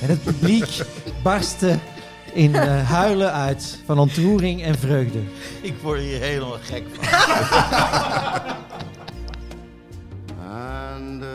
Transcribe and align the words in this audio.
En 0.00 0.08
het 0.08 0.22
publiek 0.22 0.84
barstte 1.22 1.78
in 2.32 2.54
eh, 2.54 2.90
huilen 2.90 3.32
uit 3.32 3.78
van 3.84 3.98
ontroering 3.98 4.62
en 4.62 4.74
vreugde. 4.74 5.20
Ik 5.60 5.74
word 5.82 6.00
hier 6.00 6.20
helemaal 6.20 6.58
gek 6.62 6.84
van. 6.92 7.06
And 10.98 11.22
uh, 11.22 11.28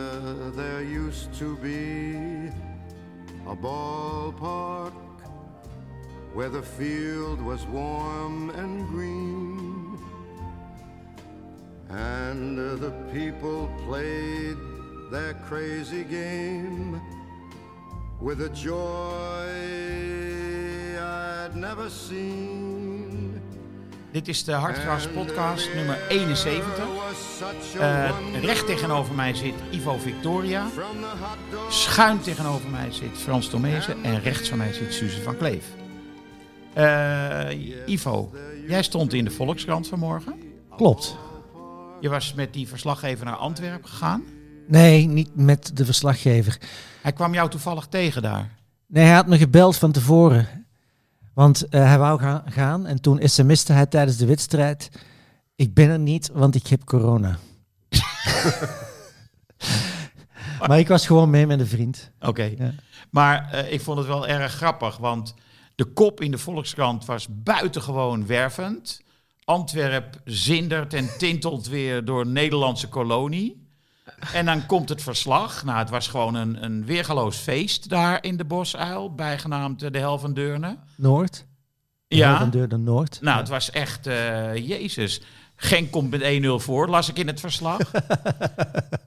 there 0.55 0.83
used 1.07 1.37
to 1.37 1.57
be 1.61 2.49
a 3.47 3.55
ballpark 3.55 4.93
where 6.33 6.49
the 6.49 6.63
field 6.63 7.41
was 7.41 7.65
warm 7.71 8.49
and 8.49 8.87
green. 8.93 9.97
And 11.89 12.59
uh, 12.59 12.75
the 12.79 12.91
people 13.11 13.69
played 13.87 14.57
their 15.11 15.35
crazy 15.47 16.05
game 16.09 17.01
with 18.23 18.39
a 18.41 18.49
joy 18.53 19.49
I'd 20.97 21.55
never 21.55 21.89
seen. 21.89 23.41
Dit 24.11 24.27
is 24.27 24.43
de 24.43 24.51
Hartgras 24.51 25.07
podcast 25.07 25.69
nummer 25.75 25.97
71. 26.09 26.75
There 26.75 26.87
was 26.87 27.37
such 27.37 27.81
a 27.81 28.07
Eh, 28.07 28.41
recht 28.43 28.65
tegenover 28.65 29.15
mij 29.15 29.33
zit 29.33 29.53
Ivo 29.71 29.97
Victoria. 29.97 30.67
Schuin 31.69 32.19
tegenover 32.19 32.69
mij 32.69 32.91
zit 32.91 33.17
Frans 33.17 33.49
Tomezen. 33.49 34.03
En 34.03 34.19
rechts 34.21 34.49
van 34.49 34.57
mij 34.57 34.73
zit 34.73 34.93
Suze 34.93 35.21
van 35.21 35.37
Kleef. 35.37 35.65
Eh, 36.73 37.85
Ivo, 37.85 38.31
jij 38.67 38.83
stond 38.83 39.13
in 39.13 39.23
de 39.25 39.31
Volkskrant 39.31 39.87
vanmorgen. 39.87 40.39
Klopt. 40.75 41.17
Je 41.99 42.09
was 42.09 42.33
met 42.33 42.53
die 42.53 42.67
verslaggever 42.67 43.25
naar 43.25 43.35
Antwerpen 43.35 43.89
gegaan. 43.89 44.23
Nee, 44.67 45.07
niet 45.07 45.35
met 45.35 45.71
de 45.73 45.85
verslaggever. 45.85 46.57
Hij 47.01 47.13
kwam 47.13 47.33
jou 47.33 47.49
toevallig 47.49 47.85
tegen 47.85 48.21
daar. 48.21 48.49
Nee, 48.87 49.05
hij 49.05 49.13
had 49.13 49.27
me 49.27 49.37
gebeld 49.37 49.77
van 49.77 49.91
tevoren. 49.91 50.47
Want 51.33 51.69
eh, 51.69 51.85
hij 51.85 51.97
wou 51.97 52.19
gaan, 52.19 52.43
gaan 52.45 52.85
en 52.85 53.01
toen 53.01 53.19
sms'te 53.23 53.73
hij 53.73 53.85
tijdens 53.85 54.17
de 54.17 54.25
wedstrijd... 54.25 54.89
Ik 55.55 55.73
ben 55.73 55.89
er 55.89 55.99
niet, 55.99 56.29
want 56.33 56.55
ik 56.55 56.67
heb 56.67 56.83
corona. 56.83 57.37
maar 60.67 60.79
ik 60.79 60.87
was 60.87 61.05
gewoon 61.05 61.29
mee 61.29 61.47
met 61.47 61.59
een 61.59 61.67
vriend. 61.67 62.11
Oké. 62.19 62.53
Ja. 62.57 62.73
Maar 63.09 63.51
eh, 63.51 63.73
ik 63.73 63.81
vond 63.81 63.97
het 63.97 64.07
wel 64.07 64.27
erg 64.27 64.53
grappig, 64.53 64.97
want 64.97 65.33
de 65.75 65.85
kop 65.85 66.21
in 66.21 66.31
de 66.31 66.37
Volkskrant 66.37 67.05
was 67.05 67.27
buitengewoon 67.29 68.25
wervend. 68.25 69.01
Antwerp 69.43 70.21
zindert 70.25 70.93
en 70.93 71.17
tintelt 71.17 71.67
weer 71.67 72.05
door 72.05 72.27
Nederlandse 72.27 72.87
kolonie. 72.87 73.62
En 74.33 74.45
dan 74.45 74.65
komt 74.65 74.89
het 74.89 75.01
verslag. 75.01 75.63
Nou, 75.63 75.77
het 75.77 75.89
was 75.89 76.07
gewoon 76.07 76.35
een, 76.35 76.63
een 76.63 76.85
weergaloos 76.85 77.37
feest 77.37 77.89
daar 77.89 78.23
in 78.23 78.37
de 78.37 78.45
Bosuil, 78.45 79.15
bijgenaamd 79.15 79.83
eh, 79.83 79.91
de 79.91 79.97
Hel 79.97 80.19
van 80.19 80.33
Deurne. 80.33 80.77
Noord. 80.95 81.45
Ja. 82.07 82.37
Van 82.37 82.49
deur 82.49 82.67
naar 82.67 82.79
Noord. 82.79 83.21
Nou, 83.21 83.39
het 83.39 83.49
was 83.49 83.69
echt, 83.69 84.07
eh, 84.07 84.55
jezus. 84.55 85.21
Genk 85.55 85.91
komt 85.91 86.09
met 86.09 86.21
1-0 86.21 86.59
voor, 86.59 86.89
las 86.89 87.09
ik 87.09 87.17
in 87.17 87.27
het 87.27 87.39
verslag. 87.39 87.79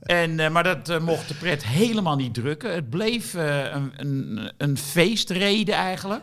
en, 0.03 0.41
eh, 0.41 0.51
maar 0.51 0.63
dat 0.63 1.01
mocht 1.01 1.29
de 1.29 1.35
pret 1.35 1.67
helemaal 1.67 2.17
niet 2.17 2.35
drukken. 2.35 2.75
Het 2.75 2.91
bleef 2.91 3.35
een, 3.35 3.93
een, 3.97 4.53
een 4.57 4.79
feestreden 4.79 5.75
eigenlijk. 5.75 6.23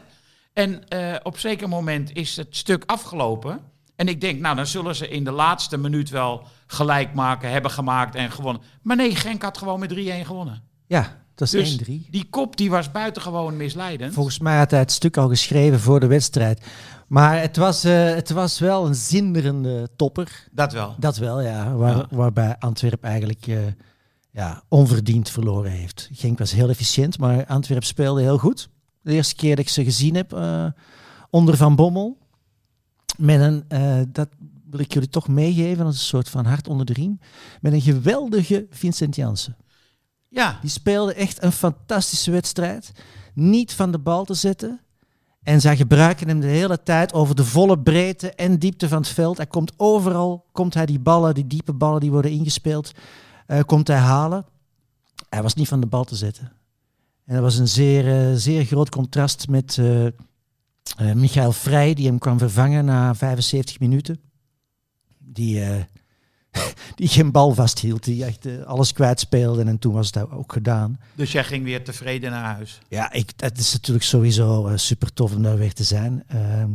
En 0.54 0.84
op 1.24 1.38
zeker 1.38 1.70
moment 1.70 2.16
is 2.16 2.36
het 2.36 2.56
stuk 2.56 2.84
afgelopen. 2.86 3.60
En 4.04 4.10
ik 4.10 4.22
denk, 4.22 4.40
nou, 4.40 4.56
dan 4.56 4.68
zullen 4.68 4.96
ze 4.96 5.10
in 5.10 5.24
de 5.24 5.32
laatste 5.32 5.78
minuut 5.78 6.10
wel 6.10 6.44
gelijk 6.68 7.14
maken, 7.14 7.52
hebben 7.52 7.72
gemaakt 7.72 8.16
en 8.16 8.32
gewonnen. 8.32 8.62
Maar 8.82 8.96
nee, 8.96 9.16
Genk 9.16 9.42
had 9.42 9.58
gewoon 9.58 9.80
met 9.80 9.94
3-1 9.94 9.96
gewonnen. 10.26 10.62
Ja, 10.88 11.22
dat 11.36 11.54
is 11.54 11.78
Dus 11.78 11.88
1-3. 11.88 12.10
die 12.10 12.28
kop 12.30 12.58
die 12.58 12.70
was 12.70 12.92
buitengewoon 12.92 13.58
misleidend. 13.58 14.14
Volgens 14.14 14.40
mij 14.40 14.58
had 14.58 14.72
hij 14.72 14.80
het 14.80 14.92
stuk 14.92 15.18
al 15.18 15.28
geschreven 15.28 15.80
voor 15.80 16.00
de 16.00 16.08
wedstrijd. 16.08 16.66
Maar 17.08 17.42
het 17.42 17.58
was, 17.58 17.84
eh, 17.84 18.06
het 18.14 18.30
was 18.30 18.60
wel 18.60 18.86
een 18.86 18.96
zinderende 18.96 19.90
topper. 19.96 20.48
Dat 20.52 20.74
wel. 20.74 20.96
Dat 20.98 21.18
wel, 21.18 21.42
ja. 21.42 21.74
Waar, 21.76 21.98
Ja. 21.98 22.08
Waarbij 22.10 22.56
Antwerp 22.60 23.04
eigenlijk 23.04 23.48
eh, 23.48 23.58
ja, 24.32 24.64
onverdiend 24.68 25.30
verloren 25.30 25.72
heeft. 25.72 26.10
Genk 26.14 26.40
was 26.40 26.52
heel 26.52 26.70
efficiënt, 26.70 27.18
maar 27.20 27.46
Antwerp 27.46 27.84
speelde 27.84 28.22
heel 28.22 28.38
goed. 28.38 28.70
De 29.02 29.14
eerste 29.14 29.36
keer 29.36 29.56
dat 29.56 29.66
ik 29.66 29.72
ze 29.72 29.84
gezien 29.84 30.16
heb 30.16 30.34
eh, 30.34 30.66
onder 31.30 31.58
Van 31.58 31.76
Bommel. 31.76 32.22
Met 33.18 33.40
een, 33.40 33.64
eh, 33.68 34.02
dat 34.08 34.30
wil 34.70 34.80
ik 34.80 34.94
jullie 34.94 35.10
toch 35.10 35.28
meegeven, 35.28 35.86
als 35.86 35.96
een 35.96 36.02
soort 36.02 36.30
van 36.30 36.46
hart 36.46 36.68
onder 36.68 36.86
de 36.86 36.94
riem. 36.94 37.20
Met 37.62 37.74
een 37.74 37.82
geweldige 37.82 38.68
Vincent 38.70 39.16
Janssen. 39.16 39.58
Ja, 40.28 40.58
Die 40.62 40.70
speelde 40.70 41.14
echt 41.14 41.44
een 41.44 41.52
fantastische 41.52 42.32
wedstrijd. 42.32 42.92
Niet 43.34 43.74
van 43.74 43.92
de 43.92 44.00
bal 44.00 44.26
te 44.26 44.34
zetten. 44.34 44.80
En 45.44 45.62
zij 45.62 45.76
gebruiken 45.76 46.28
hem 46.28 46.40
de 46.40 46.48
hele 46.48 46.84
tijd 46.84 47.14
over 47.14 47.36
de 47.36 47.46
volle 47.46 47.80
breedte 47.80 48.34
en 48.34 48.60
diepte 48.60 48.88
van 48.88 48.98
het 48.98 49.08
veld. 49.08 49.38
Hij 49.38 49.48
komt 49.48 49.74
overal, 49.78 50.46
komt 50.52 50.74
hij 50.74 50.86
die 50.86 51.00
ballen, 51.00 51.34
die 51.34 51.48
diepe 51.48 51.74
ballen 51.74 52.00
die 52.00 52.12
worden 52.12 52.32
ingespeeld, 52.32 52.92
eh, 53.46 53.60
komt 53.66 53.88
hij 53.88 53.98
halen. 53.98 54.46
Hij 55.30 55.42
was 55.42 55.54
niet 55.54 55.68
van 55.68 55.80
de 55.80 55.88
bal 55.88 56.04
te 56.04 56.16
zetten. 56.16 56.52
En 57.26 57.34
dat 57.34 57.44
was 57.44 57.58
een 57.58 57.68
zeer, 57.68 58.30
eh, 58.30 58.36
zeer 58.36 58.66
groot 58.66 58.90
contrast 58.90 59.48
met 59.48 59.80
eh, 60.98 61.14
Michael 61.14 61.52
Vrij, 61.52 61.94
die 61.94 62.08
hem 62.08 62.20
kwam 62.20 62.38
vervangen 62.38 62.86
na 62.86 63.16
75 63.16 63.80
minuten. 63.80 64.20
Die, 65.18 65.62
eh, 65.64 65.84
die 66.96 67.08
geen 67.08 67.32
bal 67.32 67.54
vasthield, 67.54 68.04
die 68.04 68.26
echt 68.26 68.46
eh, 68.46 68.64
alles 68.64 68.94
kwijtspeelde. 68.94 69.64
En 69.64 69.80
toen 69.80 69.94
was 69.94 70.08
het 70.08 70.32
ook 70.32 70.54
gedaan. 70.54 71.00
dus 71.16 71.32
jij 71.32 71.44
ging 71.44 71.64
weer 71.64 71.84
tevreden 71.84 72.32
naar 72.32 72.56
huis. 72.56 72.80
Ja, 72.88 73.12
ik, 73.12 73.32
het 73.38 73.58
is 73.58 73.74
natuurlijk 73.74 74.06
sowieso 74.06 74.72
super 74.76 75.14
tof 75.14 75.36
om 75.36 75.44
daar 75.44 75.58
weer 75.58 75.74
te 75.74 75.84
zijn. 75.84 76.24
Ehm, 76.28 76.72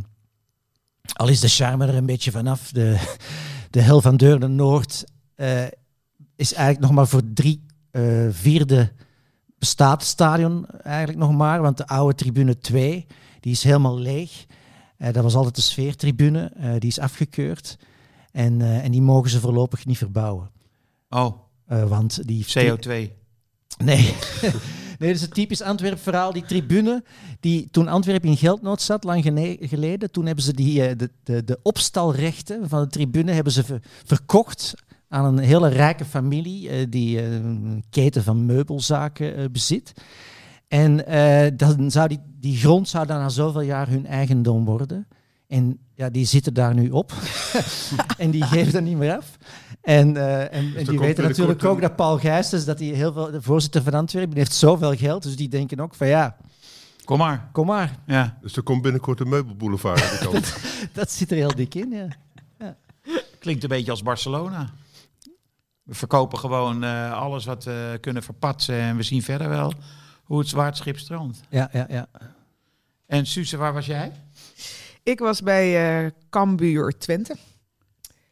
al 1.12 1.28
is 1.28 1.40
de 1.40 1.48
charme 1.48 1.86
er 1.86 1.94
een 1.94 2.06
beetje 2.06 2.30
vanaf. 2.30 2.70
De, 2.70 3.16
de 3.70 3.80
hel 3.80 4.00
van 4.00 4.16
Deurne 4.16 4.48
Noord 4.48 5.04
is 6.36 6.52
eigenlijk 6.52 6.80
nog 6.80 6.90
maar 6.90 7.08
voor 7.08 7.22
drie 7.34 7.66
vierde 8.30 8.92
bestaat 9.58 10.00
het 10.00 10.08
stadion 10.08 10.66
eigenlijk 10.66 11.18
nog 11.18 11.32
maar. 11.32 11.60
Want 11.62 11.76
de 11.76 11.86
oude 11.86 12.14
tribune 12.14 12.58
2, 12.58 13.06
die 13.40 13.52
is 13.52 13.62
helemaal 13.62 13.98
leeg. 13.98 14.46
Eh, 14.98 15.12
dat 15.12 15.22
was 15.22 15.34
altijd 15.34 15.54
de 15.54 15.60
sfeertribune, 15.60 16.50
eh, 16.56 16.70
die 16.78 16.88
is 16.88 16.98
afgekeurd. 16.98 17.76
En, 18.32 18.60
eh, 18.60 18.84
en 18.84 18.90
die 18.90 19.02
mogen 19.02 19.30
ze 19.30 19.40
voorlopig 19.40 19.86
niet 19.86 19.98
verbouwen. 19.98 20.50
Oh, 21.08 21.32
want 21.66 22.26
die 22.26 22.44
CO2. 22.44 23.12
Nee. 23.84 24.02
nee, 24.98 25.08
dat 25.08 25.08
is 25.08 25.22
een 25.22 25.28
typisch 25.28 25.62
Antwerp 25.62 25.98
verhaal. 25.98 26.32
Die 26.32 26.44
tribune, 26.44 27.04
die 27.40 27.68
toen 27.70 27.88
Antwerpen 27.88 28.28
in 28.28 28.36
geldnood 28.36 28.82
zat, 28.82 29.04
lang 29.04 29.22
geleden, 29.60 30.10
toen 30.10 30.26
hebben 30.26 30.44
ze 30.44 30.54
die, 30.54 30.96
de, 30.96 31.10
de, 31.22 31.44
de 31.44 31.58
opstalrechten 31.62 32.68
van 32.68 32.82
de 32.82 32.88
tribune 32.88 33.32
hebben 33.32 33.52
ze 33.52 33.64
ver- 33.64 33.82
verkocht 34.04 34.74
aan 35.08 35.24
een 35.24 35.44
hele 35.44 35.68
rijke 35.68 36.04
familie 36.04 36.88
die 36.88 37.22
een 37.22 37.84
keten 37.90 38.22
van 38.22 38.46
meubelzaken 38.46 39.52
bezit. 39.52 39.92
En 40.68 41.06
eh, 41.06 41.50
dan 41.56 41.90
zou 41.90 42.08
die, 42.08 42.20
die 42.40 42.56
grond 42.56 42.88
zou 42.88 43.06
dan 43.06 43.18
na 43.18 43.28
zoveel 43.28 43.60
jaar 43.60 43.88
hun 43.88 44.06
eigendom 44.06 44.64
worden. 44.64 45.06
En 45.46 45.78
ja, 45.94 46.10
die 46.10 46.26
zitten 46.26 46.54
daar 46.54 46.74
nu 46.74 46.90
op. 46.90 47.12
en 48.18 48.30
die 48.30 48.42
geven 48.42 48.72
dat 48.72 48.82
niet 48.82 48.96
meer 48.96 49.16
af. 49.16 49.38
En, 49.80 50.16
eh, 50.16 50.40
en, 50.40 50.76
en 50.76 50.84
die 50.84 50.98
weten 50.98 51.24
natuurlijk 51.24 51.64
ook 51.64 51.80
dat 51.80 51.96
Paul 51.96 52.18
Gijsens, 52.18 52.64
dat 52.64 52.78
hij 52.78 52.88
heel 52.88 53.12
veel, 53.12 53.30
de 53.30 53.42
voorzitter 53.42 53.82
van 53.82 53.94
Antwerpen, 53.94 54.30
die 54.30 54.38
heeft 54.38 54.54
zoveel 54.54 54.96
geld. 54.96 55.22
Dus 55.22 55.36
die 55.36 55.48
denken 55.48 55.80
ook 55.80 55.94
van 55.94 56.06
ja, 56.06 56.36
Kom 57.04 57.18
maar. 57.18 57.48
kom 57.52 57.66
maar. 57.66 57.98
Ja. 58.06 58.38
Dus 58.40 58.56
er 58.56 58.62
komt 58.62 58.82
binnenkort 58.82 59.20
een 59.20 59.28
meubelboulevard 59.28 60.02
aan 60.02 60.18
de 60.18 60.28
kant. 60.30 60.56
Dat 60.92 61.10
zit 61.10 61.30
er 61.30 61.36
heel 61.36 61.54
dik 61.54 61.74
in, 61.74 61.90
ja. 61.90 62.08
Klinkt 63.38 63.62
een 63.62 63.68
beetje 63.68 63.90
als 63.90 64.02
Barcelona. 64.02 64.70
We 65.82 65.94
verkopen 65.94 66.38
gewoon 66.38 66.84
eh, 66.84 67.12
alles 67.12 67.44
wat 67.44 67.64
we 67.64 67.98
kunnen 68.00 68.22
verpatsen 68.22 68.74
en 68.74 68.96
we 68.96 69.02
zien 69.02 69.22
verder 69.22 69.48
wel 69.48 69.72
hoe 70.28 70.38
het 70.38 70.48
zwaard 70.48 70.76
schip 70.76 70.98
strandt. 70.98 71.40
Ja, 71.48 71.68
ja, 71.72 71.86
ja. 71.88 72.08
En 73.06 73.26
Suze, 73.26 73.56
waar 73.56 73.72
was 73.72 73.86
jij? 73.86 74.12
Ik 75.02 75.18
was 75.18 75.42
bij 75.42 76.00
eh 76.04 76.10
Cambuur 76.30 76.98
Twente. 76.98 77.36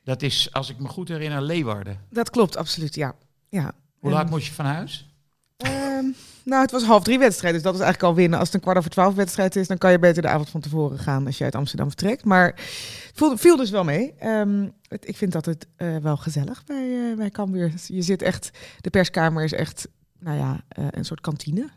Dat 0.04 0.22
is, 0.22 0.52
als 0.52 0.70
ik 0.70 0.78
me 0.78 0.88
goed 0.88 1.08
herinner, 1.08 1.42
Leeuwarden. 1.42 2.00
Dat 2.10 2.30
klopt, 2.30 2.56
absoluut, 2.56 2.94
ja. 2.94 3.14
ja. 3.48 3.72
Hoe 3.98 4.10
En, 4.10 4.16
laat 4.16 4.30
moest 4.30 4.46
je 4.46 4.52
van 4.52 4.64
huis? 4.64 5.10
ehm, 5.56 6.04
nou, 6.44 6.62
het 6.62 6.70
was 6.70 6.82
half 6.82 7.02
drie 7.02 7.18
wedstrijd, 7.18 7.54
dus 7.54 7.62
dat 7.62 7.74
is 7.74 7.80
eigenlijk 7.80 8.10
al 8.10 8.16
winnen. 8.18 8.38
Als 8.38 8.48
het 8.48 8.56
een 8.56 8.62
kwart 8.62 8.78
over 8.78 8.90
twaalf 8.90 9.14
wedstrijd 9.14 9.56
is, 9.56 9.66
dan 9.66 9.78
kan 9.78 9.90
je 9.90 9.98
beter 9.98 10.22
de 10.22 10.28
avond 10.28 10.48
van 10.50 10.60
tevoren 10.60 10.98
gaan 10.98 11.26
als 11.26 11.38
je 11.38 11.44
uit 11.44 11.54
Amsterdam 11.54 11.88
vertrekt. 11.88 12.24
Maar 12.24 12.46
het 12.46 13.12
viel, 13.14 13.36
viel 13.36 13.56
dus 13.56 13.70
wel 13.70 13.84
mee. 13.84 14.14
Ehm, 14.18 14.68
het, 14.88 15.08
ik 15.08 15.16
vind 15.16 15.32
dat 15.32 15.44
het 15.44 15.66
eh, 15.76 15.96
wel 15.96 16.16
gezellig 16.16 16.64
bij, 16.64 17.10
eh 17.10 17.16
bij 17.16 17.30
Cambuur. 17.30 17.72
Je 17.86 18.02
zit 18.02 18.22
echt, 18.22 18.50
de 18.80 18.90
perskamer 18.90 19.44
is 19.44 19.52
echt, 19.52 19.88
nou 20.18 20.38
ja, 20.38 20.60
eh, 20.68 20.86
een 20.90 21.04
soort 21.04 21.20
kantine. 21.20 21.68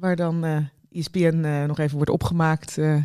Waar 0.00 0.16
dan 0.16 0.44
eh 0.44 0.56
ESPN 0.92 1.44
eh, 1.44 1.64
nog 1.64 1.78
even 1.78 1.96
wordt 1.96 2.10
opgemaakt. 2.10 2.78
Eh, 2.78 2.96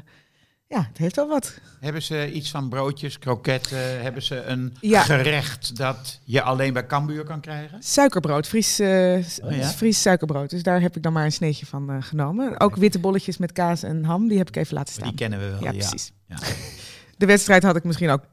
ja, 0.68 0.86
het 0.88 0.98
heeft 0.98 1.16
wel 1.16 1.28
wat. 1.28 1.60
Hebben 1.80 2.02
ze 2.02 2.32
iets 2.32 2.52
van 2.52 2.70
broodjes, 2.70 3.20
kroketten? 3.20 4.02
Hebben 4.02 4.22
ze 4.22 4.42
een 4.44 4.78
Ja. 4.82 5.02
gerecht 5.02 5.78
dat 5.78 6.20
je 6.24 6.42
alleen 6.42 6.74
bij 6.74 6.86
Cambuur 6.86 7.24
kan 7.24 7.40
krijgen? 7.42 7.84
Suikerbrood, 7.84 8.48
Fries, 8.48 8.80
Oh 8.80 9.52
ja? 9.52 9.68
Fries 9.68 10.02
suikerbrood. 10.02 10.50
Dus 10.50 10.64
daar 10.64 10.82
heb 10.82 10.96
ik 10.96 11.04
dan 11.04 11.14
maar 11.14 11.26
een 11.26 11.32
sneetje 11.32 11.66
van 11.66 12.04
genomen. 12.04 12.60
Ook 12.60 12.76
witte 12.76 13.00
bolletjes 13.00 13.38
met 13.38 13.52
kaas 13.52 13.84
en 13.84 14.04
ham, 14.04 14.28
die 14.28 14.38
heb 14.38 14.48
ik 14.48 14.56
even 14.56 14.74
laten 14.74 14.94
Die 14.94 15.04
staan. 15.04 15.16
kennen 15.16 15.40
we 15.40 15.50
wel. 15.50 15.64
Ja, 15.64 15.72
precies. 15.72 16.12
Ja. 16.28 16.36
De 17.18 17.26
wedstrijd 17.26 17.64
had 17.64 17.76
ik 17.76 17.84
misschien 17.84 18.10
ook 18.10 18.24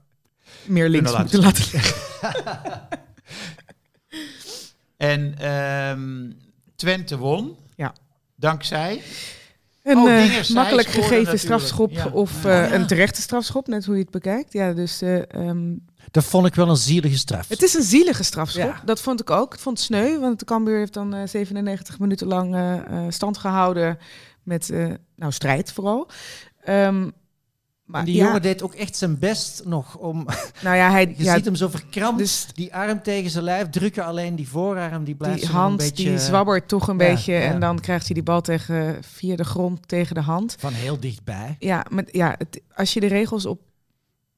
meer 0.64 0.88
links 0.88 1.10
laten 1.12 1.22
moeten 1.22 1.40
laten 1.40 1.64
liggen. 1.72 1.94
En 4.96 5.38
ehm, 5.38 6.30
Twente 6.76 7.18
won. 7.18 7.56
Ja. 7.76 7.94
Dankzij. 8.42 9.02
Een 9.82 9.96
Oh, 9.96 10.10
eh, 10.12 10.48
makkelijk 10.50 10.88
gegeven 10.88 11.10
natuurlijk. 11.10 11.38
strafschop 11.38 11.92
Ja. 11.92 12.06
of 12.12 12.30
eh, 12.30 12.38
Oh, 12.38 12.68
ja. 12.68 12.72
een 12.72 12.86
terechte 12.86 13.20
strafschop, 13.20 13.66
net 13.66 13.84
hoe 13.84 13.94
je 13.94 14.00
het 14.02 14.10
bekijkt. 14.10 14.52
Ja, 14.52 14.72
dus 14.72 15.02
eh, 15.02 15.34
ehm, 15.34 15.74
Dat 16.10 16.24
vond 16.24 16.46
ik 16.46 16.54
wel 16.54 16.68
een 16.68 16.76
zielige 16.76 17.18
straf. 17.18 17.48
het 17.48 17.62
is 17.62 17.74
een 17.74 17.82
zielige 17.82 18.22
strafschop. 18.22 18.62
Ja. 18.74 18.82
Dat 18.84 19.00
vond 19.00 19.20
ik 19.20 19.30
ook. 19.30 19.54
Ik 19.54 19.60
vond 19.60 19.76
het 19.76 19.86
sneu, 19.86 20.18
want 20.18 20.38
de 20.38 20.44
Cambuur 20.44 20.78
heeft 20.78 20.92
dan 20.92 21.14
eh, 21.14 21.26
97 21.28 21.98
minuten 21.98 22.26
lang 22.26 22.56
stand 23.08 23.38
gehouden 23.38 23.98
met 24.42 24.70
eh, 24.70 24.90
nou, 25.16 25.32
strijd 25.32 25.72
vooral. 25.72 26.08
Ehm, 26.64 27.08
maar 27.84 28.04
die 28.04 28.14
ja, 28.14 28.24
jongen 28.24 28.42
deed 28.42 28.62
ook 28.62 28.74
echt 28.74 28.96
zijn 28.96 29.18
best 29.18 29.62
nog 29.64 29.96
om... 29.96 30.26
nou 30.64 30.76
ja, 30.76 30.90
hij, 30.90 31.14
Je 31.16 31.24
ja, 31.24 31.34
ziet 31.34 31.44
hem 31.44 31.54
zo 31.54 31.68
verkrampt, 31.68 32.18
dus- 32.18 32.46
die 32.54 32.74
arm 32.74 33.02
tegen 33.02 33.30
zijn 33.30 33.44
lijf 33.44 33.68
drukken. 33.70 34.04
Alleen 34.04 34.36
die 34.36 34.48
voorarm, 34.48 35.04
die 35.04 35.14
blijft 35.14 35.40
die 35.40 35.50
hand 35.50 35.80
een 35.80 35.86
beetje... 35.88 36.08
die 36.08 36.18
zwabbert 36.18 36.68
toch 36.68 36.88
een 36.88 36.98
ja, 36.98 37.06
beetje 37.08 37.34
en 37.34 37.60
dan 37.60 37.80
krijgt 37.80 38.06
hij 38.06 38.14
die 38.14 38.24
bal 38.24 38.40
tegen, 38.40 38.98
via 39.04 39.36
de 39.36 39.44
grond 39.44 39.88
tegen 39.88 40.14
de 40.14 40.20
hand. 40.20 40.56
Van 40.58 40.72
heel 40.72 41.00
dichtbij. 41.00 41.56
Ja, 41.58 41.86
met, 41.90 42.08
ja 42.12 42.34
het, 42.38 42.60
als 42.74 42.92
je 42.92 43.00
de 43.00 43.06
regels 43.06 43.46
op, 43.46 43.60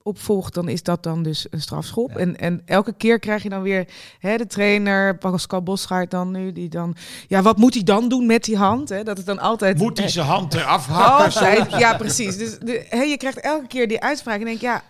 opvolgt, 0.04 0.54
dan 0.54 0.68
is 0.68 0.82
dat 0.82 1.02
dan 1.02 1.22
dus 1.22 1.46
een 1.50 1.60
strafschop. 1.60 2.10
Ja. 2.10 2.16
En, 2.16 2.38
en 2.38 2.62
elke 2.64 2.92
keer 2.92 3.18
krijg 3.18 3.42
je 3.42 3.48
dan 3.48 3.62
weer 3.62 3.88
hè, 4.18 4.36
de 4.36 4.46
trainer, 4.46 5.18
Pascal 5.18 5.62
Bosgaard 5.62 6.10
dan 6.10 6.30
nu, 6.30 6.52
die 6.52 6.68
dan... 6.68 6.96
Ja, 7.28 7.42
wat 7.42 7.56
moet 7.56 7.74
hij 7.74 7.82
dan 7.82 8.08
doen 8.08 8.26
met 8.26 8.44
die 8.44 8.56
hand? 8.56 8.88
Hè? 8.88 9.02
Dat 9.02 9.16
het 9.16 9.26
dan 9.26 9.38
altijd... 9.38 9.78
Moet 9.78 9.96
hij 9.96 10.06
eh, 10.06 10.12
zijn 10.12 10.26
hand 10.26 10.54
eraf 10.54 10.86
hakken? 10.96 11.24
altijd, 11.24 11.70
ja, 11.78 11.96
precies. 11.96 12.36
Dus 12.36 12.58
de, 12.58 12.86
hè, 12.88 13.02
je 13.02 13.16
krijgt 13.16 13.40
elke 13.40 13.66
keer 13.66 13.88
die 13.88 14.00
uitspraak 14.00 14.38
en 14.38 14.44
denk 14.44 14.60
ja, 14.60 14.82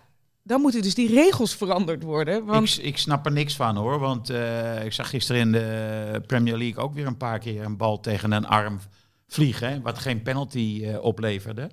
dan 0.42 0.60
moeten 0.60 0.82
dus 0.82 0.94
die 0.94 1.14
regels 1.14 1.54
veranderd 1.54 2.02
worden. 2.02 2.44
Want 2.44 2.78
Ik, 2.78 2.84
ik 2.84 2.98
snap 2.98 3.26
er 3.26 3.32
niks 3.32 3.56
van 3.56 3.76
hoor, 3.76 3.98
want 3.98 4.30
eh, 4.30 4.84
ik 4.84 4.92
zag 4.92 5.10
gisteren 5.10 5.40
in 5.40 5.52
de 5.52 6.22
Premier 6.26 6.56
League 6.56 6.82
ook 6.82 6.94
weer 6.94 7.06
een 7.06 7.16
paar 7.16 7.38
keer 7.38 7.64
een 7.64 7.76
bal 7.76 8.00
tegen 8.00 8.32
een 8.32 8.46
arm 8.46 8.78
vliegen, 9.28 9.68
hè, 9.70 9.80
wat 9.80 9.98
geen 9.98 10.22
penalty 10.22 10.82
eh, 10.84 11.02
opleverde. 11.02 11.70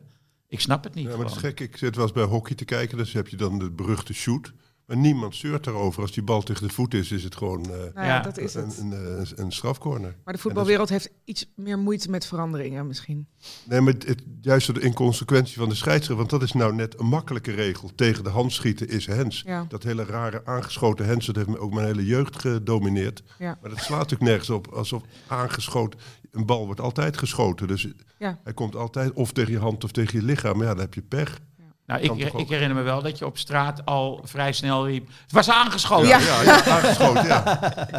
Ik 0.51 0.59
snap 0.59 0.83
het 0.83 0.93
niet. 0.93 1.03
Ja, 1.05 1.09
maar 1.09 1.19
het 1.19 1.27
is 1.27 1.33
gewoon. 1.33 1.57
gek. 1.57 1.59
Ik 1.69 1.77
zit 1.77 1.95
wel 1.95 2.03
eens 2.05 2.13
bij 2.13 2.23
hockey 2.23 2.55
te 2.55 2.65
kijken. 2.65 2.97
Dus 2.97 3.13
heb 3.13 3.27
je 3.27 3.35
dan 3.37 3.59
de 3.59 3.71
beruchte 3.71 4.13
shoot. 4.13 4.53
Maar 4.85 4.97
niemand 4.99 5.35
zeurt 5.35 5.63
daarover. 5.63 6.01
Als 6.01 6.11
die 6.11 6.23
bal 6.23 6.41
tegen 6.41 6.67
de 6.67 6.73
voet 6.73 6.93
is, 6.93 7.11
is 7.11 7.23
het 7.23 7.35
gewoon 7.35 7.63
eh, 7.63 7.69
nou 7.69 7.91
ja, 7.95 8.05
Ja. 8.05 8.19
dat 8.19 8.37
is 8.37 8.53
een, 8.53 8.65
het. 8.67 8.77
een, 8.77 8.91
een, 8.91 9.27
een 9.35 9.51
strafcorner. 9.51 10.15
Maar 10.23 10.33
de 10.33 10.39
voetbalwereld 10.39 10.89
heeft 10.89 11.09
iets 11.25 11.51
meer 11.55 11.79
moeite 11.79 12.09
met 12.09 12.25
veranderingen 12.25 12.87
misschien. 12.87 13.27
Nee, 13.65 13.81
maar 13.81 13.93
het, 13.93 14.07
het- 14.07 14.23
juist 14.41 14.73
de 14.73 14.81
inconsequentie 14.81 15.57
van 15.57 15.69
de 15.69 15.75
scheidsrechter. 15.75 16.15
Want 16.15 16.29
dat 16.29 16.41
is 16.43 16.51
nou 16.51 16.73
net 16.75 16.99
een 16.99 17.05
makkelijke 17.05 17.51
regel. 17.51 17.91
Tegen 17.95 18.23
de 18.23 18.29
hand 18.29 18.51
schieten 18.53 18.87
is 18.89 19.05
hens. 19.05 19.43
Ja. 19.45 19.65
Dat 19.69 19.83
hele 19.83 20.03
rare 20.05 20.45
aangeschoten 20.45 21.05
hens, 21.05 21.25
dat 21.25 21.35
heeft 21.35 21.47
me 21.47 21.59
ook 21.59 21.73
mijn 21.73 21.85
hele 21.87 22.05
jeugd 22.05 22.39
gedomineerd. 22.41 23.23
Ja. 23.39 23.57
Maar 23.61 23.69
dat 23.69 23.79
slaat 23.79 23.99
natuurlijk 23.99 24.29
nergens 24.29 24.49
op. 24.49 24.67
Alsof 24.67 25.03
aangeschoten, 25.27 25.99
een 26.31 26.45
bal 26.45 26.65
wordt 26.65 26.81
altijd 26.81 27.17
geschoten. 27.17 27.67
Dus 27.67 27.87
Ja. 28.19 28.37
hij 28.43 28.53
komt 28.53 28.75
altijd 28.75 29.11
of 29.13 29.31
tegen 29.31 29.51
je 29.51 29.59
hand 29.59 29.83
of 29.83 29.91
tegen 29.91 30.19
je 30.19 30.25
lichaam. 30.25 30.57
Maar 30.57 30.65
ja, 30.67 30.71
dan 30.73 30.81
heb 30.81 30.93
je 30.93 31.01
pech. 31.01 31.39
Nou, 31.85 32.01
ik, 32.01 32.33
ik 32.33 32.49
herinner 32.49 32.77
me 32.77 32.83
wel 32.83 33.01
dat 33.01 33.17
je 33.17 33.25
op 33.25 33.37
straat 33.37 33.85
al 33.85 34.21
vrij 34.23 34.51
snel 34.53 34.87
riep, 34.87 35.07
het 35.21 35.31
was 35.31 35.49
aangeschoten. 35.49 36.07
Ja. 36.07 36.19
ja, 36.19 36.41
ja, 36.43 36.65
aangeschoten, 36.65 37.25
ja. 37.27 37.43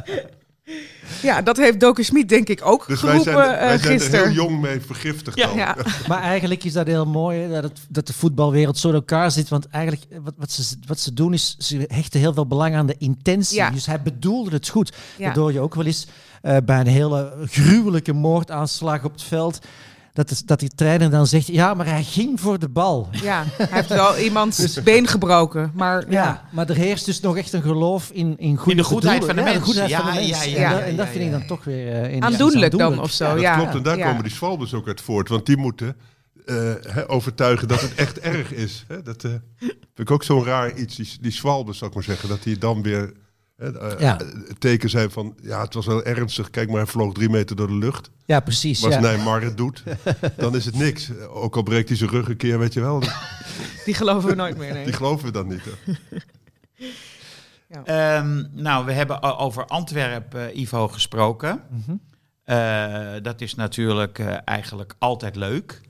Ja, 1.22 1.42
dat 1.42 1.56
heeft 1.56 1.80
Doken 1.80 2.04
Smit 2.04 2.28
denk 2.28 2.48
ik 2.48 2.60
ook 2.66 2.86
Dus 2.86 3.00
wij 3.02 3.10
geroepen 3.10 3.32
zijn, 3.44 3.48
er- 3.48 3.58
eh, 3.58 3.66
wij 3.68 3.78
zijn 3.78 3.92
er 3.92 4.00
gisteren. 4.00 4.24
heel 4.26 4.34
jong 4.34 4.60
mee 4.60 4.80
vergiftigd 4.80 5.36
Ja. 5.38 5.50
Ja. 5.54 5.76
Maar 6.08 6.20
eigenlijk 6.22 6.64
is 6.64 6.72
dat 6.72 6.86
heel 6.86 7.06
mooi, 7.06 7.40
hè, 7.40 7.48
dat, 7.48 7.62
het, 7.62 7.80
dat 7.88 8.06
de 8.06 8.12
voetbalwereld 8.12 8.78
zo 8.78 8.88
in 8.88 8.94
elkaar 8.94 9.30
zit. 9.30 9.48
Want 9.48 9.66
eigenlijk, 9.68 10.04
eh, 10.10 10.18
wat, 10.22 10.34
wat, 10.36 10.50
ze, 10.50 10.76
wat 10.86 11.00
ze 11.00 11.12
doen, 11.14 11.32
is 11.32 11.56
ze 11.58 11.84
hechten 11.88 12.20
heel 12.20 12.32
veel 12.32 12.46
belang 12.46 12.74
aan 12.74 12.86
de 12.86 12.94
intentie. 12.98 13.56
Ja. 13.56 13.70
Dus 13.70 13.86
hij 13.86 14.02
bedoelde 14.02 14.50
het 14.50 14.68
goed. 14.68 14.92
Ja. 15.18 15.24
Waardoor 15.24 15.52
je 15.52 15.60
ook 15.60 15.74
wel 15.74 15.84
eens 15.86 16.06
eh, 16.42 16.56
bij 16.64 16.80
een 16.80 16.86
hele 16.86 17.32
gruwelijke 17.46 18.12
moordaanslag 18.12 19.04
op 19.04 19.12
het 19.12 19.22
veld... 19.22 19.58
Dat, 20.14 20.28
de, 20.28 20.36
dat 20.44 20.60
die 20.60 20.68
trainer 20.74 21.10
dan 21.10 21.26
zegt, 21.26 21.46
ja, 21.46 21.74
maar 21.74 21.86
hij 21.86 22.02
ging 22.04 22.40
voor 22.40 22.58
de 22.58 22.68
bal. 22.68 23.08
Ja, 23.22 23.44
hij 23.56 23.66
heeft 23.70 23.88
wel 23.88 24.18
iemands 24.18 24.82
been 24.82 25.06
gebroken. 25.06 25.70
Maar 25.74 26.00
Ja, 26.10 26.22
ja, 26.24 26.44
maar 26.50 26.68
er 26.68 26.76
heerst 26.76 27.04
dus 27.06 27.20
nog 27.20 27.36
echt 27.36 27.52
een 27.52 27.62
geloof 27.62 28.10
in, 28.10 28.38
in, 28.38 28.56
goede 28.56 28.70
In 28.70 28.76
de 28.76 28.82
goedheid 28.82 29.20
bedoelen. 29.26 29.44
van 29.44 29.44
de 29.44 29.50
Ja, 29.50 29.56
mens. 29.58 29.64
goedheid 29.70 29.90
Ja, 29.90 29.98
van 30.02 30.06
de 30.12 30.14
mens. 30.28 30.28
ja, 30.28 30.42
ja, 30.44 30.54
en, 30.56 30.60
ja, 30.60 30.70
dat, 30.70 30.78
ja, 30.78 30.84
en 30.86 30.96
dat 30.96 31.06
ja, 31.06 31.12
vind 31.12 31.24
ik 31.24 31.30
dan 31.30 31.46
toch 31.46 31.64
weer... 31.64 32.02
eh, 32.02 32.18
aandoenlijk 32.18 32.78
dan 32.78 33.00
of 33.00 33.10
zo. 33.10 33.28
Dat 33.32 33.40
ja, 33.40 33.56
klopt, 33.56 33.74
en 33.74 33.82
daar 33.82 33.96
ja. 33.98 34.08
komen 34.08 34.22
die 34.22 34.32
Swalbes 34.32 34.74
ook 34.74 34.86
uit 34.86 35.00
voort. 35.00 35.28
Want 35.28 35.46
die 35.46 35.56
moeten 35.56 35.96
eh, 36.46 36.56
hè, 36.82 37.10
overtuigen 37.10 37.68
dat 37.68 37.80
het 37.80 37.94
echt 37.94 38.18
erg 38.18 38.52
is. 38.52 38.84
Hè? 38.88 39.02
Dat 39.02 39.24
eh, 39.24 39.30
vind 39.58 39.74
ik 39.96 40.10
ook 40.10 40.22
zo'n 40.22 40.44
raar 40.44 40.74
iets, 40.76 40.96
die, 40.96 41.08
die 41.20 41.32
zou 41.32 41.74
ik 41.80 41.94
maar 41.94 42.02
zeggen. 42.02 42.28
Dat 42.28 42.42
die 42.42 42.58
dan 42.58 42.82
weer 42.82 43.12
eh, 43.56 43.98
Ja. 43.98 44.16
het 44.48 44.60
teken 44.60 44.90
zijn 44.90 45.10
van... 45.10 45.34
Ja, 45.42 45.60
het 45.62 45.74
was 45.74 45.86
wel 45.86 46.04
ernstig. 46.04 46.50
Kijk 46.50 46.68
maar, 46.68 46.76
hij 46.76 46.86
vloog 46.86 47.14
drie 47.14 47.28
meter 47.28 47.56
door 47.56 47.66
de 47.66 47.74
lucht. 47.74 48.10
Ja, 48.24 48.40
precies. 48.40 48.80
Maar 48.82 48.94
als 48.94 49.04
ja. 49.04 49.10
Neymar 49.10 49.42
het 49.42 49.56
doet, 49.56 49.82
dan 50.36 50.56
is 50.56 50.64
het 50.64 50.78
niks. 50.78 51.10
Ook 51.28 51.56
al 51.56 51.62
breekt 51.62 51.88
hij 51.88 51.96
zijn 51.98 52.10
rug 52.10 52.28
een 52.28 52.36
keer, 52.36 52.58
weet 52.58 52.72
je 52.72 52.80
wel. 52.80 53.02
Die 53.84 53.94
geloven 53.94 54.28
we 54.28 54.34
nooit 54.34 54.56
meer. 54.56 54.72
Nee. 54.72 54.84
Die 54.84 54.92
geloven 54.92 55.26
we 55.26 55.32
dan 55.32 55.48
niet. 55.48 55.62
Hè? 55.64 55.92
Ehm, 57.84 58.42
nou, 58.52 58.84
we 58.84 58.92
hebben 58.92 59.22
over 59.22 59.66
Antwerpen, 59.66 60.50
eh, 60.50 60.60
Ivo, 60.60 60.88
gesproken. 60.88 61.62
Mhm. 61.70 61.96
Eh, 62.44 63.22
dat 63.22 63.40
is 63.40 63.54
natuurlijk 63.54 64.18
eh, 64.18 64.36
eigenlijk 64.44 64.94
altijd 64.98 65.36
leuk. 65.36 65.80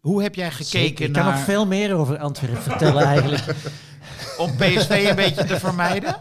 Hoe 0.00 0.22
heb 0.22 0.34
jij 0.34 0.50
gekeken 0.50 0.80
Zeker. 0.80 1.06
Ik 1.06 1.12
kan 1.12 1.24
naar... 1.24 1.34
nog 1.34 1.44
veel 1.44 1.66
meer 1.66 1.94
over 1.94 2.18
Antwerpen 2.18 2.62
vertellen 2.62 3.04
eigenlijk. 3.04 3.44
om 4.38 4.50
PSV 4.56 5.06
een 5.10 5.16
beetje 5.16 5.44
te 5.44 5.58
vermijden? 5.58 6.16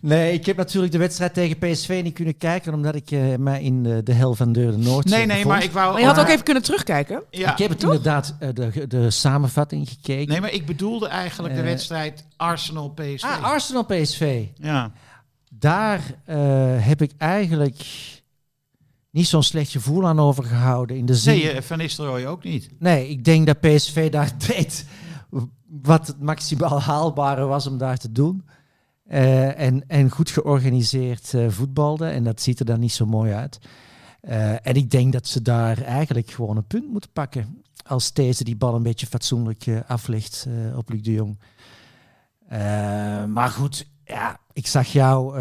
Nee, 0.00 0.32
ik 0.32 0.46
heb 0.46 0.56
natuurlijk 0.56 0.92
de 0.92 0.98
wedstrijd 0.98 1.34
tegen 1.34 1.58
PSV 1.58 2.00
niet 2.04 2.14
kunnen 2.14 2.36
kijken, 2.38 2.74
omdat 2.74 2.94
ik 2.94 3.10
eh, 3.10 3.20
mij 3.38 3.62
in 3.62 3.82
de, 3.82 4.02
de 4.02 4.12
hel 4.12 4.34
van 4.34 4.52
Deur 4.52 4.70
de 4.70 4.76
Noord 4.78 5.04
Nee, 5.04 5.18
nee, 5.18 5.26
bevond. 5.26 5.44
maar 5.44 5.62
ik 5.62 5.70
wou... 5.72 5.92
Maar 5.92 6.00
je 6.00 6.06
had 6.06 6.18
ook 6.18 6.28
even 6.28 6.44
kunnen 6.44 6.62
terugkijken. 6.62 7.22
Ja, 7.30 7.52
ik 7.52 7.58
heb 7.58 7.68
het 7.70 7.82
inderdaad 7.82 8.34
eh, 8.38 8.48
de, 8.54 8.86
de 8.86 9.10
samenvatting 9.10 9.88
gekeken. 9.88 10.28
Nee, 10.28 10.40
maar 10.40 10.52
ik 10.52 10.66
bedoelde 10.66 11.06
eigenlijk 11.08 11.54
de 11.54 11.60
Eh, 11.60 11.66
wedstrijd 11.66 12.24
Arsenal-PSV. 12.36 13.22
ah, 13.24 13.42
Arsenal 13.42 13.84
PSV. 13.84 14.44
ja. 14.56 14.92
Daar 15.58 16.00
eh, 16.24 16.36
heb 16.78 17.02
ik 17.02 17.10
eigenlijk 17.18 17.76
niet 19.10 19.26
zo'n 19.28 19.42
slecht 19.42 19.70
gevoel 19.70 20.06
aan 20.06 20.20
overgehouden. 20.20 20.96
In 20.96 21.06
de 21.06 21.14
zin, 21.14 21.34
Nee, 21.34 21.50
eh, 21.50 21.62
Van 21.62 21.78
Nistelrooy 21.78 22.24
ook 22.26 22.44
niet. 22.44 22.68
Nee, 22.78 23.08
ik 23.08 23.24
denk 23.24 23.46
dat 23.46 23.60
PSV 23.60 24.10
daar 24.10 24.30
deed 24.46 24.84
wat 25.68 26.06
het 26.06 26.20
maximaal 26.20 26.80
haalbare 26.80 27.44
was 27.44 27.66
om 27.66 27.78
daar 27.78 27.98
te 27.98 28.12
doen. 28.12 28.44
Eh, 29.06 29.58
en, 29.60 29.88
en 29.88 30.10
goed 30.10 30.30
georganiseerd 30.30 31.34
eh, 31.34 31.48
voetbalde. 31.48 32.06
En 32.06 32.24
dat 32.24 32.40
ziet 32.40 32.58
er 32.58 32.66
dan 32.66 32.80
niet 32.80 32.92
zo 32.92 33.06
mooi 33.06 33.32
uit. 33.32 33.58
Eh, 34.20 34.66
en 34.66 34.74
ik 34.74 34.90
denk 34.90 35.12
dat 35.12 35.26
ze 35.26 35.42
daar 35.42 35.82
eigenlijk 35.82 36.30
gewoon 36.30 36.56
een 36.56 36.66
punt 36.66 36.88
moeten 36.90 37.10
pakken. 37.12 37.62
als 37.86 38.12
deze 38.12 38.44
die 38.44 38.56
bal 38.56 38.74
een 38.74 38.82
beetje 38.82 39.06
fatsoenlijk 39.06 39.66
aflegt 39.86 40.46
op 40.76 40.88
Luc 40.88 41.02
de 41.02 41.12
Jong. 41.12 41.38
Maar 43.28 43.48
goed, 43.48 43.86
ja, 44.04 44.40
ik 44.52 44.66
zag 44.66 44.86
jou 44.86 45.38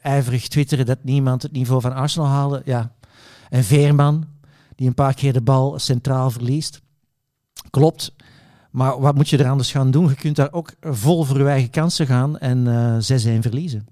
ijverig 0.00 0.48
twitteren 0.48 0.86
dat 0.86 1.04
niemand 1.04 1.42
het 1.42 1.52
niveau 1.52 1.80
van 1.80 1.94
Arsenal 1.94 2.28
haalde. 2.28 2.62
Ja. 2.64 2.92
En 3.50 3.64
Veerman, 3.64 4.26
die 4.74 4.86
een 4.86 4.94
paar 4.94 5.14
keer 5.14 5.32
de 5.32 5.42
bal 5.42 5.78
centraal 5.78 6.30
verliest. 6.30 6.80
Klopt. 7.70 8.14
Maar 8.76 9.00
wat 9.00 9.14
moet 9.14 9.28
je 9.28 9.38
er 9.38 9.50
anders 9.50 9.70
gaan 9.70 9.90
doen? 9.90 10.08
Je 10.08 10.14
kunt 10.14 10.36
daar 10.36 10.52
ook 10.52 10.72
vol 10.80 11.24
voor 11.24 11.38
je 11.38 11.44
eigen 11.46 11.70
kansen 11.70 12.06
gaan 12.06 12.38
en 12.38 12.66
eh 12.66 13.36
6-1 13.36 13.40
verliezen. 13.40 13.86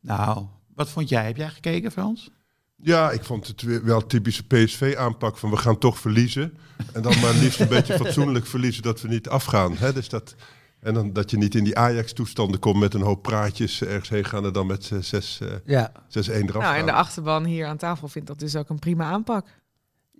Nou, 0.00 0.46
wat 0.74 0.88
vond 0.88 1.08
jij? 1.08 1.24
Heb 1.26 1.36
jij 1.36 1.48
gekeken, 1.48 1.92
Frans? 1.92 2.30
Ja, 2.76 3.10
ik 3.10 3.24
vond 3.24 3.46
het 3.46 3.62
weer 3.62 3.84
wel 3.84 4.06
typische 4.06 4.46
PSV-aanpak 4.46 5.36
van 5.36 5.50
we 5.50 5.56
gaan 5.56 5.78
toch 5.78 5.98
verliezen. 5.98 6.58
En 6.92 7.02
dan 7.02 7.20
maar 7.20 7.34
liefst 7.34 7.60
een 7.60 7.68
beetje 7.76 7.96
fatsoenlijk 7.96 8.46
verliezen 8.46 8.82
dat 8.82 9.00
we 9.00 9.08
niet 9.08 9.28
afgaan. 9.28 9.76
Hè? 9.76 9.92
Dus 9.92 10.08
dat, 10.08 10.34
en 10.80 10.94
dan 10.94 11.12
dat 11.12 11.30
je 11.30 11.36
niet 11.36 11.54
in 11.54 11.64
die 11.64 11.78
Ajax-toestanden 11.78 12.60
komt 12.60 12.80
met 12.80 12.94
een 12.94 13.02
hoop 13.02 13.22
praatjes 13.22 13.82
ergens 13.82 14.08
heen 14.08 14.24
gaan 14.24 14.44
en 14.44 14.52
dan 14.52 14.66
met 14.66 14.90
eh, 14.92 14.98
6 14.98 15.40
eh, 15.40 15.48
6-1 15.48 15.52
Ja, 15.64 15.92
eraf 16.12 16.62
Nou, 16.62 16.76
en 16.76 16.86
de 16.86 16.92
achterban 16.92 17.44
hier 17.44 17.66
aan 17.66 17.76
tafel 17.76 18.08
vindt 18.08 18.28
dat 18.28 18.38
dus 18.38 18.56
ook 18.56 18.68
een 18.68 18.78
prima 18.78 19.04
aanpak. 19.04 19.46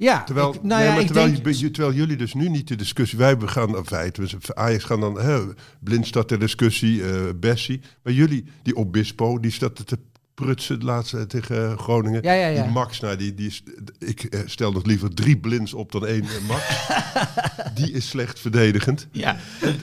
Ja 0.01 0.23
Terwijl, 0.23 0.55
ik- 0.55 0.63
nou 0.63 0.83
nee, 0.83 0.93
ja, 0.93 0.99
ik 0.99 1.07
terwijl, 1.07 1.27
denk, 1.43 1.55
je- 1.57 1.71
terwijl 1.71 1.95
jullie 1.95 2.17
dus 2.17 2.35
nu 2.35 2.49
niet 2.49 2.69
de 2.69 2.77
discussie... 2.77 3.19
Wij 3.19 3.37
gaan, 3.41 3.77
of 3.77 3.91
wij, 3.91 4.13
Ajax 4.55 4.85
gaan 4.85 5.01
dan... 5.01 5.21
Hè, 5.21 5.41
blind 5.81 6.07
staat 6.07 6.29
de 6.29 6.39
discussie, 6.39 7.05
eh 7.05 7.21
Bessie. 7.37 7.81
Maar 8.03 8.13
jullie, 8.13 8.45
die 8.63 8.77
Obispo, 8.77 9.41
die 9.41 9.51
staat 9.51 9.87
te 9.87 9.99
prutsen 10.35 10.85
laatste 10.85 11.27
tegen 11.27 11.79
Groningen. 11.79 12.23
Ja, 12.23 12.33
ja, 12.33 12.47
ja. 12.47 12.63
Die 12.63 12.73
Max, 12.73 13.01
nou, 13.01 13.17
die, 13.17 13.35
die 13.35 13.47
is, 13.47 13.63
ik 13.99 14.23
eh, 14.23 14.41
stel 14.47 14.73
nog 14.73 14.85
liever 14.87 15.15
drie 15.15 15.39
blinds 15.39 15.75
op 15.75 15.93
dan 15.93 16.07
één 16.07 16.23
eh, 16.23 16.49
Max. 16.49 16.87
die 17.85 17.93
is 17.93 18.09
slecht 18.09 18.41
verdedigend. 18.41 19.07
Ja, 19.13 19.37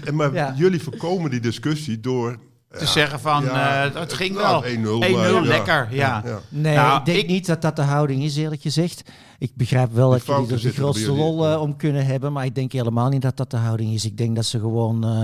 En, 0.05 0.15
maar 0.15 0.57
jullie 0.57 0.81
voorkomen 0.81 1.31
die 1.31 1.39
discussie 1.39 1.99
door... 1.99 2.37
te 2.71 2.85
zeggen 2.85 3.19
van, 3.19 3.43
ja, 3.43 3.85
eh, 3.85 3.99
het 3.99 4.13
ging 4.13 4.35
wel. 4.35 4.63
1-0, 4.63 4.67
1-0, 4.67 4.97
maar 4.99 5.31
ja. 5.31 5.39
lekker, 5.41 5.87
ja. 5.91 6.21
ja. 6.25 6.39
Nee, 6.49 6.75
Nou, 6.75 6.99
ik 6.99 7.05
denk 7.05 7.17
ik- 7.17 7.27
niet 7.27 7.45
dat 7.45 7.61
dat 7.61 7.75
de 7.75 7.81
houding 7.81 8.23
is, 8.23 8.35
eerlijk 8.35 8.61
gezegd. 8.61 9.09
Ik 9.39 9.51
begrijp 9.55 9.93
wel 9.93 10.09
dat 10.09 10.25
jullie 10.25 10.51
er 10.53 10.61
de 10.61 10.71
grootste 10.71 11.11
lol 11.11 11.45
eh, 11.45 11.51
ja. 11.51 11.59
om 11.59 11.75
kunnen 11.75 12.05
hebben, 12.05 12.33
maar 12.33 12.45
ik 12.45 12.55
denk 12.55 12.71
helemaal 12.71 13.09
niet 13.09 13.21
dat 13.21 13.37
dat 13.37 13.51
de 13.51 13.57
houding 13.57 13.93
is. 13.93 14.05
Ik 14.05 14.17
denk 14.17 14.35
dat 14.35 14.45
ze 14.45 14.59
gewoon 14.59 15.03
eh 15.05 15.23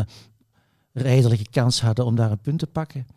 redelijke 0.94 1.50
kans 1.52 1.82
hadden 1.82 2.06
om 2.06 2.16
daar 2.16 2.32
een 2.32 2.40
punt 2.42 2.60
te 2.60 2.68
pakken. 2.68 3.08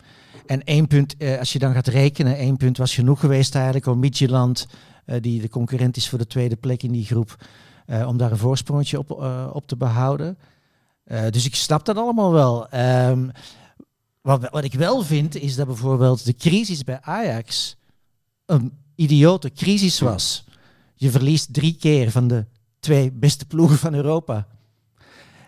En 0.47 0.65
één 0.65 0.87
punt, 0.87 1.17
eh, 1.17 1.39
als 1.39 1.53
je 1.53 1.59
dan 1.59 1.73
gaat 1.73 1.87
rekenen, 1.87 2.37
één 2.37 2.57
punt 2.57 2.77
was 2.77 2.95
genoeg 2.95 3.21
geweest 3.21 3.55
eigenlijk 3.55 3.87
om 3.87 3.99
Midtjylland, 3.99 4.67
eh, 5.05 5.17
die 5.21 5.41
de 5.41 5.49
concurrent 5.49 5.97
is 5.97 6.09
voor 6.09 6.19
de 6.19 6.27
tweede 6.27 6.57
plek 6.57 6.83
in 6.83 6.93
die 6.93 7.05
groep, 7.05 7.37
eh, 7.87 8.09
om 8.09 8.17
daar 8.17 8.31
een 8.31 8.37
voorsprongetje 8.39 8.99
op, 8.99 9.11
eh, 9.21 9.51
op 9.53 9.67
te 9.67 9.77
behouden. 9.77 10.39
Eh, 11.05 11.21
dus 11.31 11.47
ik 11.47 11.55
snap 11.55 11.85
dat 11.85 11.97
allemaal 11.97 12.33
wel. 12.33 12.69
Ehm, 12.69 13.29
wat, 14.27 14.51
wat 14.51 14.65
ik 14.65 14.75
wel 14.75 15.03
vind, 15.03 15.37
is 15.37 15.57
dat 15.57 15.67
bijvoorbeeld 15.67 16.25
de 16.25 16.35
crisis 16.35 16.85
bij 16.85 16.99
Ajax 17.01 17.77
een 18.47 18.73
idiote 18.95 19.53
crisis 19.53 20.01
was. 20.01 20.45
Je 20.95 21.11
verliest 21.11 21.53
drie 21.53 21.77
keer 21.81 22.11
van 22.11 22.29
de 22.29 22.47
twee 22.81 23.13
beste 23.13 23.45
ploegen 23.45 23.79
van 23.79 23.95
Europa. 23.95 24.47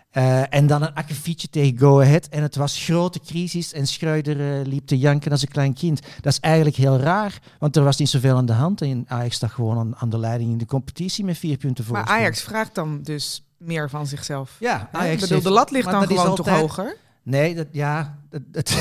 Eh, 0.09 0.53
en 0.53 0.67
dan 0.67 0.81
een 0.81 0.93
akkefietje 0.93 1.49
tegen 1.49 1.79
Go 1.79 2.01
Ahead. 2.01 2.27
En 2.27 2.41
het 2.41 2.55
was 2.55 2.83
grote 2.83 3.19
crisis 3.19 3.73
en 3.73 3.87
Schreuder 3.87 4.59
eh, 4.59 4.65
liep 4.65 4.87
te 4.87 4.97
janken 4.97 5.31
als 5.31 5.41
een 5.41 5.47
klein 5.47 5.73
kind. 5.73 6.01
Dat 6.21 6.33
is 6.33 6.39
eigenlijk 6.39 6.75
heel 6.75 6.97
raar, 6.97 7.39
want 7.59 7.75
er 7.75 7.83
was 7.83 7.97
niet 7.97 8.09
zoveel 8.09 8.35
aan 8.35 8.45
de 8.45 8.53
hand. 8.53 8.81
En 8.81 9.05
Ajax 9.07 9.35
staat 9.35 9.51
gewoon 9.51 9.77
aan, 9.77 9.95
aan 9.95 10.09
de 10.09 10.19
leiding 10.19 10.51
in 10.51 10.57
de 10.57 10.65
competitie 10.65 11.25
met 11.25 11.37
vier 11.37 11.57
punten 11.57 11.83
voor. 11.83 11.93
Maar 11.93 12.05
Ajax 12.05 12.41
vraagt 12.41 12.75
dan 12.75 13.01
dus 13.01 13.43
meer 13.57 13.89
van 13.89 14.07
zichzelf. 14.07 14.55
Ja? 14.59 14.89
Ajax 14.91 15.13
ik 15.13 15.19
bedoel, 15.19 15.41
de 15.41 15.49
lat 15.49 15.71
ligt 15.71 15.91
dan 15.91 16.07
gewoon 16.07 16.35
toch 16.35 16.49
hoger? 16.49 16.97
Nee, 17.29 17.55
dat, 17.55 17.67
ja. 17.71 18.19
Dat, 18.29 18.41
dat 18.51 18.77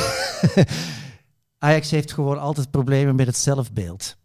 Ajax 1.58 1.90
heeft 1.90 2.12
gewoon 2.12 2.38
altijd 2.40 2.70
problemen 2.70 3.14
met 3.14 3.26
het 3.26 3.36
zelfbeeld. 3.36 4.16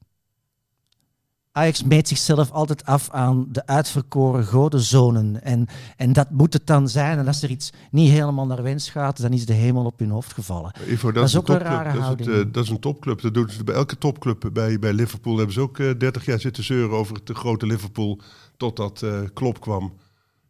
Ajax 1.52 1.84
meet 1.84 2.08
zichzelf 2.08 2.52
altijd 2.52 2.86
af 2.86 3.10
aan 3.10 3.46
de 3.52 3.66
uitverkoren 3.66 4.46
godenzonen. 4.46 5.44
En, 5.44 5.68
en 5.98 6.14
dat 6.14 6.32
moet 6.32 6.54
het 6.54 6.68
dan 6.68 6.90
zijn. 6.90 7.18
En 7.18 7.28
als 7.28 7.44
er 7.44 7.50
iets 7.50 7.72
niet 7.92 8.10
helemaal 8.10 8.46
naar 8.46 8.64
wens 8.64 8.90
gaat, 8.90 9.22
dan 9.22 9.34
is 9.34 9.46
de 9.46 9.54
hemel 9.54 9.86
op 9.86 10.00
hun 10.00 10.10
hoofd 10.10 10.34
gevallen. 10.34 10.72
Ivo, 10.88 11.12
dat, 11.12 11.16
Dat 11.16 11.24
is 11.24 11.30
is 11.30 11.34
een 11.34 11.40
ook 11.40 11.48
een 11.48 11.54
topclub. 11.58 11.78
rare 11.78 11.84
Dat 11.84 12.02
is, 12.02 12.08
het, 12.08 12.26
houding. 12.26 12.48
eh, 12.48 12.54
dat 12.54 12.64
is 12.64 12.70
een 12.70 12.80
topclub. 12.80 13.22
Dat 13.22 13.34
doen 13.34 13.50
ze 13.50 13.64
bij 13.64 13.76
elke 13.76 13.98
topclub. 13.98 14.50
Bij, 14.54 14.80
bij 14.80 14.94
Liverpool 14.94 15.36
hebben 15.38 15.54
ze 15.54 15.62
ook 15.62 15.80
eh 15.80 15.90
30 15.98 16.26
jaar 16.26 16.40
zitten 16.40 16.64
zeuren 16.64 16.98
over 16.98 17.16
het 17.16 17.38
grote 17.38 17.66
Liverpool. 17.66 18.20
Totdat 18.58 19.02
eh 19.02 19.20
Klop 19.34 19.60
kwam. 19.62 19.94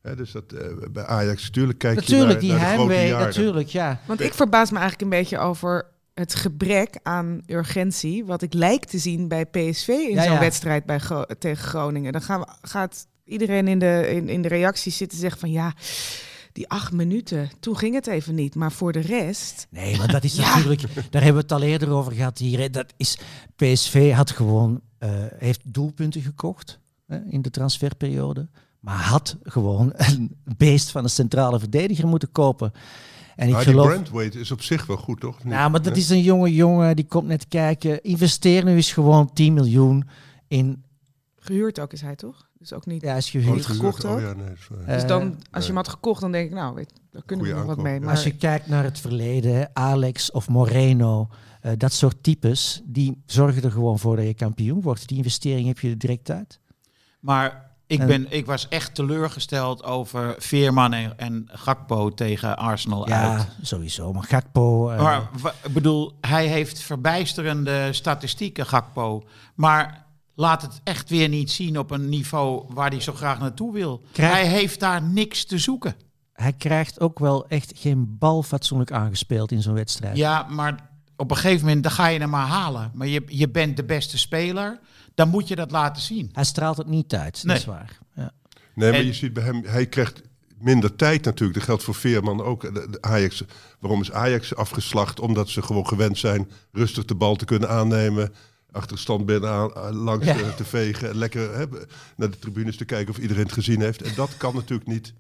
Hè, 0.03 0.15
dus 0.15 0.31
dat, 0.31 0.51
eh, 0.51 0.67
bij 0.91 1.05
Ajax, 1.05 1.43
natuurlijk 1.43 1.79
kijk 1.79 1.95
natuurlijk, 1.95 2.21
je 2.27 2.31
naar, 2.31 2.39
die 2.39 2.49
naar 2.51 2.59
de 2.59 2.65
grote 2.83 2.93
heimwee, 2.93 3.25
natuurlijk, 3.25 3.67
ja. 3.69 3.99
Want 4.07 4.21
ik 4.21 4.33
verbaas 4.33 4.71
me 4.71 4.77
eigenlijk 4.79 5.11
een 5.11 5.19
beetje 5.19 5.37
over 5.37 5.85
het 6.13 6.35
gebrek 6.35 6.99
aan 7.03 7.41
urgentie. 7.47 8.25
Wat 8.25 8.41
ik 8.41 8.53
lijk 8.53 8.85
te 8.85 8.97
zien 8.97 9.27
bij 9.27 9.45
PSV 9.45 9.87
in 9.87 10.13
Ja, 10.13 10.23
zo'n 10.23 10.33
ja. 10.33 10.39
wedstrijd 10.39 10.85
bij 10.85 10.99
Gro- 10.99 11.25
tegen 11.39 11.63
Groningen. 11.67 12.11
Dan 12.11 12.21
gaan 12.21 12.39
we, 12.39 12.47
gaat 12.61 13.07
iedereen 13.25 13.67
in 13.67 13.79
de, 13.79 14.09
in, 14.11 14.29
in 14.29 14.41
de 14.41 14.47
reacties 14.47 14.97
zitten 14.97 15.17
zeggen 15.17 15.39
van 15.39 15.51
ja, 15.51 15.73
die 16.51 16.69
acht 16.69 16.91
minuten, 16.93 17.49
toen 17.59 17.77
ging 17.77 17.95
het 17.95 18.07
even 18.07 18.35
niet. 18.35 18.55
Maar 18.55 18.71
voor 18.71 18.91
de 18.91 18.99
rest, 18.99 19.67
Nee, 19.69 19.97
maar 19.97 20.11
dat 20.11 20.23
is 20.23 20.35
Ja. 20.37 20.55
natuurlijk, 20.55 20.81
daar 21.09 21.23
hebben 21.23 21.41
we 21.47 21.53
het 21.53 21.61
al 21.61 21.67
eerder 21.67 21.89
over 21.89 22.11
gehad 22.11 22.37
hier. 22.37 22.71
Dat 22.71 22.93
is, 22.97 23.17
PSV 23.55 24.11
had 24.11 24.31
gewoon, 24.31 24.81
eh, 24.97 25.09
heeft 25.37 25.73
doelpunten 25.73 26.21
gekocht 26.21 26.79
hè, 27.07 27.19
in 27.29 27.41
de 27.41 27.49
transferperiode. 27.49 28.47
Maar 28.83 28.97
had 28.97 29.37
gewoon 29.43 29.91
een 29.95 30.35
beest 30.57 30.91
van 30.91 31.03
een 31.03 31.09
centrale 31.09 31.59
verdediger 31.59 32.07
moeten 32.07 32.31
kopen. 32.31 32.71
En 33.35 33.47
ik 33.47 33.55
die 33.55 33.63
geloof. 33.63 33.87
Brandweight 33.87 34.35
is 34.35 34.51
op 34.51 34.61
zich 34.61 34.85
wel 34.85 34.97
goed, 34.97 35.19
toch? 35.19 35.43
Nou, 35.43 35.71
maar 35.71 35.81
dat 35.81 35.97
is 35.97 36.09
een 36.09 36.21
jonge 36.21 36.53
jongen 36.53 36.95
die 36.95 37.05
komt 37.05 37.27
net 37.27 37.47
kijken. 37.47 38.01
Investeer 38.03 38.63
nu 38.63 38.75
eens 38.75 38.91
gewoon 38.91 39.33
10 39.33 39.53
miljoen 39.53 40.03
in. 40.47 40.83
gehuurd 41.35 41.79
ook 41.79 41.93
is 41.93 42.01
hij 42.01 42.15
toch? 42.15 42.47
Dus 42.59 42.73
ook 42.73 42.85
niet. 42.85 43.01
Ja, 43.01 43.15
is 43.15 43.25
Oh, 43.25 43.31
gehuurd. 43.31 43.55
niet 43.55 43.65
gekocht 43.65 44.03
oh, 44.05 44.19
ja, 44.19 44.33
nee, 44.33 44.45
waar. 44.69 44.79
Eh, 44.87 44.93
dus 44.93 45.05
dan, 45.07 45.21
als 45.21 45.35
nee. 45.51 45.61
je 45.61 45.67
hem 45.67 45.75
had 45.75 45.87
gekocht, 45.87 46.21
dan 46.21 46.31
denk 46.31 46.49
ik, 46.49 46.53
nou, 46.55 46.75
weet, 46.75 46.93
daar 47.11 47.23
kunnen 47.25 47.45
we 47.45 47.53
nog 47.53 47.65
wat 47.65 47.77
mee. 47.77 47.93
ja. 47.93 47.99
Maar 47.99 48.09
Als 48.09 48.23
je 48.23 48.35
kijkt 48.35 48.67
naar 48.67 48.83
het 48.83 48.99
verleden, 48.99 49.69
Alex 49.73 50.31
of 50.31 50.49
Moreno, 50.49 51.27
eh, 51.61 51.71
dat 51.77 51.93
soort 51.93 52.23
types, 52.23 52.81
die 52.85 53.21
zorgen 53.25 53.63
er 53.63 53.71
gewoon 53.71 53.99
voor 53.99 54.15
dat 54.15 54.25
je 54.25 54.33
kampioen 54.33 54.81
wordt. 54.81 55.07
Die 55.07 55.17
investering 55.17 55.67
heb 55.67 55.79
je 55.79 55.89
er 55.89 55.97
direct 55.97 56.29
uit. 56.31 56.59
Maar 57.19 57.71
ik, 57.93 57.99
En- 57.99 58.07
ben, 58.07 58.25
ik 58.29 58.45
was 58.45 58.67
echt 58.69 58.95
teleurgesteld 58.95 59.83
over 59.83 60.35
Veerman 60.37 60.93
en, 60.93 61.17
en 61.19 61.49
Gakpo 61.51 62.09
tegen 62.09 62.57
Arsenal 62.57 63.07
Ja, 63.07 63.31
uit. 63.35 63.47
sowieso. 63.61 64.13
Maar 64.13 64.23
Gakpo... 64.23 64.89
eh, 64.89 65.01
Maar 65.01 65.29
ik 65.63 65.73
bedoel, 65.73 66.13
hij 66.21 66.47
heeft 66.47 66.79
verbijsterende 66.81 67.93
statistieken, 67.93 68.65
Gakpo. 68.65 69.23
Maar 69.55 70.05
laat 70.35 70.61
het 70.61 70.81
echt 70.83 71.09
weer 71.09 71.29
niet 71.29 71.51
zien 71.51 71.79
op 71.79 71.91
een 71.91 72.09
niveau 72.09 72.65
waar 72.69 72.89
hij 72.89 73.01
zo 73.01 73.13
graag 73.13 73.39
naartoe 73.39 73.73
wil. 73.73 74.01
Krijg- 74.11 74.33
Hij 74.33 74.47
heeft 74.47 74.79
daar 74.79 75.01
niks 75.01 75.45
te 75.45 75.57
zoeken. 75.57 75.95
hij 76.33 76.53
krijgt 76.53 76.99
ook 76.99 77.19
wel 77.19 77.47
echt 77.47 77.71
geen 77.75 78.15
bal 78.19 78.43
fatsoenlijk 78.43 78.91
aangespeeld 78.91 79.51
in 79.51 79.61
zo'n 79.61 79.73
wedstrijd. 79.73 80.17
Ja, 80.17 80.45
maar 80.49 80.89
op 81.17 81.31
een 81.31 81.37
gegeven 81.37 81.65
moment 81.65 81.83
dan 81.83 81.91
ga 81.91 82.07
je 82.07 82.19
hem 82.19 82.29
maar 82.29 82.47
halen. 82.47 82.91
Maar 82.93 83.07
je, 83.07 83.23
je 83.27 83.49
bent 83.49 83.77
de 83.77 83.83
beste 83.83 84.17
speler, 84.17 84.79
dan 85.15 85.29
moet 85.29 85.47
je 85.47 85.55
dat 85.55 85.71
laten 85.71 86.01
zien. 86.01 86.29
Hij 86.33 86.43
straalt 86.43 86.77
het 86.77 86.87
niet 86.87 87.13
uit, 87.15 87.33
dat 87.35 87.43
Nee. 87.43 87.55
is 87.57 87.65
waar. 87.65 87.97
Ja. 88.15 88.31
Nee, 88.75 88.91
maar 88.91 88.99
En- 88.99 89.05
je 89.05 89.13
ziet 89.13 89.33
bij 89.33 89.43
hem, 89.43 89.63
hij 89.65 89.85
krijgt 89.87 90.21
minder 90.57 90.95
tijd 90.95 91.23
natuurlijk. 91.25 91.53
Dat 91.59 91.67
geldt 91.67 91.83
voor 91.83 91.95
Veerman 91.95 92.41
ook. 92.43 92.61
De, 92.61 92.87
de 92.89 93.01
Ajax, 93.01 93.43
waarom 93.79 94.01
is 94.01 94.11
Ajax 94.11 94.55
afgeslacht? 94.55 95.19
Omdat 95.19 95.49
ze 95.49 95.61
gewoon 95.61 95.87
gewend 95.87 96.17
zijn 96.17 96.49
rustig 96.71 97.05
de 97.05 97.15
bal 97.15 97.35
te 97.35 97.45
kunnen 97.45 97.69
aannemen. 97.69 98.33
Achter 98.71 98.91
het 98.91 98.99
standbeen 98.99 99.45
aan, 99.45 99.75
aan- 99.75 99.93
langs 99.95 100.25
Ja. 100.25 100.35
eh, 100.39 100.49
te 100.55 100.63
vegen. 100.63 101.09
En 101.09 101.15
lekker 101.17 101.57
hè, 101.57 101.65
naar 102.15 102.31
de 102.31 102.39
tribunes 102.39 102.77
te 102.77 102.85
kijken 102.85 103.13
of 103.13 103.19
iedereen 103.19 103.43
het 103.43 103.51
gezien 103.51 103.81
heeft. 103.81 104.01
En 104.01 104.13
dat 104.15 104.37
kan 104.37 104.55
natuurlijk 104.55 104.87
niet 104.89 105.13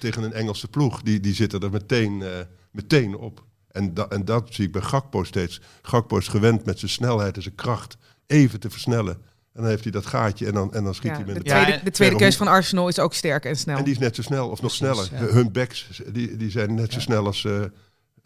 tegen 0.00 0.22
een 0.22 0.32
Engelse 0.32 0.68
ploeg. 0.68 1.02
Die, 1.02 1.20
die 1.20 1.34
zitten 1.34 1.60
er 1.60 1.70
meteen, 1.70 2.22
eh, 2.22 2.30
meteen 2.70 3.16
op. 3.16 3.44
En, 3.74 3.94
da, 3.94 4.06
en 4.08 4.24
dat 4.24 4.48
zie 4.50 4.64
ik 4.66 4.72
bij 4.72 4.82
Gakpo 4.82 5.24
steeds. 5.24 5.60
Gakpo 5.82 6.16
is 6.18 6.28
gewend 6.28 6.64
met 6.64 6.78
zijn 6.78 6.90
snelheid 6.90 7.36
en 7.36 7.42
zijn 7.42 7.54
kracht 7.54 7.96
even 8.26 8.60
te 8.60 8.70
versnellen. 8.70 9.14
En 9.52 9.60
dan 9.60 9.66
heeft 9.66 9.82
hij 9.82 9.92
dat 9.92 10.06
gaatje 10.06 10.46
en 10.46 10.52
dan, 10.52 10.74
en 10.74 10.84
dan 10.84 10.94
schiet 10.94 11.10
ja, 11.10 11.16
hij 11.16 11.24
met 11.24 11.34
de 11.34 11.42
tweede, 11.42 11.80
de 11.84 11.90
tweede 11.90 12.16
keus 12.16 12.36
van 12.36 12.48
Arsenal 12.48 12.88
is 12.88 12.98
ook 12.98 13.14
sterk 13.14 13.44
en 13.44 13.56
snel. 13.56 13.76
en 13.76 13.84
die 13.84 13.92
is 13.92 13.98
net 13.98 14.14
zo 14.14 14.22
snel, 14.22 14.48
of 14.48 14.62
nog 14.62 14.76
Precies, 14.76 15.04
sneller. 15.06 15.26
ja. 15.26 15.32
Hun 15.32 15.52
backs, 15.52 16.02
die, 16.12 16.36
die 16.36 16.50
zijn 16.50 16.74
net 16.74 16.92
zo 16.92 17.00
snel 17.00 17.26
als 17.26 17.44
eh, 17.44 17.60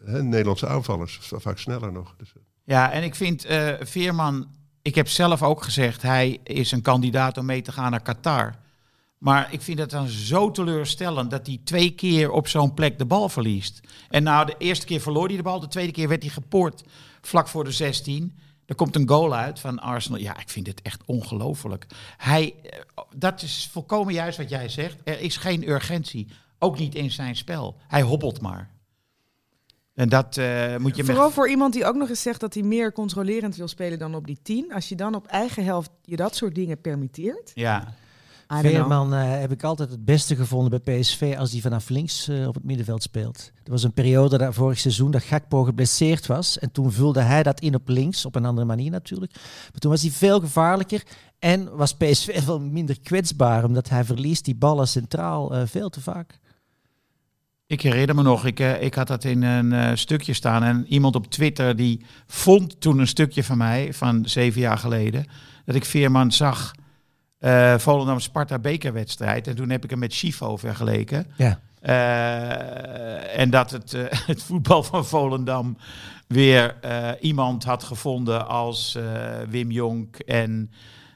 hè, 0.05 0.23
Nederlandse 0.23 0.67
aanvallers. 0.67 1.19
Vaak 1.21 1.57
sneller 1.57 1.91
nog. 1.91 2.15
Dus, 2.17 2.33
eh, 2.35 2.41
Ja, 2.63 2.91
en 2.91 3.03
ik 3.03 3.15
vind 3.15 3.45
eh, 3.45 3.73
Veerman, 3.79 4.47
ik 4.81 4.95
heb 4.95 5.07
zelf 5.07 5.43
ook 5.43 5.63
gezegd, 5.63 6.01
hij 6.01 6.39
is 6.43 6.71
een 6.71 6.81
kandidaat 6.81 7.37
om 7.37 7.45
mee 7.45 7.61
te 7.61 7.71
gaan 7.71 7.91
naar 7.91 8.01
Qatar. 8.01 8.55
Maar 9.19 9.53
ik 9.53 9.61
vind 9.61 9.79
het 9.79 9.89
dan 9.89 10.07
zo 10.07 10.51
teleurstellend 10.51 11.31
dat 11.31 11.47
hij 11.47 11.59
twee 11.63 11.91
keer 11.91 12.31
op 12.31 12.47
zo'n 12.47 12.73
plek 12.73 12.97
de 12.97 13.05
bal 13.05 13.29
verliest. 13.29 13.79
En 14.09 14.23
nou, 14.23 14.45
de 14.45 14.55
eerste 14.57 14.85
keer 14.85 15.01
verloor 15.01 15.27
hij 15.27 15.37
de 15.37 15.43
bal, 15.43 15.59
de 15.59 15.67
tweede 15.67 15.91
keer 15.91 16.07
werd 16.07 16.23
hij 16.23 16.31
gepoord 16.31 16.83
vlak 17.21 17.47
voor 17.47 17.63
de 17.63 17.71
16. 17.71 18.39
Er 18.65 18.75
komt 18.75 18.95
een 18.95 19.09
goal 19.09 19.35
uit 19.35 19.59
van 19.59 19.79
Arsenal. 19.79 20.19
Ja, 20.19 20.39
ik 20.39 20.49
vind 20.49 20.65
dit 20.65 20.81
echt 20.81 21.01
ongelooflijk. 21.05 21.85
Hij, 22.17 22.55
eh, 22.63 23.03
dat 23.15 23.41
is 23.41 23.69
volkomen 23.71 24.13
juist 24.13 24.37
wat 24.37 24.49
jij 24.49 24.69
zegt. 24.69 24.97
Er 25.03 25.19
is 25.19 25.37
geen 25.37 25.69
urgentie. 25.69 26.27
Ook 26.59 26.79
niet 26.79 26.95
in 26.95 27.11
zijn 27.11 27.35
spel. 27.35 27.77
Hij 27.87 28.01
hobbelt 28.01 28.41
maar. 28.41 28.69
En 29.93 30.09
dat 30.09 30.37
eh, 30.37 30.77
moet 30.77 30.95
je 30.95 31.03
Vooral 31.03 31.25
met... 31.25 31.33
voor 31.33 31.49
iemand 31.49 31.73
die 31.73 31.85
ook 31.85 31.95
nog 31.95 32.09
eens 32.09 32.21
zegt 32.21 32.39
dat 32.39 32.53
hij 32.53 32.63
meer 32.63 32.91
controlerend 32.91 33.55
wil 33.55 33.67
spelen 33.67 33.99
dan 33.99 34.15
op 34.15 34.27
die 34.27 34.39
10. 34.41 34.73
Als 34.73 34.89
je 34.89 34.95
dan 34.95 35.15
op 35.15 35.27
eigen 35.27 35.63
helft 35.63 35.89
je 36.03 36.15
dat 36.15 36.35
soort 36.35 36.55
dingen 36.55 36.81
permitteert. 36.81 37.51
Ja. 37.53 37.93
Veerman 38.57 39.13
eh, 39.13 39.39
heb 39.39 39.51
ik 39.51 39.63
altijd 39.63 39.89
het 39.89 40.05
beste 40.05 40.35
gevonden 40.35 40.81
bij 40.83 40.99
PSV 40.99 41.35
als 41.37 41.51
die 41.51 41.61
vanaf 41.61 41.89
links 41.89 42.27
eh, 42.27 42.47
op 42.47 42.53
het 42.53 42.63
middenveld 42.63 43.03
speelt. 43.03 43.51
Er 43.63 43.71
was 43.71 43.83
een 43.83 43.93
periode 43.93 44.37
daar 44.37 44.53
vorig 44.53 44.79
seizoen 44.79 45.11
dat 45.11 45.23
Gakpo 45.23 45.63
geblesseerd 45.63 46.25
was. 46.25 46.59
En 46.59 46.71
toen 46.71 46.91
vulde 46.91 47.21
hij 47.21 47.43
dat 47.43 47.59
in 47.59 47.75
op 47.75 47.87
links, 47.87 48.25
op 48.25 48.35
een 48.35 48.45
andere 48.45 48.67
manier 48.67 48.91
natuurlijk. 48.91 49.33
Maar 49.71 49.79
toen 49.79 49.91
was 49.91 50.01
hij 50.01 50.11
veel 50.11 50.39
gevaarlijker 50.39 51.03
en 51.39 51.75
was 51.75 51.95
PSV 51.95 52.43
veel 52.43 52.59
minder 52.77 52.99
kwetsbaar. 52.99 53.63
Omdat 53.63 53.89
hij 53.89 54.03
verliest 54.03 54.45
die 54.45 54.55
ballen 54.55 54.87
centraal 54.87 55.53
eh, 55.53 55.61
veel 55.65 55.89
te 55.89 56.01
vaak. 56.01 56.39
ik 57.67 57.81
herinner 57.81 58.15
me 58.15 58.21
nog. 58.21 58.45
Ik, 58.45 58.59
ik 58.59 58.93
had 58.93 59.07
dat 59.07 59.23
in 59.23 59.41
een 59.41 59.73
eh, 59.73 59.95
stukje 59.95 60.33
staan. 60.33 60.63
En 60.63 60.85
iemand 60.87 61.15
op 61.15 61.27
Twitter 61.27 61.75
die 61.75 62.05
vond 62.27 62.81
toen 62.81 62.99
een 62.99 63.07
stukje 63.07 63.43
van 63.43 63.57
mij 63.57 63.93
van 63.93 64.25
zeven 64.25 64.61
jaar 64.61 64.77
geleden. 64.77 65.25
Dat 65.65 65.75
ik 65.75 65.85
Veerman 65.85 66.31
zag. 66.31 66.73
Eh 67.39 67.77
Volendam 67.77 68.19
Sparta 68.19 68.59
bekerwedstrijd. 68.59 69.47
En 69.47 69.55
toen 69.55 69.69
heb 69.69 69.83
ik 69.83 69.89
hem 69.89 69.99
met 69.99 70.13
Chivo 70.15 70.57
vergeleken. 70.57 71.25
Ja. 71.37 71.59
Eh, 71.81 73.39
en 73.39 73.49
dat 73.49 73.71
het, 73.71 73.93
eh, 73.93 74.03
het 74.31 74.43
voetbal 74.43 74.83
van 74.83 75.05
Volendam 75.05 75.77
weer 76.27 76.75
eh, 76.81 77.09
iemand 77.19 77.63
had 77.63 77.83
gevonden 77.83 78.47
als 78.47 78.95
eh, 78.95 79.03
Wim 79.49 79.71
Jonk 79.71 80.15
en 80.19 80.71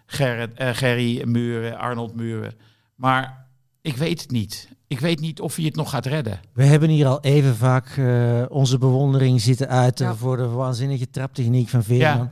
Gerrit, 0.06 0.54
eh, 0.54 0.70
Gerry 0.74 1.22
Muren, 1.28 1.78
Arnold 1.78 2.16
Muren. 2.16 2.54
Maar 2.96 3.46
ik 3.82 3.98
weet 3.98 4.22
het 4.22 4.32
niet. 4.32 4.68
Ik 4.88 5.00
weet 5.00 5.20
niet 5.20 5.42
of 5.42 5.56
hij 5.56 5.66
het 5.66 5.76
nog 5.76 5.90
gaat 5.90 6.06
redden. 6.06 6.40
We 6.54 6.64
hebben 6.64 6.90
hier 6.90 7.08
al 7.08 7.22
even 7.22 7.56
vaak 7.56 7.88
eh, 7.98 8.44
onze 8.50 8.78
bewondering 8.78 9.42
zitten 9.42 9.70
uiten 9.70 10.06
Ja. 10.06 10.16
voor 10.16 10.38
de 10.38 10.48
waanzinnige 10.48 11.10
traptechniek 11.10 11.70
van 11.70 11.84
Veerman. 11.84 12.30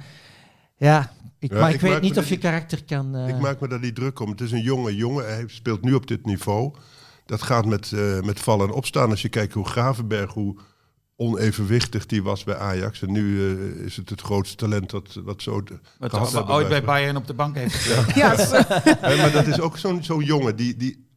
Ja, 0.77 1.11
ik, 1.41 1.51
Ja, 1.51 1.59
maar 1.59 1.69
ik, 1.69 1.75
ik 1.75 1.81
weet 1.81 2.01
niet 2.01 2.17
of 2.17 2.27
je 2.27 2.33
er- 2.35 2.39
karakter 2.41 2.83
kan... 2.83 3.15
eh, 3.15 3.27
Ik 3.27 3.39
maak 3.39 3.59
me 3.59 3.67
daar 3.67 3.79
niet 3.79 3.95
druk 3.95 4.19
om. 4.19 4.29
Het 4.29 4.41
is 4.41 4.51
een 4.51 4.61
jonge 4.61 4.95
jongen. 4.95 5.25
Hij 5.25 5.43
speelt 5.47 5.81
nu 5.83 5.93
op 5.93 6.07
dit 6.07 6.25
niveau. 6.25 6.73
Dat 7.25 7.41
gaat 7.41 7.65
met, 7.65 7.91
eh, 7.91 8.21
met 8.21 8.39
vallen 8.39 8.67
en 8.67 8.73
opstaan. 8.73 9.09
Als 9.09 9.21
je 9.21 9.29
kijkt 9.29 9.53
hoe 9.53 9.65
Gravenberg, 9.67 10.33
hoe 10.33 10.57
onevenwichtig 11.15 12.05
die 12.05 12.23
was 12.23 12.43
bij 12.43 12.55
Ajax. 12.57 13.01
En 13.01 13.11
nu 13.11 13.51
eh, 13.51 13.85
is 13.85 13.95
het 13.97 14.09
het 14.09 14.21
grootste 14.21 14.55
talent 14.55 14.91
wat, 14.91 15.19
wat 15.23 15.41
zo... 15.41 15.63
Wat 15.99 16.09
gehad 16.13 16.49
ooit 16.49 16.67
bij. 16.69 16.83
Bayern 16.83 17.15
op 17.15 17.27
de 17.27 17.33
bank 17.33 17.55
heeft 17.55 17.75
gespeeld. 17.75 18.15
Ja, 18.15 18.35
Hè, 18.35 19.15
maar 19.21 19.31
dat 19.31 19.47
is 19.47 19.59
ook 19.59 19.77
zo'n 19.77 20.03
zo'n 20.03 20.23
jongen. 20.23 20.55
Die, 20.55 20.77
die, 20.77 21.07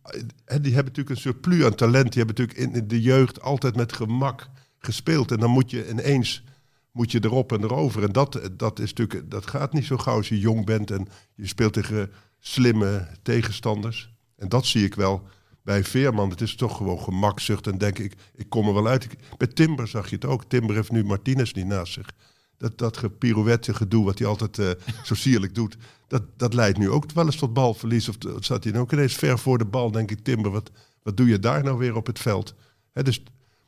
hè, 0.44 0.60
die 0.60 0.74
hebben 0.74 0.92
natuurlijk 0.94 1.10
een 1.10 1.16
surplus 1.16 1.64
aan 1.64 1.74
talent. 1.74 2.12
Die 2.12 2.22
hebben 2.24 2.44
natuurlijk 2.46 2.76
in 2.76 2.88
de 2.88 3.00
jeugd 3.00 3.40
altijd 3.42 3.76
met 3.76 3.92
gemak 3.92 4.48
gespeeld. 4.78 5.30
En 5.32 5.38
dan 5.40 5.50
moet 5.50 5.70
je 5.70 5.88
ineens 5.90 6.44
moet 6.94 7.12
je 7.12 7.24
erop 7.24 7.52
en 7.52 7.62
erover. 7.62 8.02
En 8.02 8.12
dat, 8.12 8.40
dat, 8.52 8.78
is 8.78 8.92
natuurlijk, 8.92 9.30
dat 9.30 9.46
gaat 9.46 9.72
niet 9.72 9.84
zo 9.84 9.96
gauw 9.96 10.16
als 10.16 10.28
je 10.28 10.38
jong 10.38 10.64
bent 10.64 10.90
en 10.90 11.08
je 11.34 11.46
speelt 11.46 11.72
tegen 11.72 12.10
slimme 12.38 13.08
tegenstanders. 13.22 14.12
En 14.36 14.48
dat 14.48 14.66
zie 14.66 14.84
ik 14.84 14.94
wel 14.94 15.22
bij 15.62 15.84
Veerman. 15.84 16.30
Het 16.30 16.40
is 16.40 16.54
toch 16.54 16.76
gewoon 16.76 17.00
gemakzucht 17.00 17.66
en 17.66 17.78
denk 17.78 17.98
ik, 17.98 18.14
ik 18.34 18.48
kom 18.48 18.66
er 18.66 18.74
wel 18.74 18.86
uit. 18.86 19.08
Bij 19.36 19.46
Timber 19.46 19.88
zag 19.88 20.08
je 20.08 20.14
het 20.14 20.24
ook. 20.24 20.44
Timber 20.44 20.74
heeft 20.74 20.90
nu 20.90 21.04
Martinez 21.04 21.52
niet 21.52 21.66
naast 21.66 21.92
zich. 21.92 22.10
Dat, 22.56 22.78
dat 22.78 22.96
gepirouette 22.96 23.74
gedoe 23.74 24.04
wat 24.04 24.18
hij 24.18 24.28
altijd 24.28 24.58
eh, 24.58 24.70
zo 25.08 25.14
sierlijk 25.14 25.54
doet, 25.54 25.76
dat, 26.06 26.22
dat 26.36 26.54
leidt 26.54 26.78
nu 26.78 26.90
ook 26.90 27.12
wel 27.12 27.24
eens 27.24 27.36
tot 27.36 27.52
balverlies. 27.52 28.08
Of 28.08 28.16
zat 28.38 28.64
hij 28.64 28.72
dan 28.72 28.82
ook 28.82 28.92
ineens 28.92 29.14
ver 29.14 29.38
voor 29.38 29.58
de 29.58 29.64
bal, 29.64 29.90
denk 29.90 30.10
ik, 30.10 30.24
Timber, 30.24 30.50
wat, 30.50 30.70
wat 31.02 31.16
doe 31.16 31.28
je 31.28 31.38
daar 31.38 31.62
nou 31.64 31.78
weer 31.78 31.96
op 31.96 32.06
het 32.06 32.18
veld? 32.18 32.54
Hè, 32.92 33.02
dus 33.02 33.22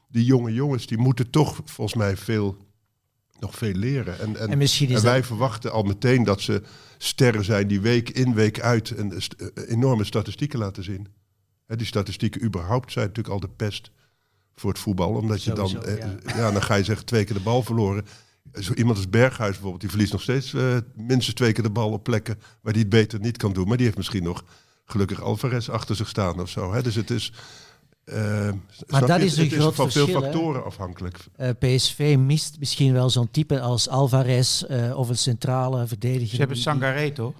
die 0.09 0.25
jonge 0.25 0.53
jongens, 0.53 0.87
die 0.87 0.99
moeten 0.99 1.31
toch 1.31 1.61
volgens 1.65 1.99
mij 1.99 2.17
veel, 2.17 2.57
nog 3.41 3.55
veel 3.55 3.73
leren. 3.75 4.19
En, 4.21 4.37
en, 4.37 4.49
En 4.49 4.59
misschien 4.59 4.89
is 4.89 4.95
en 4.97 5.03
dat- 5.03 5.11
wij 5.11 5.25
verwachten 5.25 5.73
al 5.73 5.83
meteen 5.83 6.25
dat 6.25 6.41
ze 6.41 6.63
sterren 6.99 7.45
zijn 7.45 7.69
die 7.69 7.81
week 7.81 8.11
in, 8.11 8.35
week 8.35 8.61
uit 8.61 8.91
en 8.91 9.23
st- 9.23 9.33
eh, 9.33 9.71
enorme 9.71 10.05
statistieken 10.05 10.59
laten 10.59 10.85
zien. 10.85 11.07
Hè, 11.67 11.77
die 11.77 11.87
statistieken 11.87 12.45
überhaupt 12.45 12.93
zijn 12.93 13.07
natuurlijk 13.07 13.35
al 13.35 13.41
de 13.41 13.49
pest 13.57 13.91
voor 14.55 14.71
het 14.71 14.79
voetbal. 14.79 15.11
Omdat 15.15 15.43
je 15.43 15.53
dan, 15.53 15.85
eh, 15.85 15.99
ja. 16.37 16.51
dan 16.51 16.63
ga 16.63 16.75
je 16.75 16.85
zeggen 16.85 17.07
twee 17.07 17.25
keer 17.25 17.37
de 17.37 17.43
bal 17.43 17.63
verloren. 17.63 18.07
Zo 18.53 18.73
iemand 18.73 18.97
als 18.97 19.11
Berghuis 19.11 19.51
bijvoorbeeld, 19.51 19.81
die 19.81 19.91
verliest 19.91 20.13
nog 20.13 20.23
steeds 20.23 20.55
eh, 20.55 20.77
minstens 20.95 21.35
twee 21.37 21.53
keer 21.53 21.63
de 21.65 21.71
bal 21.71 21.91
op 21.91 22.03
plekken 22.03 22.39
waar 22.63 22.73
hij 22.73 22.81
het 22.83 22.91
beter 22.91 23.21
niet 23.21 23.37
kan 23.37 23.53
doen. 23.53 23.67
Maar 23.69 23.77
die 23.77 23.87
heeft 23.87 23.99
misschien 23.99 24.23
nog 24.23 24.45
gelukkig 24.85 25.21
Alvarez 25.23 25.69
achter 25.69 25.97
zich 25.97 26.09
staan 26.09 26.41
of 26.41 26.49
zo. 26.49 26.73
Hè? 26.73 26.83
Dus 26.83 26.95
het 26.95 27.11
is. 27.11 27.33
Eh, 28.07 28.49
snap 28.87 29.07
dat 29.07 29.19
je? 29.19 29.25
is 29.25 29.31
Het- 29.31 29.39
een 29.39 29.45
het 29.45 29.53
is 29.53 29.59
groot 29.59 29.75
van 29.75 29.91
veel 29.91 30.05
verschil, 30.05 30.23
hè? 30.23 30.31
factoren 30.33 30.65
afhankelijk. 30.65 31.25
Eh, 31.37 31.51
PSV 31.59 32.17
mist 32.19 32.57
misschien 32.59 32.93
wel 32.93 33.11
zo'n 33.11 33.31
type 33.31 33.61
als 33.61 33.89
Alvarez 33.89 34.63
eh, 34.63 34.99
of 34.99 35.09
een 35.09 35.19
centrale 35.19 35.87
verdediger. 35.87 36.29
Ze 36.29 36.37
hebben 36.37 36.57
Sangaré, 36.57 37.11
toch? 37.11 37.33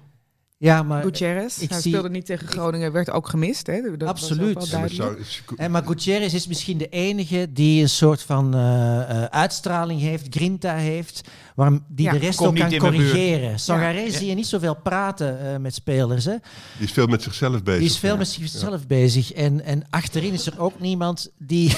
Ja, 0.59 0.83
maar, 0.83 1.03
Gutierrez, 1.03 1.57
ik 1.57 1.69
hij 1.69 1.81
zie- 1.81 1.91
speelde 1.91 2.09
niet 2.09 2.25
tegen 2.25 2.47
Groningen, 2.47 2.91
werd 2.91 3.11
ook 3.11 3.27
gemist. 3.29 3.67
Hè? 3.67 3.81
Dat 3.81 3.99
was 3.99 4.09
Absoluut. 4.09 4.69
Ja, 4.69 4.79
maar 4.79 5.71
maar 5.71 5.83
Gutierrez 5.83 6.33
is 6.33 6.47
misschien 6.47 6.77
de 6.77 6.89
enige 6.89 7.47
die 7.53 7.81
een 7.81 7.89
soort 7.89 8.21
van 8.21 8.53
eh, 8.55 8.99
eh, 9.09 9.23
uitstraling 9.23 10.01
heeft, 10.01 10.25
grinta 10.29 10.73
heeft, 10.73 11.21
waar 11.55 11.71
die 11.87 12.05
Ja, 12.05 12.11
de 12.11 12.17
rest 12.17 12.39
ook 12.41 12.55
kan 12.55 12.77
corrigeren. 12.77 13.59
Sangaré 13.59 13.99
Ja. 13.99 14.11
zie 14.11 14.27
je 14.27 14.33
niet 14.35 14.47
zoveel 14.47 14.75
praten 14.75 15.53
eh, 15.53 15.57
met 15.59 15.73
spelers. 15.73 16.25
Hè? 16.25 16.35
Die 16.77 16.85
is 16.87 16.91
veel 16.91 17.07
met 17.07 17.21
zichzelf 17.23 17.63
bezig. 17.63 17.81
Die 17.81 17.89
is 17.89 17.97
veel 17.97 18.17
met 18.17 18.27
zichzelf 18.27 18.87
bezig. 18.87 19.33
En, 19.33 19.63
en 19.63 19.83
achterin 19.89 20.33
is 20.33 20.45
er 20.45 20.59
ook 20.59 20.79
niemand 20.79 21.31
die 21.37 21.75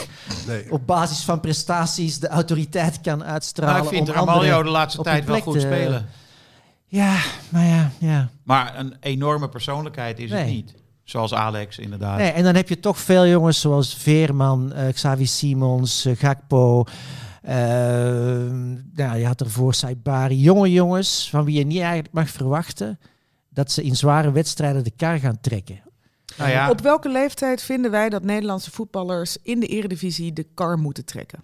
Nee. 0.48 0.72
op 0.72 0.88
basis 0.88 1.20
van 1.24 1.40
prestaties 1.40 2.20
de 2.20 2.28
autoriteit 2.28 3.02
kan 3.02 3.24
uitstralen. 3.24 3.74
Nou, 3.74 3.86
ik 3.88 3.94
vind 3.94 4.10
om 4.10 4.16
Ramaljo 4.16 4.64
de 4.64 4.70
laatste 4.70 5.02
tijd 5.02 5.26
wel 5.26 5.42
goed 5.42 5.62
spelen. 5.62 6.10
Ja, 6.92 7.18
maar 7.50 7.66
ja, 7.66 7.92
ja. 8.00 8.30
Maar 8.44 8.80
een 8.80 8.96
enorme 9.00 9.50
persoonlijkheid 9.50 10.20
is 10.20 10.32
het 10.32 10.46
niet. 10.46 10.74
Zoals 11.04 11.34
Alex, 11.34 11.78
inderdaad. 11.78 12.18
Nee, 12.18 12.32
en 12.32 12.44
dan 12.44 12.56
heb 12.56 12.70
je 12.70 12.80
toch 12.80 12.98
veel 13.00 13.28
jongens 13.28 13.60
zoals 13.60 13.96
Veerman, 13.96 14.74
eh, 14.74 14.94
Xavi 14.94 15.26
Simons, 15.26 16.06
eh, 16.06 16.16
Gakpo. 16.18 16.84
eh, 17.42 17.56
nou, 18.94 19.18
je 19.18 19.26
had 19.26 19.42
ervoor 19.42 19.74
Saibari. 19.74 20.36
Jonge 20.40 20.72
jongens 20.72 21.30
van 21.30 21.46
wie 21.46 21.58
je 21.58 21.66
niet 21.66 21.82
eigenlijk 21.82 22.14
mag 22.14 22.30
verwachten 22.30 23.00
dat 23.50 23.72
ze 23.72 23.84
in 23.84 23.96
zware 23.96 24.32
wedstrijden 24.32 24.84
de 24.84 24.92
kar 24.96 25.20
gaan 25.20 25.40
trekken. 25.42 25.82
Nou 26.38 26.50
ja, 26.50 26.70
Op 26.70 26.82
welke 26.82 27.10
leeftijd 27.10 27.62
vinden 27.62 27.92
wij 27.92 28.10
dat 28.10 28.24
Nederlandse 28.24 28.72
voetballers 28.72 29.38
in 29.44 29.60
de 29.60 29.66
eredivisie 29.68 30.34
de 30.34 30.48
kar 30.54 30.78
moeten 30.78 31.06
trekken? 31.06 31.44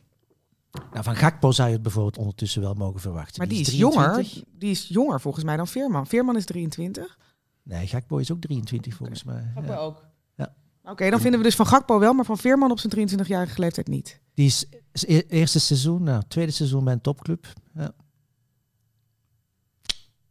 Nou, 0.91 1.03
van 1.03 1.15
Gakpo 1.15 1.51
zou 1.51 1.67
je 1.67 1.73
het 1.73 1.83
bijvoorbeeld 1.83 2.17
ondertussen 2.17 2.61
wel 2.61 2.73
mogen 2.73 2.99
verwachten. 2.99 3.33
Maar 3.37 3.47
die 3.47 3.59
is, 3.59 3.71
jonger. 3.71 4.13
23. 4.13 4.43
Die 4.59 4.71
is 4.71 4.87
jonger 4.87 5.21
volgens 5.21 5.43
mij 5.43 5.57
dan 5.57 5.67
Veerman. 5.67 6.07
Veerman 6.07 6.35
is 6.35 6.45
23. 6.45 7.17
Nee, 7.63 7.87
Gakpo 7.87 8.17
is 8.17 8.31
ook 8.31 8.41
23 8.41 8.95
volgens 8.95 9.23
mij. 9.23 9.51
Gakpo 9.53 9.71
Ja. 9.71 9.77
ook. 9.77 10.05
Ja. 10.35 10.53
Oké, 10.83 11.09
dan 11.09 11.19
vinden 11.19 11.39
we 11.39 11.45
dus 11.45 11.55
van 11.55 11.67
Gakpo 11.67 11.99
wel, 11.99 12.13
maar 12.13 12.25
van 12.25 12.37
Veerman 12.37 12.71
op 12.71 12.79
zijn 12.79 13.09
23-jarige 13.09 13.59
leeftijd 13.59 13.87
niet. 13.87 14.19
Die 14.33 14.45
is, 14.45 14.65
e- 14.91 15.21
eerste 15.27 15.59
seizoen, 15.59 16.03
nou, 16.03 16.23
tweede 16.27 16.51
seizoen 16.51 16.83
bij 16.83 16.93
een 16.93 17.01
topclub. 17.01 17.45
Ja. 17.73 17.91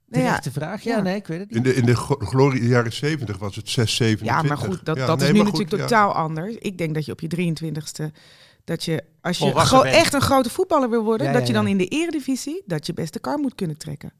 Nee, 0.06 0.22
ja, 0.22 0.28
Terechte 0.28 0.50
vraag. 0.52 0.82
Ja, 0.82 0.96
ja. 0.96 1.02
nee, 1.02 1.16
ik 1.16 1.26
weet 1.26 1.38
het 1.40 1.48
niet. 1.48 1.56
In 1.56 1.62
de, 1.62 1.74
in 1.74 1.84
de 1.86 1.96
glo- 1.96 2.16
glorie 2.18 2.66
jaren 2.68 2.92
70 2.92 3.38
was 3.38 3.56
het 3.56 3.68
6, 3.68 3.94
7. 3.96 4.24
ja, 4.26 4.42
maar 4.42 4.58
goed, 4.58 4.84
dat, 4.84 4.96
Ja, 4.96 5.06
dat 5.06 5.18
nee, 5.18 5.26
is 5.28 5.32
nu 5.34 5.40
goed, 5.40 5.52
natuurlijk 5.52 5.80
ja. 5.80 5.86
totaal 5.86 6.12
anders. 6.12 6.54
Ik 6.54 6.78
denk 6.78 6.94
dat 6.94 7.04
je 7.04 7.12
op 7.12 7.20
je 7.20 7.28
23ste, 7.28 8.12
dat 8.64 8.84
je 8.84 9.04
als 9.20 9.38
je 9.38 9.52
gewoon 9.56 9.84
echt 9.84 10.12
een 10.14 10.20
grote 10.20 10.50
voetballer 10.50 10.90
wil 10.90 11.02
worden, 11.04 11.26
Ja, 11.26 11.32
dat 11.32 11.40
ja, 11.42 11.46
je 11.46 11.52
dan 11.52 11.64
ja. 11.64 11.70
in 11.70 11.78
de 11.78 11.86
eredivisie, 11.88 12.62
dat 12.66 12.86
je 12.86 12.92
best 12.92 13.12
de 13.12 13.18
kar 13.18 13.38
moet 13.38 13.54
kunnen 13.54 13.78
trekken. 13.78 14.12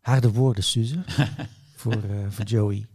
Harde 0.00 0.32
woorden, 0.32 0.64
Suze. 0.64 1.04
voor, 1.76 1.92
eh, 1.92 2.00
voor 2.28 2.44
Joey. 2.44 2.86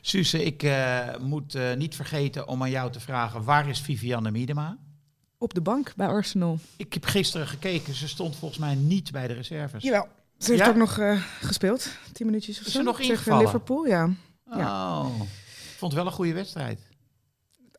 Suze, 0.00 0.44
ik 0.44 0.62
eh, 0.62 1.16
moet 1.20 1.54
eh, 1.54 1.74
niet 1.74 1.94
vergeten 1.96 2.48
om 2.48 2.62
aan 2.62 2.70
jou 2.70 2.90
te 2.92 3.00
vragen, 3.00 3.44
waar 3.44 3.68
is 3.68 3.80
Vivianne 3.80 4.30
Miedema? 4.30 4.78
Op 5.38 5.54
de 5.54 5.60
bank 5.60 5.92
bij 5.96 6.06
Arsenal. 6.06 6.58
Ik 6.76 6.92
heb 6.94 7.04
gisteren 7.04 7.46
gekeken, 7.46 7.94
ze 7.94 8.08
stond 8.08 8.36
volgens 8.36 8.60
mij 8.60 8.74
niet 8.74 9.10
bij 9.12 9.26
de 9.28 9.32
reserves. 9.34 9.82
Jawel. 9.82 10.08
Ze 10.38 10.50
heeft 10.50 10.62
Ja? 10.62 10.68
ook 10.70 10.76
nog 10.76 10.98
eh, 10.98 11.22
gespeeld. 11.40 11.88
10 12.12 12.26
minuutjes 12.26 12.60
of 12.60 12.66
Is 12.66 12.72
zo. 12.72 12.78
ze 12.78 12.84
nog 12.84 12.96
Tegen 12.96 13.12
ingevallen? 13.12 13.44
Liverpool, 13.44 13.86
ja. 13.86 14.10
Oh, 14.50 15.06
ik 15.20 15.78
vond 15.78 15.92
het 15.92 16.00
wel 16.02 16.06
een 16.06 16.16
goede 16.16 16.32
wedstrijd. 16.32 16.80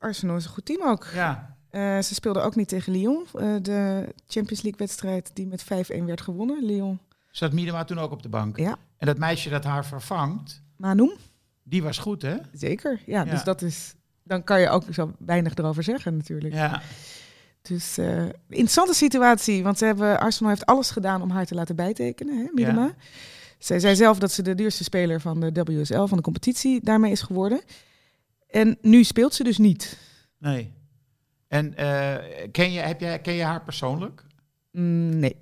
Arsenal 0.04 0.36
is 0.36 0.46
een 0.46 0.52
goed 0.52 0.66
team 0.66 0.84
ook. 0.84 1.08
Ja, 1.14 1.52
Eh, 1.70 2.00
ze 2.00 2.14
speelden 2.14 2.44
ook 2.44 2.56
niet 2.56 2.68
tegen 2.68 2.92
Lyon. 2.94 3.26
eh, 3.34 3.56
de 3.62 4.06
Champions 4.28 4.62
League 4.62 4.76
wedstrijd 4.78 5.32
die 5.34 5.48
met 5.48 5.64
5-1 5.64 6.06
werd 6.06 6.22
gewonnen. 6.22 6.66
Lyon. 6.66 7.00
zat 7.32 7.54
Miedema 7.54 7.84
toen 7.84 8.00
ook 8.00 8.12
op 8.12 8.24
de 8.24 8.30
bank. 8.30 8.58
Ja. 8.58 8.76
En 8.98 9.08
dat 9.08 9.18
meisje 9.18 9.50
dat 9.50 9.64
haar 9.64 9.86
vervangt, 9.86 10.62
Manoum, 10.78 11.14
die 11.64 11.84
was 11.84 11.98
goed, 11.98 12.22
hè? 12.22 12.36
zeker. 12.52 13.00
Ja, 13.06 13.24
Ja. 13.24 13.32
dus 13.32 13.44
dat 13.44 13.62
is... 13.62 13.94
Dan 14.24 14.44
kan 14.44 14.62
je 14.62 14.70
ook 14.70 14.84
zo 14.92 15.12
weinig 15.20 15.56
erover 15.56 15.84
zeggen 15.84 16.18
natuurlijk. 16.18 16.54
Ja. 16.54 16.82
Dus 17.62 17.98
eh, 17.98 18.24
interessante 18.50 18.94
situatie, 18.94 19.64
want 19.64 19.78
ze 19.78 19.86
hebben, 19.86 20.20
Arsenal 20.20 20.50
heeft 20.52 20.66
alles 20.66 20.90
gedaan 20.92 21.22
om 21.22 21.30
haar 21.30 21.46
te 21.46 21.56
laten 21.56 21.76
bijtekenen, 21.76 22.38
hè, 22.38 22.48
Miedema. 22.54 22.84
Ja. 22.86 22.94
Zij 23.60 23.80
zei 23.80 23.96
zelf 23.96 24.20
dat 24.20 24.32
ze 24.32 24.42
de 24.42 24.56
duurste 24.56 24.84
speler 24.84 25.22
van 25.22 25.40
de 25.40 25.64
WSL, 25.64 26.06
van 26.06 26.18
de 26.18 26.24
competitie, 26.24 26.80
daarmee 26.84 27.12
is 27.12 27.22
geworden. 27.22 27.62
En 28.54 28.78
nu 28.82 29.04
speelt 29.04 29.34
ze 29.34 29.44
dus 29.44 29.58
niet. 29.58 29.98
Nee. 30.38 30.74
En 31.48 31.76
eh, 31.76 32.52
ken, 32.52 32.72
je, 32.72 32.80
heb 32.80 33.00
jij, 33.00 33.20
ken 33.20 33.34
je 33.34 33.44
haar 33.44 33.64
persoonlijk? 33.64 34.26
Mm, 34.72 35.20
nee. 35.20 35.36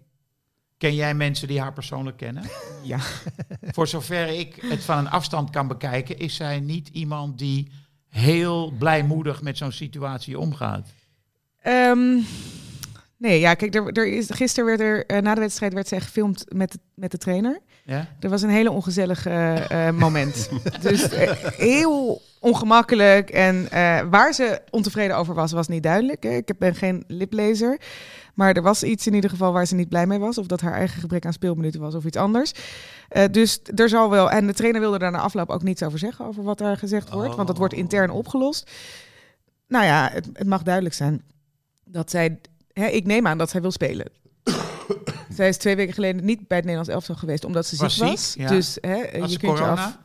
Ken 0.78 0.96
jij 0.96 1.14
mensen 1.14 1.48
die 1.48 1.60
haar 1.60 1.74
persoonlijk 1.74 2.18
kennen? 2.18 2.44
Ja. 2.84 3.00
Voor 3.76 3.88
zover 3.88 4.28
ik 4.28 4.56
het 4.62 4.84
van 4.84 4.98
een 4.98 5.10
afstand 5.10 5.50
kan 5.50 5.68
bekijken, 5.68 6.18
is 6.18 6.36
zij 6.36 6.60
niet 6.60 6.88
iemand 6.88 7.38
die 7.38 7.72
heel 8.08 8.72
blijmoedig 8.72 9.42
met 9.42 9.58
zo'n 9.58 9.72
situatie 9.72 10.40
omgaat. 10.40 10.90
Ehm, 11.62 12.20
nee, 13.18 13.40
ja, 13.40 13.54
kijk, 13.54 13.76
er, 13.76 13.92
er 13.92 14.08
is, 14.08 14.30
gisteren 14.30 14.66
werd 14.66 14.80
er, 14.80 15.06
eh, 15.06 15.22
na 15.22 15.34
de 15.34 15.42
wedstrijd 15.42 15.74
werd 15.74 15.88
zij 15.88 16.02
gefilmd 16.02 16.46
met, 16.54 16.78
met 16.96 17.12
de 17.12 17.18
trainer. 17.18 17.60
Ja? 17.84 18.08
Er 18.20 18.30
was 18.30 18.42
een 18.42 18.50
hele 18.50 18.72
ongezellig 18.72 19.26
eh, 19.26 19.88
eh, 19.88 19.96
moment. 19.96 20.50
dus 20.82 21.10
eh, 21.10 21.32
heel 21.58 22.22
ongemakkelijk. 22.40 23.30
En 23.30 23.68
waar 24.10 24.34
ze 24.34 24.62
ontevreden 24.70 25.18
over 25.18 25.34
was, 25.34 25.52
was 25.52 25.68
niet 25.68 25.84
duidelijk. 25.84 26.24
Hè. 26.24 26.30
Ik 26.30 26.58
ben 26.58 26.76
geen 26.76 27.04
liplezer. 27.08 27.80
Maar 28.34 28.56
er 28.56 28.62
was 28.62 28.84
iets 28.84 29.08
in 29.08 29.14
ieder 29.14 29.30
geval 29.30 29.54
waar 29.54 29.66
ze 29.66 29.76
niet 29.76 29.90
blij 29.90 30.08
mee 30.08 30.20
was. 30.20 30.38
Of 30.38 30.46
dat 30.46 30.62
haar 30.62 30.74
eigen 30.74 31.00
gebrek 31.00 31.26
aan 31.26 31.34
speelminuten 31.34 31.82
was 31.82 31.96
of 31.96 32.06
iets 32.06 32.18
anders. 32.18 32.52
Dus 33.32 33.60
er 33.76 33.90
zal 33.90 34.10
wel. 34.10 34.32
En 34.32 34.48
de 34.48 34.54
trainer 34.54 34.82
wilde 34.82 34.98
daar 34.98 35.12
na 35.12 35.20
afloop 35.20 35.50
ook 35.50 35.64
niets 35.64 35.84
over 35.84 36.00
zeggen. 36.00 36.26
Over 36.26 36.44
wat 36.44 36.58
daar 36.58 36.78
gezegd 36.78 37.10
wordt. 37.10 37.36
Want 37.36 37.48
dat 37.48 37.58
wordt 37.58 37.74
intern 37.74 38.10
opgelost. 38.10 38.72
Nou 39.68 39.86
ja, 39.86 40.10
het, 40.12 40.30
het 40.34 40.48
mag 40.48 40.64
duidelijk 40.64 40.96
zijn 40.96 41.22
dat 41.86 42.10
zij. 42.10 42.40
Hè, 42.74 42.88
ik 42.88 43.06
neem 43.06 43.28
aan 43.28 43.38
dat 43.38 43.50
zij 43.50 43.62
wil 43.62 43.72
spelen. 43.72 44.06
zij 45.38 45.48
is 45.48 45.58
twee 45.58 45.76
weken 45.76 45.94
geleden 45.94 46.26
niet 46.26 46.48
bij 46.48 46.58
het 46.58 46.66
Nederlands 46.66 46.90
elftal 46.90 47.16
geweest 47.16 47.46
omdat 47.46 47.66
ze 47.66 47.76
ziek 47.76 48.08
was. 48.08 48.34
ja. 48.34 48.48
Dus 48.48 48.78
hè, 48.82 48.96
je 48.96 49.38
kunt 49.38 49.58
je 49.58 49.64
af. 49.64 49.98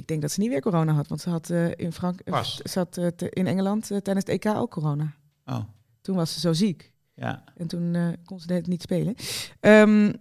Ik 0.00 0.06
denk 0.06 0.20
dat 0.20 0.30
ze 0.30 0.40
niet 0.40 0.48
weer 0.48 0.60
corona 0.60 0.92
had, 0.92 1.08
want 1.08 1.20
ze 1.20 1.30
had 1.30 1.50
eh, 1.50 1.70
in 1.76 1.92
Frank 1.92 2.20
Was. 2.24 2.56
ze 2.56 2.78
had, 2.78 2.96
eh, 2.96 3.28
in 3.30 3.46
Engeland 3.46 3.90
eh, 3.90 3.98
tijdens 3.98 4.26
het 4.26 4.44
EK 4.44 4.56
ook 4.56 4.70
corona. 4.70 5.14
Oh, 5.44 5.60
Toen 6.00 6.16
was 6.16 6.32
ze 6.32 6.40
zo 6.40 6.52
ziek 6.52 6.92
ja. 7.14 7.44
en 7.56 7.66
toen 7.66 8.16
kon 8.24 8.40
ze 8.40 8.52
het 8.52 8.66
niet 8.66 8.82
spelen. 8.82 9.14
Ehm, 9.60 10.12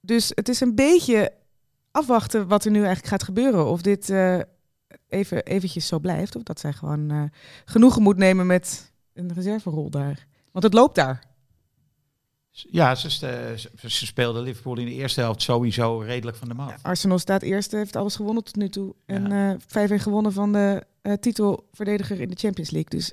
dus 0.00 0.32
het 0.34 0.48
is 0.48 0.60
een 0.60 0.74
beetje 0.74 1.32
afwachten 1.90 2.48
wat 2.48 2.64
er 2.64 2.70
nu 2.70 2.78
eigenlijk 2.78 3.08
gaat 3.08 3.22
gebeuren. 3.22 3.66
Of 3.66 3.82
dit 3.82 4.12
even 5.08 5.42
eventjes 5.44 5.86
zo 5.86 5.98
blijft, 5.98 6.36
of 6.36 6.42
dat 6.42 6.60
zij 6.60 6.72
gewoon 6.72 7.30
genoegen 7.64 8.02
moet 8.02 8.16
nemen 8.16 8.46
met 8.46 8.92
een 9.12 9.32
reserverol 9.32 9.90
daar. 9.90 10.26
Want 10.52 10.64
het 10.64 10.74
loopt 10.74 10.94
daar. 10.94 11.25
Ja, 12.70 12.94
ze, 12.94 13.68
speelde 14.06 14.42
Liverpool 14.42 14.78
in 14.78 14.84
de 14.86 14.92
eerste 14.92 15.20
helft 15.20 15.42
sowieso 15.42 15.98
redelijk 15.98 16.36
van 16.36 16.48
de 16.48 16.54
mat. 16.54 16.74
Arsenal 16.82 17.18
staat 17.18 17.42
eerste, 17.42 17.76
heeft 17.76 17.96
alles 17.96 18.16
gewonnen 18.16 18.44
tot 18.44 18.56
nu 18.56 18.68
toe. 18.68 18.94
En 19.06 19.32
eh 19.32 19.88
5-1 19.98 20.02
gewonnen 20.02 20.32
van 20.32 20.52
de 20.52 20.86
eh, 21.02 21.12
titelverdediger 21.12 22.20
in 22.20 22.28
de 22.28 22.36
Champions 22.36 22.70
League. 22.70 22.90
Dus 22.90 23.12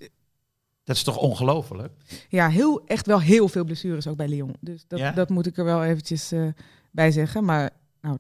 Dat 0.84 0.96
is 0.96 1.04
toch 1.04 1.18
ongelooflijk? 1.18 1.94
ja, 2.30 2.50
heel, 2.50 2.82
echt 2.86 3.06
wel 3.06 3.20
heel 3.22 3.48
veel 3.48 3.64
blessures 3.64 4.08
ook 4.08 4.16
bij 4.18 4.28
Lyon. 4.28 4.56
Dus 4.60 4.86
dat, 4.88 5.00
Ja? 5.00 5.12
dat 5.12 5.30
moet 5.30 5.46
ik 5.46 5.58
er 5.58 5.66
wel 5.66 5.84
eventjes 5.84 6.32
eh, 6.32 6.48
bij 6.92 7.12
zeggen. 7.12 7.46
Maar 7.46 7.70
nou, 8.02 8.18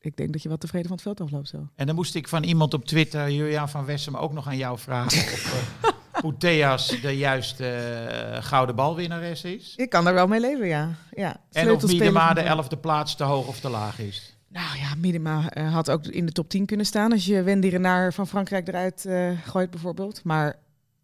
ik 0.00 0.16
denk 0.16 0.32
dat 0.32 0.42
je 0.42 0.48
wat 0.48 0.60
tevreden 0.60 0.86
van 0.88 0.96
het 0.96 1.04
veld 1.06 1.20
afloopt 1.20 1.48
zo. 1.48 1.68
En 1.74 1.86
dan 1.86 1.94
moest 1.94 2.14
ik 2.14 2.28
van 2.28 2.42
iemand 2.42 2.74
op 2.74 2.84
Twitter, 2.84 3.30
Julian 3.30 3.68
van 3.68 3.84
Wessem, 3.84 4.16
ook 4.16 4.32
nog 4.32 4.46
aan 4.46 4.56
jou 4.56 4.78
vragen 4.78 5.22
of 5.34 5.89
uh, 6.24 6.30
Puteas 6.30 7.00
de 7.00 7.16
juiste 7.16 7.66
eh, 7.66 8.42
gouden 8.42 8.74
balwinnares 8.74 9.44
is. 9.44 9.74
Ik 9.76 9.90
kan 9.90 10.06
er 10.06 10.14
wel 10.14 10.26
mee 10.26 10.40
leven, 10.40 10.66
ja. 10.66 10.94
ja 11.10 11.40
En 11.52 11.70
of 11.70 11.86
Miedema 11.86 12.32
de 12.32 12.40
elfde 12.40 12.76
plaats 12.76 13.16
te 13.16 13.24
hoog 13.24 13.46
of 13.46 13.60
te 13.60 13.68
laag 13.68 13.98
is. 13.98 14.36
Nou 14.48 14.78
ja, 14.78 14.94
Miedema 14.94 15.50
eh, 15.50 15.72
had 15.72 15.90
ook 15.90 16.06
in 16.06 16.26
de 16.26 16.32
top 16.32 16.48
10 16.48 16.66
kunnen 16.66 16.86
staan 16.86 17.12
als 17.12 17.26
je 17.26 17.42
Wendy 17.42 17.68
Renard 17.68 18.14
van 18.14 18.26
Frankrijk 18.26 18.68
eruit 18.68 19.04
eh, 19.04 19.40
gooit 19.44 19.70
bijvoorbeeld. 19.70 20.24
Maar 20.24 20.58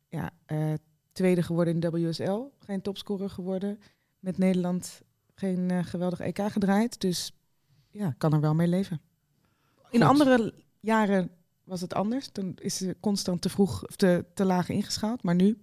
ja, 0.09 0.31
tweede 1.13 1.43
geworden 1.43 1.81
in 1.81 1.91
WSL, 1.91 2.41
geen 2.59 2.83
topscorer 2.83 3.31
geworden. 3.31 3.81
Met 4.19 4.39
Nederland 4.39 5.03
geen 5.35 5.85
geweldig 5.85 6.21
EK 6.21 6.39
gedraaid. 6.49 7.01
Dus 7.01 7.33
ja, 7.91 8.15
kan 8.19 8.33
er 8.33 8.41
wel 8.41 8.55
mee 8.55 8.69
leven. 8.69 9.01
In 9.91 10.03
Goed. 10.03 10.11
andere 10.11 10.55
jaren 10.81 11.31
was 11.67 11.81
het 11.81 11.95
anders. 11.95 12.33
Dan 12.33 12.53
is 12.61 12.77
ze 12.77 12.97
constant 13.01 13.43
te 13.43 13.49
vroeg 13.49 13.87
of 13.87 13.97
te, 13.97 14.25
te 14.35 14.45
laag 14.45 14.69
ingeschaald. 14.69 15.23
Maar 15.23 15.35
nu, 15.35 15.59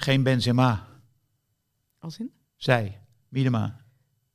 Geen 0.00 0.22
Benzema, 0.22 0.86
als 1.98 2.18
in? 2.18 2.32
zij, 2.56 3.00
Miedema. 3.28 3.80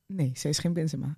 Nee, 0.06 0.32
ze 0.36 0.48
is 0.48 0.58
geen 0.58 0.72
Benzema. 0.72 1.16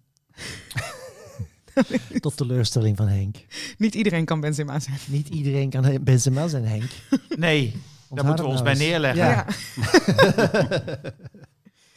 Tot 2.20 2.36
teleurstelling 2.36 2.96
van 2.96 3.08
Henk. 3.08 3.36
Niet 3.78 3.94
iedereen 3.94 4.24
kan 4.24 4.40
Benzema 4.40 4.80
zijn. 4.80 4.98
Niet 5.08 5.28
iedereen 5.28 5.70
kan 5.70 6.04
Benzema 6.04 6.48
zijn, 6.48 6.64
Henk. 6.64 6.90
Nee, 7.36 7.80
daar 8.10 8.24
moeten 8.24 8.44
we 8.44 8.50
ons 8.50 8.60
het 8.60 8.64
bij 8.64 8.74
nou 8.74 8.86
neerleggen. 8.86 9.24
Ja. 9.24 9.46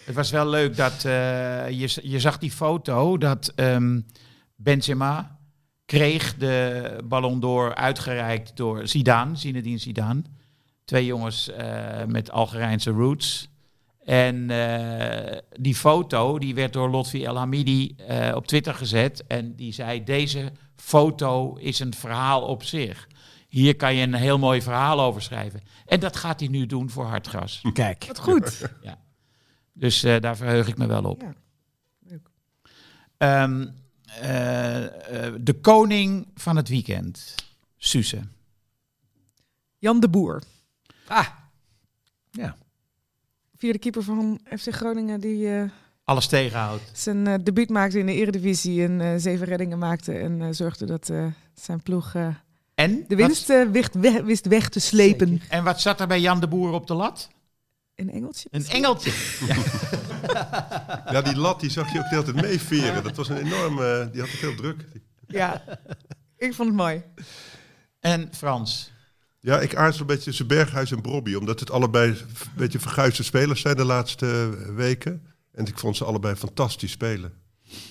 Het 0.06 0.16
was 0.16 0.32
wel 0.32 0.48
leuk 0.48 0.76
dat 0.76 1.06
eh, 1.06 1.70
je, 1.70 2.00
je 2.02 2.20
zag 2.20 2.38
die 2.38 2.52
foto 2.52 3.18
dat 3.18 3.52
ehm, 3.56 4.02
Benzema 4.56 5.39
kreeg 5.90 6.36
de 6.38 6.98
Ballon 7.04 7.40
d'Or 7.40 7.76
uitgereikt 7.76 8.58
door 8.58 8.88
Zidane, 8.88 9.36
Zinedine 9.36 9.78
Zidane. 9.78 10.22
Twee 10.86 11.06
jongens 11.06 11.50
eh, 11.50 12.04
met 12.08 12.32
Algerijnse 12.32 12.92
roots. 12.92 13.50
En 14.06 14.50
eh, 14.50 15.38
die 15.60 15.76
foto 15.76 16.40
die 16.40 16.56
werd 16.56 16.74
door 16.74 16.90
Lotfi 16.90 17.24
El 17.24 17.38
Hamidi 17.38 17.96
eh, 17.96 18.32
op 18.36 18.48
Twitter 18.48 18.74
gezet. 18.74 19.24
En 19.28 19.56
die 19.56 19.74
zei, 19.74 20.04
deze 20.04 20.52
foto 20.76 21.56
is 21.56 21.80
een 21.80 21.94
verhaal 21.94 22.42
op 22.42 22.64
zich. 22.64 23.08
Hier 23.48 23.76
kan 23.76 23.96
je 23.96 24.04
een 24.04 24.14
heel 24.14 24.40
mooi 24.40 24.62
verhaal 24.62 25.02
over 25.02 25.22
schrijven. 25.22 25.62
En 25.86 26.00
dat 26.00 26.18
gaat 26.18 26.40
hij 26.40 26.50
nu 26.50 26.66
doen 26.66 26.90
voor 26.90 27.06
Hartgras. 27.06 27.62
Kijk. 27.74 28.06
Wat 28.08 28.20
goed. 28.20 28.62
Dus 29.74 30.04
eh, 30.04 30.20
daar 30.20 30.38
verheug 30.38 30.68
ik 30.68 30.78
me 30.78 30.88
wel 30.88 31.04
op. 31.04 31.22
Ja, 31.22 31.34
leuk. 32.00 32.30
Eh, 33.18 33.62
de 35.42 35.58
koning 35.62 36.28
van 36.36 36.56
het 36.56 36.70
weekend, 36.70 37.36
Suze. 37.78 38.20
Jan 39.78 40.00
de 40.00 40.10
Boer. 40.10 40.42
Ah. 41.08 41.28
Ja. 42.32 42.56
Vierde 43.58 43.80
keeper 43.80 44.04
van 44.04 44.40
FC 44.58 44.74
Groningen 44.74 45.20
die 45.22 45.56
eh, 45.56 45.64
Alles 46.04 46.28
tegenhoudt. 46.28 46.82
zijn 46.94 47.28
eh, 47.28 47.34
debuut 47.44 47.70
maakte 47.70 48.00
in 48.00 48.06
de 48.06 48.14
Eredivisie 48.14 48.84
en 48.84 49.02
eh, 49.02 49.14
zeven 49.18 49.46
reddingen 49.48 49.78
maakte 49.78 50.14
en 50.18 50.42
eh, 50.42 50.48
zorgde 50.52 50.86
dat 50.86 51.10
eh, 51.10 51.26
zijn 51.54 51.82
ploeg 51.84 52.14
eh, 52.16 52.28
En? 52.76 53.06
de 53.08 53.16
winst 53.16 53.50
eh, 53.50 53.66
wist, 53.70 53.94
we- 53.94 54.24
wist 54.24 54.46
weg 54.46 54.70
te 54.70 54.80
slepen. 54.80 55.42
En 55.50 55.64
wat 55.64 55.82
zat 55.82 56.00
er 56.00 56.08
bij 56.08 56.20
Jan 56.22 56.40
de 56.40 56.48
Boer 56.48 56.72
op 56.72 56.88
de 56.88 56.94
lat? 56.94 57.30
Een 58.00 58.12
Engeltje? 58.12 58.48
Een 58.52 58.66
engeltje. 58.66 59.12
Ja, 61.12 61.22
die 61.22 61.36
lat 61.36 61.60
die 61.60 61.70
zag 61.70 61.92
je 61.92 61.98
ook 61.98 62.10
de 62.10 62.16
hele 62.16 62.24
tijd 62.24 62.42
meeveren. 62.42 63.04
Dat 63.04 63.16
was 63.16 63.30
een 63.30 63.38
enorme... 63.38 64.10
Die 64.12 64.22
had 64.22 64.30
het 64.30 64.40
heel 64.40 64.56
druk. 64.56 64.86
Ja, 65.28 65.64
ik 66.38 66.54
vond 66.54 66.68
het 66.68 66.78
mooi. 66.78 67.04
En 68.00 68.30
Frans. 68.32 68.92
Ja, 69.40 69.60
ik 69.60 69.76
aarzel 69.76 70.02
een 70.02 70.08
beetje 70.08 70.24
tussen 70.24 70.48
Berghuis 70.48 70.92
en 70.92 71.02
Brobby. 71.02 71.34
Omdat 71.34 71.60
het 71.60 71.72
allebei 71.72 72.10
een 72.10 72.26
beetje 72.56 72.80
verguisde 72.80 73.24
spelers 73.24 73.62
zijn 73.62 73.76
de 73.76 73.86
laatste 73.86 74.58
weken. 74.76 75.26
En 75.52 75.66
ik 75.66 75.78
vond 75.78 75.98
ze 75.98 76.06
allebei 76.06 76.36
fantastisch 76.36 76.92
spelen. 76.92 77.34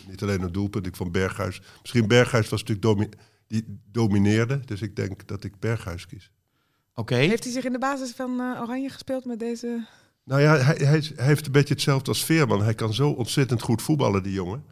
Niet 0.08 0.22
alleen 0.22 0.42
een 0.42 0.52
doelpunt, 0.52 0.86
ik 0.86 0.96
vond 0.96 1.12
Berghuis... 1.12 1.60
Misschien 1.80 2.08
Berghuis 2.08 2.48
was 2.48 2.60
natuurlijk 2.60 2.86
domi 2.86 3.08
die 3.46 3.80
domineerde. 3.92 4.60
Dus 4.64 4.82
ik 4.82 4.96
denk 4.96 5.26
dat 5.26 5.44
ik 5.44 5.58
Berghuis 5.58 6.06
kies. 6.06 6.30
Oké. 6.98 7.14
Heeft 7.14 7.44
hij 7.44 7.52
zich 7.52 7.64
in 7.64 7.72
de 7.72 7.78
basis 7.78 8.10
van 8.10 8.40
eh, 8.40 8.60
Oranje 8.62 8.88
gespeeld 8.88 9.24
met 9.24 9.38
deze... 9.38 9.86
Nou 10.24 10.40
ja, 10.40 10.56
hij, 10.56 10.76
hij, 10.76 11.02
heeft 11.16 11.46
een 11.46 11.52
beetje 11.52 11.74
hetzelfde 11.74 12.08
als 12.08 12.24
Veerman. 12.24 12.62
Hij 12.62 12.74
kan 12.74 12.94
zo 12.94 13.10
ontzettend 13.10 13.62
goed 13.62 13.82
voetballen, 13.82 14.22
die 14.22 14.32
jongen. 14.32 14.64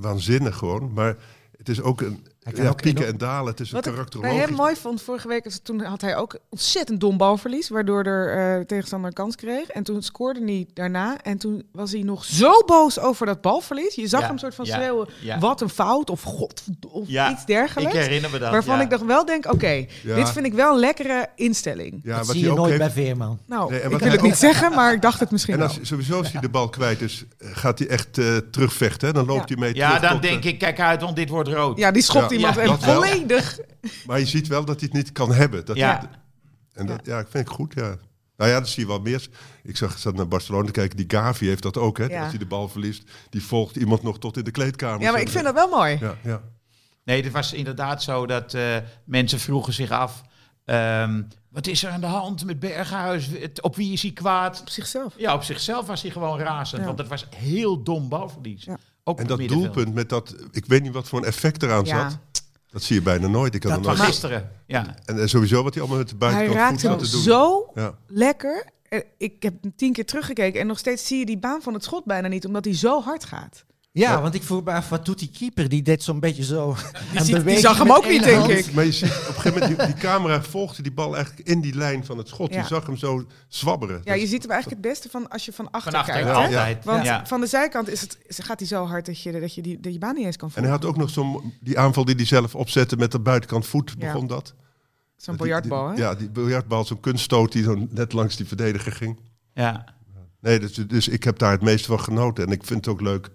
Waanzinnig 0.00 0.56
gewoon. 0.56 0.92
Maar 0.92 1.16
het 1.56 1.68
is 1.68 1.80
ook 1.80 2.00
een 2.00 2.26
kan 2.54 2.64
ja, 2.64 2.70
ook 2.70 2.82
pieken 2.82 3.06
en 3.06 3.18
dalen. 3.18 3.50
Het 3.50 3.60
is 3.60 3.68
een 3.68 3.74
Wat 3.76 3.86
ik 3.86 3.92
bij 3.92 4.00
karakterologisch... 4.04 4.44
hem 4.48 4.54
mooi 4.56 4.76
vond 4.76 5.02
vorige 5.02 5.28
week, 5.28 5.44
is 5.44 5.60
toen 5.62 5.80
had 5.80 6.00
hij 6.00 6.16
ook 6.16 6.38
ontzettend 6.48 7.00
dom 7.00 7.16
balverlies, 7.16 7.68
waardoor 7.68 8.02
er 8.04 8.56
eh, 8.58 8.64
tegenstander 8.66 9.08
een 9.08 9.14
kans 9.14 9.36
kreeg. 9.36 9.68
En 9.68 9.82
toen 9.82 10.02
scoorde 10.02 10.40
hij 10.44 10.66
daarna 10.74 11.16
en 11.22 11.38
toen 11.38 11.62
was 11.72 11.92
hij 11.92 12.02
nog 12.02 12.24
zo 12.24 12.62
boos 12.66 12.98
over 12.98 13.26
dat 13.26 13.40
balverlies. 13.40 13.94
Je 13.94 14.06
zag 14.08 14.20
Ja, 14.20 14.26
hem 14.26 14.38
soort 14.38 14.54
van 14.54 14.64
ja, 14.64 14.74
schreeuwen, 14.74 15.08
ja. 15.20 15.38
wat 15.38 15.60
een 15.60 15.68
fout 15.68 16.10
of 16.10 16.22
god 16.22 16.62
of 16.88 17.08
Ja, 17.08 17.30
iets 17.30 17.44
dergelijks. 17.46 17.94
Ik 17.94 18.00
herinner 18.00 18.30
me 18.30 18.38
dat. 18.38 18.50
waarvan 18.50 18.76
ja. 18.76 18.82
ik 18.82 18.90
nog 18.90 19.02
wel 19.02 19.24
denk, 19.24 19.52
oké, 19.52 19.86
Ja. 20.02 20.14
dit 20.14 20.30
vind 20.30 20.46
ik 20.46 20.52
wel 20.54 20.72
een 20.72 20.78
lekkere 20.80 21.26
instelling. 21.36 22.00
Ja, 22.02 22.16
dat 22.16 22.26
wat 22.26 22.34
zie 22.34 22.44
hij 22.44 22.44
je 22.44 22.50
ook 22.50 22.66
nooit 22.66 22.80
heeft- 22.80 22.94
bij 22.94 23.04
Veerman. 23.04 23.38
Nou, 23.46 23.70
Nee, 23.70 23.78
en 23.80 23.84
ik 23.84 23.90
wil 23.90 23.98
hij 24.08 24.10
het 24.16 24.22
niet 24.22 24.36
zeggen, 24.36 24.74
maar 24.74 24.92
ik 24.92 25.02
dacht 25.02 25.20
het 25.20 25.30
misschien 25.30 25.54
En 25.54 25.60
wel. 25.60 25.68
als, 25.68 25.78
sowieso 25.82 26.18
als 26.18 26.32
hij 26.32 26.40
de 26.40 26.48
bal 26.48 26.68
kwijt 26.68 27.00
is, 27.00 27.24
gaat 27.38 27.78
hij 27.78 27.88
echt 27.88 28.18
eh, 28.18 28.36
terugvechten. 28.36 29.06
Hè? 29.08 29.14
Dan 29.14 29.26
loopt 29.26 29.48
Ja. 29.48 29.54
hij 29.54 29.64
mee 29.64 29.74
Ja, 29.74 29.86
terug 29.86 30.00
dan 30.02 30.10
tot, 30.20 30.24
eh, 30.24 30.30
denk 30.30 30.44
ik, 30.44 30.58
kijk 30.58 30.80
uit, 30.80 31.00
want 31.02 31.16
dit 31.16 31.28
wordt 31.28 31.48
rood. 31.48 31.78
Ja, 31.78 31.90
die 31.90 32.02
schopt 32.02 32.30
Ja, 32.30 32.36
iemand 32.38 32.56
ja, 32.56 32.64
dat 32.66 32.84
volledig. 32.84 33.58
Maar 34.06 34.18
je 34.18 34.26
ziet 34.26 34.46
wel 34.46 34.64
dat 34.64 34.80
hij 34.80 34.88
het 34.92 35.02
niet 35.02 35.12
kan 35.12 35.32
hebben. 35.32 35.64
Dat 35.64 35.76
Ja. 35.76 35.98
hij 35.98 36.08
en 36.72 36.86
dat, 36.86 37.06
ja, 37.06 37.18
ik 37.18 37.26
vind 37.30 37.48
ik 37.48 37.54
goed, 37.54 37.72
ja. 37.74 37.96
Nou 38.36 38.50
ja, 38.50 38.58
dat 38.58 38.68
zie 38.68 38.82
je 38.82 38.88
wel 38.88 39.00
meer. 39.00 39.26
Ik 39.62 39.76
zag, 39.76 39.98
zat 39.98 40.14
naar 40.14 40.28
Barcelona 40.28 40.66
te 40.66 40.72
kijken. 40.72 40.96
Die 40.96 41.06
Gavi 41.08 41.46
heeft 41.46 41.62
dat 41.62 41.76
ook. 41.76 41.98
Hè? 41.98 42.04
Ja. 42.04 42.20
Als 42.20 42.28
hij 42.30 42.38
de 42.38 42.46
bal 42.46 42.68
verliest, 42.68 43.02
die 43.30 43.42
volgt 43.42 43.76
iemand 43.76 44.02
nog 44.02 44.18
tot 44.18 44.36
in 44.36 44.44
de 44.44 44.50
kleedkamer. 44.50 45.00
Ja, 45.00 45.10
maar 45.12 45.20
ik 45.20 45.28
vind 45.28 45.44
dat 45.44 45.54
wel 45.54 45.68
mooi. 45.68 45.96
Ja, 46.00 46.14
ja. 46.22 46.42
Nee, 47.04 47.22
het 47.22 47.32
was 47.32 47.52
inderdaad 47.52 48.02
zo 48.02 48.26
dat 48.26 48.54
eh, 48.54 48.76
mensen 49.04 49.40
vroegen 49.40 49.72
zich 49.72 49.90
af... 49.90 50.22
ehm, 50.64 51.22
wat 51.48 51.66
is 51.66 51.84
er 51.84 51.90
aan 51.90 52.00
de 52.00 52.06
hand 52.06 52.44
met 52.44 52.58
Berghuis? 52.60 53.26
Het- 53.26 53.62
Op 53.62 53.76
wie 53.76 53.92
is 53.92 54.02
hij 54.02 54.12
kwaad? 54.12 54.60
Op 54.60 54.68
zichzelf. 54.68 55.14
Ja, 55.16 55.34
op 55.34 55.42
zichzelf 55.42 55.86
was 55.86 56.02
hij 56.02 56.10
gewoon 56.10 56.38
razend. 56.38 56.80
Ja. 56.80 56.86
Want 56.86 56.98
het 56.98 57.08
was 57.08 57.26
heel 57.36 57.82
dom 57.82 58.08
balverlies. 58.08 58.64
Ja. 58.64 58.78
Ook 59.04 59.20
En 59.20 59.26
dat 59.26 59.48
doelpunt 59.48 59.94
met 59.94 60.08
dat... 60.08 60.34
Ik 60.50 60.64
weet 60.66 60.82
niet 60.82 60.92
wat 60.92 61.08
voor 61.08 61.18
een 61.18 61.24
effect 61.24 61.62
eraan 61.62 61.84
Ja. 61.84 62.08
zat. 62.10 62.18
Dat 62.70 62.82
zie 62.82 62.96
je 62.96 63.02
bijna 63.02 63.26
nooit. 63.26 63.54
Ik 63.54 63.60
kan 63.60 63.70
Dat 63.70 63.84
was 63.84 64.00
gisteren. 64.00 64.50
Ja. 64.66 64.94
En, 65.04 65.20
en 65.20 65.28
sowieso 65.28 65.62
wat 65.62 65.72
hij 65.74 65.82
allemaal 65.82 66.00
met 66.00 66.08
de 66.08 66.16
Hij 66.18 66.30
buitenkant 66.30 66.58
raakt 66.58 66.80
voet 66.80 66.82
hem 66.90 66.98
zat 66.98 67.04
te 67.08 67.10
doen. 67.14 67.22
zo 67.22 67.70
Ja. 67.74 67.98
lekker. 68.06 68.66
Ik 69.18 69.42
heb 69.42 69.54
hem 69.62 69.72
tien 69.76 69.92
keer 69.92 70.06
teruggekeken 70.06 70.60
en 70.60 70.66
nog 70.66 70.78
steeds 70.78 71.06
zie 71.06 71.18
je 71.18 71.26
die 71.26 71.38
baan 71.38 71.62
van 71.62 71.74
het 71.74 71.84
schot 71.84 72.04
bijna 72.04 72.28
niet, 72.28 72.46
omdat 72.46 72.64
hij 72.64 72.74
zo 72.74 73.00
hard 73.02 73.24
gaat. 73.24 73.64
Ja, 73.92 74.10
Ja. 74.12 74.20
want 74.22 74.34
ik 74.34 74.42
vroeg 74.42 74.64
me 74.64 74.70
af, 74.72 74.88
wat 74.88 75.04
doet 75.04 75.18
die 75.18 75.30
keeper? 75.38 75.68
Die 75.68 75.82
deed 75.82 76.02
zo'n 76.02 76.20
beetje 76.20 76.44
zo... 76.44 76.76
ziet- 77.14 77.44
die 77.44 77.58
zag 77.58 77.78
hem 77.78 77.92
ook 77.92 78.08
niet, 78.08 78.22
denk 78.22 78.38
hand. 78.38 78.50
ik. 78.50 78.72
Maar 78.72 78.84
je 78.84 78.92
ziet 78.92 79.10
op 79.10 79.16
een 79.28 79.34
gegeven 79.34 79.60
moment, 79.60 79.78
die, 79.78 79.86
die 79.86 79.94
camera 80.02 80.42
volgde 80.42 80.82
die 80.82 80.92
bal 80.92 81.16
eigenlijk 81.16 81.48
in 81.48 81.60
die 81.60 81.74
lijn 81.74 82.04
van 82.04 82.18
het 82.18 82.28
schot. 82.28 82.52
Ja. 82.52 82.60
Je 82.60 82.66
zag 82.66 82.86
hem 82.86 82.96
zo 82.96 83.24
zwabberen. 83.48 84.00
Ja, 84.04 84.14
je 84.14 84.26
ziet 84.26 84.42
hem 84.42 84.50
eigenlijk 84.50 84.82
het 84.82 84.90
beste 84.92 85.08
van 85.10 85.28
als 85.28 85.44
je 85.44 85.52
van 85.52 85.70
achter 85.70 85.90
Van 85.90 86.00
achter 86.00 86.14
kijkt. 86.14 86.28
Ja, 86.28 86.34
altijd. 86.44 86.84
Want 86.84 87.04
Ja. 87.04 87.26
van 87.26 87.40
de 87.40 87.46
zijkant 87.46 87.88
is 87.88 88.00
het, 88.00 88.18
gaat 88.28 88.58
hij 88.58 88.68
zo 88.68 88.86
hard 88.86 89.06
dat 89.06 89.22
je, 89.22 89.40
dat 89.40 89.54
je, 89.54 89.62
die, 89.62 89.80
dat 89.80 89.92
je 89.92 89.98
baan 89.98 90.14
niet 90.14 90.24
eens 90.26 90.36
kan 90.36 90.48
En 90.48 90.54
hij 90.54 90.62
volgen. 90.70 90.80
had 90.86 90.90
ook 90.94 91.00
nog 91.00 91.10
zo'n 91.10 91.52
die 91.60 91.78
aanval 91.78 92.04
die 92.04 92.14
hij 92.14 92.24
zelf 92.24 92.54
opzette 92.54 92.96
met 92.96 93.12
de 93.12 93.20
buitenkant 93.20 93.66
voet. 93.66 93.94
Ja. 93.98 94.06
Begon 94.12 94.26
dat? 94.26 94.54
Zo'n 95.16 95.36
biljartbal, 95.36 95.88
hè? 95.88 95.94
Ja, 95.94 96.14
die 96.14 96.30
biljartbal, 96.30 96.84
zo'n 96.84 97.00
kunststoot 97.00 97.52
die 97.52 97.62
zo 97.62 97.86
net 97.90 98.12
langs 98.12 98.36
die 98.36 98.46
verdediger 98.46 98.92
ging. 98.92 99.18
Ja. 99.54 99.84
Nee, 100.40 100.58
dus, 100.58 100.72
dus 100.74 101.08
ik 101.08 101.24
heb 101.24 101.38
daar 101.38 101.50
het 101.52 101.62
meeste 101.62 101.88
van 101.88 102.00
genoten. 102.00 102.46
En 102.46 102.52
ik 102.52 102.64
vind 102.64 102.84
het 102.84 102.94
ook 102.94 103.00
leuk. 103.00 103.30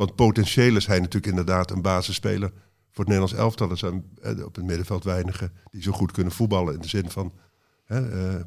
Want 0.00 0.14
potentieel 0.14 0.76
is 0.76 0.86
hij 0.86 0.98
natuurlijk 0.98 1.26
inderdaad 1.26 1.70
een 1.70 1.82
basisspeler 1.82 2.52
voor 2.90 3.04
het 3.04 3.06
Nederlands 3.06 3.32
elftal. 3.32 3.70
Er 3.70 3.78
zijn 3.78 4.04
eh, 4.22 4.44
op 4.44 4.54
het 4.54 4.64
middenveld 4.64 5.04
weinigen 5.04 5.52
die 5.70 5.82
zo 5.82 5.92
goed 5.92 6.12
kunnen 6.12 6.32
voetballen. 6.32 6.74
In 6.74 6.80
de 6.80 6.88
zin 6.88 7.10
van 7.10 7.32
hè, 7.84 8.10
eh, 8.10 8.40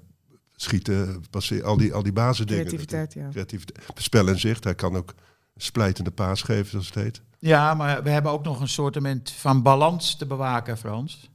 schieten, 0.56 1.24
passeren, 1.30 1.66
al 1.66 1.78
die, 1.78 1.94
al 1.94 2.04
die 2.04 2.14
basisdingen. 2.14 2.66
Creativiteit, 2.66 3.14
ja. 3.14 3.30
Creativiteit. 3.30 3.86
Spel 3.96 4.28
en 4.28 4.40
zicht. 4.40 4.64
Hij 4.64 4.76
kan 4.76 4.96
ook 4.96 5.14
splijtende 5.56 6.12
paas 6.12 6.42
geven, 6.42 6.70
zoals 6.70 6.86
het 6.86 6.96
heet. 6.96 7.22
ja, 7.40 7.74
maar 7.74 8.04
we 8.04 8.10
hebben 8.10 8.32
ook 8.32 8.44
nog 8.44 8.60
een 8.60 8.68
soort 8.68 8.98
van 9.24 9.62
balans 9.62 10.16
te 10.16 10.26
bewaken, 10.26 10.78
Frans. 10.78 11.30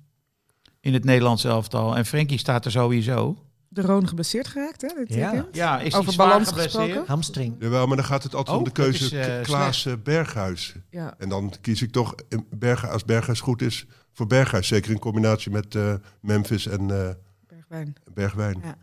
In 0.81 0.93
het 0.93 1.05
Nederlands 1.05 1.45
elftal. 1.45 1.97
En 1.97 2.07
Frenkie 2.07 2.39
staat 2.39 2.65
er 2.65 2.71
sowieso. 2.71 3.37
De 3.69 3.81
Roon 3.83 4.09
geblesseerd 4.09 4.49
geraakt, 4.49 4.81
hè? 4.83 4.89
Dit 4.95 5.15
Ja. 5.15 5.31
weekend. 5.31 5.55
Ja, 5.55 5.81
is 5.81 5.95
Over 5.95 6.17
balans 6.17 6.53
gesproken? 6.53 7.05
Hamstring. 7.07 7.57
Jawel, 7.59 7.87
maar 7.87 7.97
dan 7.97 8.07
gaat 8.07 8.23
het 8.23 8.35
altijd 8.35 8.57
Oh, 8.57 8.63
om 8.63 8.69
de 8.69 8.73
dat 8.75 8.85
keuze 8.85 9.05
is, 9.05 9.27
eh, 9.27 9.43
Klaas 9.43 9.87
eh, 9.87 9.93
Berghuis. 10.03 10.75
Ja. 10.91 11.15
En 11.19 11.29
dan 11.29 11.53
kies 11.61 11.83
ik 11.83 11.93
toch 11.93 12.15
Berghuis, 12.51 12.93
als 12.93 13.05
Berghuis 13.05 13.41
goed 13.41 13.63
is 13.63 13.87
voor 14.13 14.27
Berghuis. 14.27 14.67
Zeker 14.67 14.91
in 14.91 14.99
combinatie 14.99 15.51
met 15.51 15.75
eh, 15.75 15.95
Memphis 16.21 16.67
en 16.67 16.81
eh, 16.81 17.09
Bergwijn. 17.49 17.95
Bergwijn. 18.15 18.61
Ja. 18.63 18.77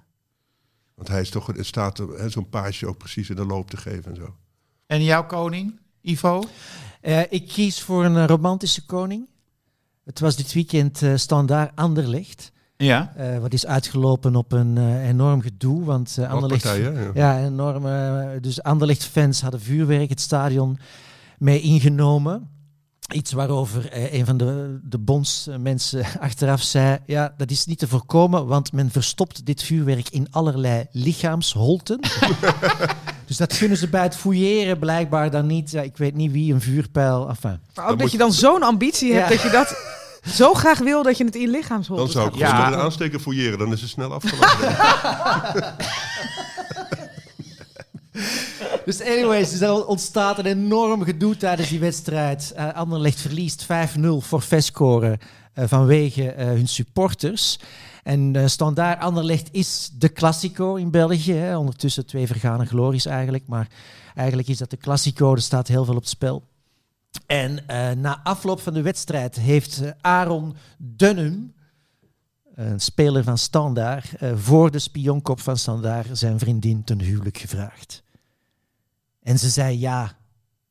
Want 0.96 1.08
hij 1.08 1.22
is 1.22 1.30
toch 1.30 1.54
in 1.54 1.66
staat 1.66 2.04
zo'n 2.28 2.50
paasje 2.50 2.88
ook 2.88 2.98
precies 2.98 3.30
in 3.30 3.36
de 3.36 3.46
loop 3.46 3.70
te 3.70 3.78
geven 3.78 4.12
en 4.12 4.16
zo. 4.16 4.36
En 4.86 5.04
jouw 5.04 5.26
koning, 5.26 5.80
Ivo? 6.02 6.44
Eh, 7.02 7.22
ik 7.30 7.48
kies 7.48 7.82
voor 7.82 8.06
een 8.06 8.16
eh, 8.18 8.26
romantische 8.26 8.86
koning. 8.86 9.30
Het 10.04 10.20
was 10.20 10.36
dit 10.36 10.54
weekend 10.54 11.02
eh 11.02 11.16
standaard 11.16 11.76
Anderlecht. 11.76 12.52
Ja. 12.78 13.14
eh, 13.16 13.38
wat 13.40 13.54
is 13.54 13.66
uitgelopen 13.66 14.36
op 14.36 14.52
een 14.52 14.78
eh, 14.78 15.08
enorm 15.08 15.42
gedoe. 15.42 15.84
Want 15.84 16.16
uh, 16.20 16.32
Anderlecht... 16.32 16.64
ja. 16.64 16.92
Ja, 17.14 17.40
enorm. 17.46 17.86
eh, 17.88 18.26
dus 18.42 18.64
Anderlecht-fans 18.64 19.42
hadden 19.42 19.62
vuurwerk 19.62 20.10
het 20.10 20.22
stadion 20.22 20.78
mee 21.38 21.62
ingenomen. 21.62 22.50
Iets 23.14 23.32
waarover 23.32 23.90
een 24.14 24.26
van 24.26 24.38
de, 24.38 24.80
de 24.84 24.98
bondsmensen 24.98 26.06
achteraf 26.20 26.62
zei... 26.62 26.98
Ja, 27.06 27.34
dat 27.38 27.52
is 27.52 27.66
niet 27.66 27.80
te 27.80 27.88
voorkomen, 27.88 28.48
want 28.48 28.72
men 28.72 28.92
verstopt 28.92 29.46
dit 29.46 29.64
vuurwerk 29.64 30.10
in 30.10 30.28
allerlei 30.32 30.86
lichaamsholten. 30.92 32.00
dus 33.28 33.38
dat 33.38 33.58
kunnen 33.58 33.78
ze 33.78 33.88
bij 33.90 34.04
het 34.04 34.16
fouilleren 34.16 34.80
blijkbaar 34.80 35.32
dan 35.32 35.46
niet. 35.46 35.72
Ja, 35.72 35.82
ik 35.82 35.98
weet 35.98 36.16
niet 36.16 36.32
wie 36.32 36.54
een 36.54 36.62
vuurpijl... 36.62 37.30
Enfin, 37.30 37.60
Maar 37.76 37.88
ook 37.88 38.00
dat 38.00 38.12
je 38.12 38.18
dan 38.18 38.34
zo'n 38.34 38.64
ambitie 38.64 39.14
hebt 39.14 39.30
Ja. 39.30 39.34
dat 39.36 39.42
je 39.44 39.50
dat 39.50 39.76
zo 40.28 40.54
graag 40.54 40.80
wil 40.80 41.04
dat 41.04 41.18
je 41.18 41.24
het 41.26 41.36
in 41.36 41.42
je 41.42 41.48
lichaamsholte 41.48 42.04
Dan 42.04 42.12
zou 42.12 42.28
ik 42.28 42.34
gewoon 42.34 42.48
Ja. 42.50 42.68
een 42.68 42.80
aansteker 42.80 43.20
fouilleren, 43.20 43.60
dan 43.60 43.72
is 43.72 43.82
het 43.82 43.90
snel 43.90 44.14
afgelopen. 44.14 44.76
Dus 48.86 49.02
anyways, 49.02 49.50
dus 49.52 49.62
er 49.62 49.86
ontstaat 49.86 50.38
een 50.40 50.46
enorm 50.46 51.04
gedoe 51.04 51.38
tijdens 51.38 51.70
die 51.70 51.80
wedstrijd. 51.80 52.52
Eh 52.56 52.74
Anderlecht 52.74 53.22
verliest 53.22 53.64
5-0 53.66 53.68
voor 54.20 54.44
scoren 54.58 55.18
eh, 55.54 55.66
vanwege 55.68 56.32
eh, 56.32 56.46
hun 56.46 56.68
supporters. 56.68 57.60
En 58.04 58.36
eh 58.36 58.48
standaard 58.48 59.00
Anderlecht 59.02 59.48
is 59.52 59.92
de 59.98 60.14
Classico 60.14 60.76
in 60.76 60.92
België. 60.92 61.34
Hè. 61.34 61.58
Ondertussen 61.58 62.06
twee 62.06 62.28
vergane 62.28 62.66
glories 62.66 63.06
eigenlijk. 63.06 63.44
Maar 63.48 63.68
eigenlijk 64.16 64.48
is 64.48 64.58
dat 64.58 64.70
de 64.70 64.78
Classico. 64.78 65.34
Er 65.34 65.42
staat 65.42 65.68
heel 65.68 65.86
veel 65.86 65.96
op 65.96 66.02
het 66.02 66.10
spel. 66.10 66.44
En 67.26 67.68
eh, 67.68 67.92
na 67.92 68.20
afloop 68.24 68.62
van 68.62 68.74
de 68.74 68.82
wedstrijd 68.82 69.36
heeft 69.36 69.82
eh, 69.82 69.92
Aaron 70.02 70.56
Dunham, 70.78 71.54
een 72.56 72.80
speler 72.80 73.24
van 73.24 73.38
Standaard, 73.38 74.16
eh, 74.16 74.32
voor 74.36 74.72
de 74.72 74.80
spionkop 74.80 75.40
van 75.40 75.58
Standaard 75.58 76.18
zijn 76.18 76.40
vriendin 76.40 76.84
ten 76.84 77.02
huwelijk 77.02 77.38
gevraagd. 77.38 78.04
En 79.24 79.40
ze 79.40 79.50
zei 79.50 79.80
ja, 79.80 80.18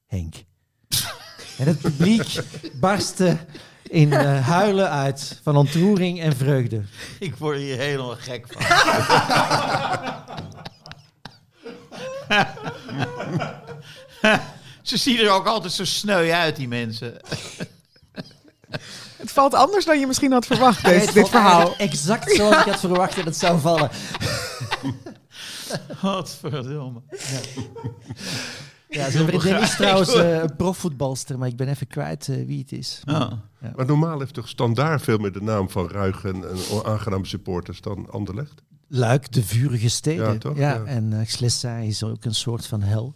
Henk. 0.06 0.34
en 1.58 1.66
het 1.66 1.78
publiek 1.78 2.44
barstte 2.80 3.38
in 3.82 4.12
eh, 4.12 4.46
huilen 4.46 4.90
uit 4.90 5.40
van 5.42 5.56
ontroering 5.56 6.20
en 6.20 6.36
vreugde. 6.36 6.82
Ik 7.18 7.36
word 7.36 7.58
hier 7.58 7.78
helemaal 7.78 8.16
gek 8.16 8.46
van. 8.48 8.62
Ze 14.84 14.96
zien 14.96 15.18
er 15.18 15.30
ook 15.30 15.46
altijd 15.46 15.72
zo 15.72 15.84
sneu 15.84 16.30
uit, 16.32 16.56
die 16.56 16.68
mensen. 16.68 17.16
Het 19.16 19.32
valt 19.32 19.54
anders 19.54 19.84
dan 19.84 20.00
je 20.00 20.06
misschien 20.06 20.32
had 20.32 20.46
verwacht, 20.46 20.84
deze, 20.84 21.12
dit 21.12 21.28
verhaal. 21.28 21.76
Exact 21.76 22.32
zoals 22.32 22.56
ik 22.56 22.64
had 22.72 22.80
verwacht 22.80 23.16
dat 23.16 23.24
het 23.24 23.36
zou 23.36 23.60
vallen. 23.60 23.90
Wat 26.02 26.36
verdomme. 26.40 27.00
Ja, 28.88 29.10
zijn 29.10 29.26
vriendin 29.26 29.60
is 29.62 29.74
trouwens 29.76 30.14
eh, 30.24 30.38
een 30.38 30.56
profvoetbalster, 30.56 31.38
maar 31.38 31.48
ik 31.48 31.56
ben 31.56 31.68
even 31.68 31.86
kwijt 31.86 32.28
eh, 32.28 32.46
wie 32.46 32.58
het 32.58 32.72
is. 32.72 33.00
Oh. 33.08 33.32
maar 33.76 33.86
normaal 33.86 34.18
heeft 34.18 34.34
toch 34.34 34.48
standaard 34.48 35.02
veel 35.02 35.18
meer 35.18 35.32
de 35.32 35.42
naam 35.42 35.70
van 35.70 35.88
ruige 35.88 36.28
en, 36.28 36.48
en 36.48 36.56
onaangename 36.70 37.26
supporters 37.26 37.80
dan 37.80 38.10
Anderlecht. 38.10 38.62
Luik, 38.88 39.32
de 39.32 39.42
vurige 39.42 39.88
steden. 39.88 40.32
Ja, 40.32 40.38
toch? 40.38 40.56
Ja, 40.56 40.74
Ja. 40.74 40.84
en 40.84 41.10
uh, 41.12 41.18
Schleswig 41.26 41.82
is 41.82 42.02
ook 42.02 42.24
een 42.24 42.34
soort 42.34 42.66
van 42.66 42.82
hel. 42.82 43.14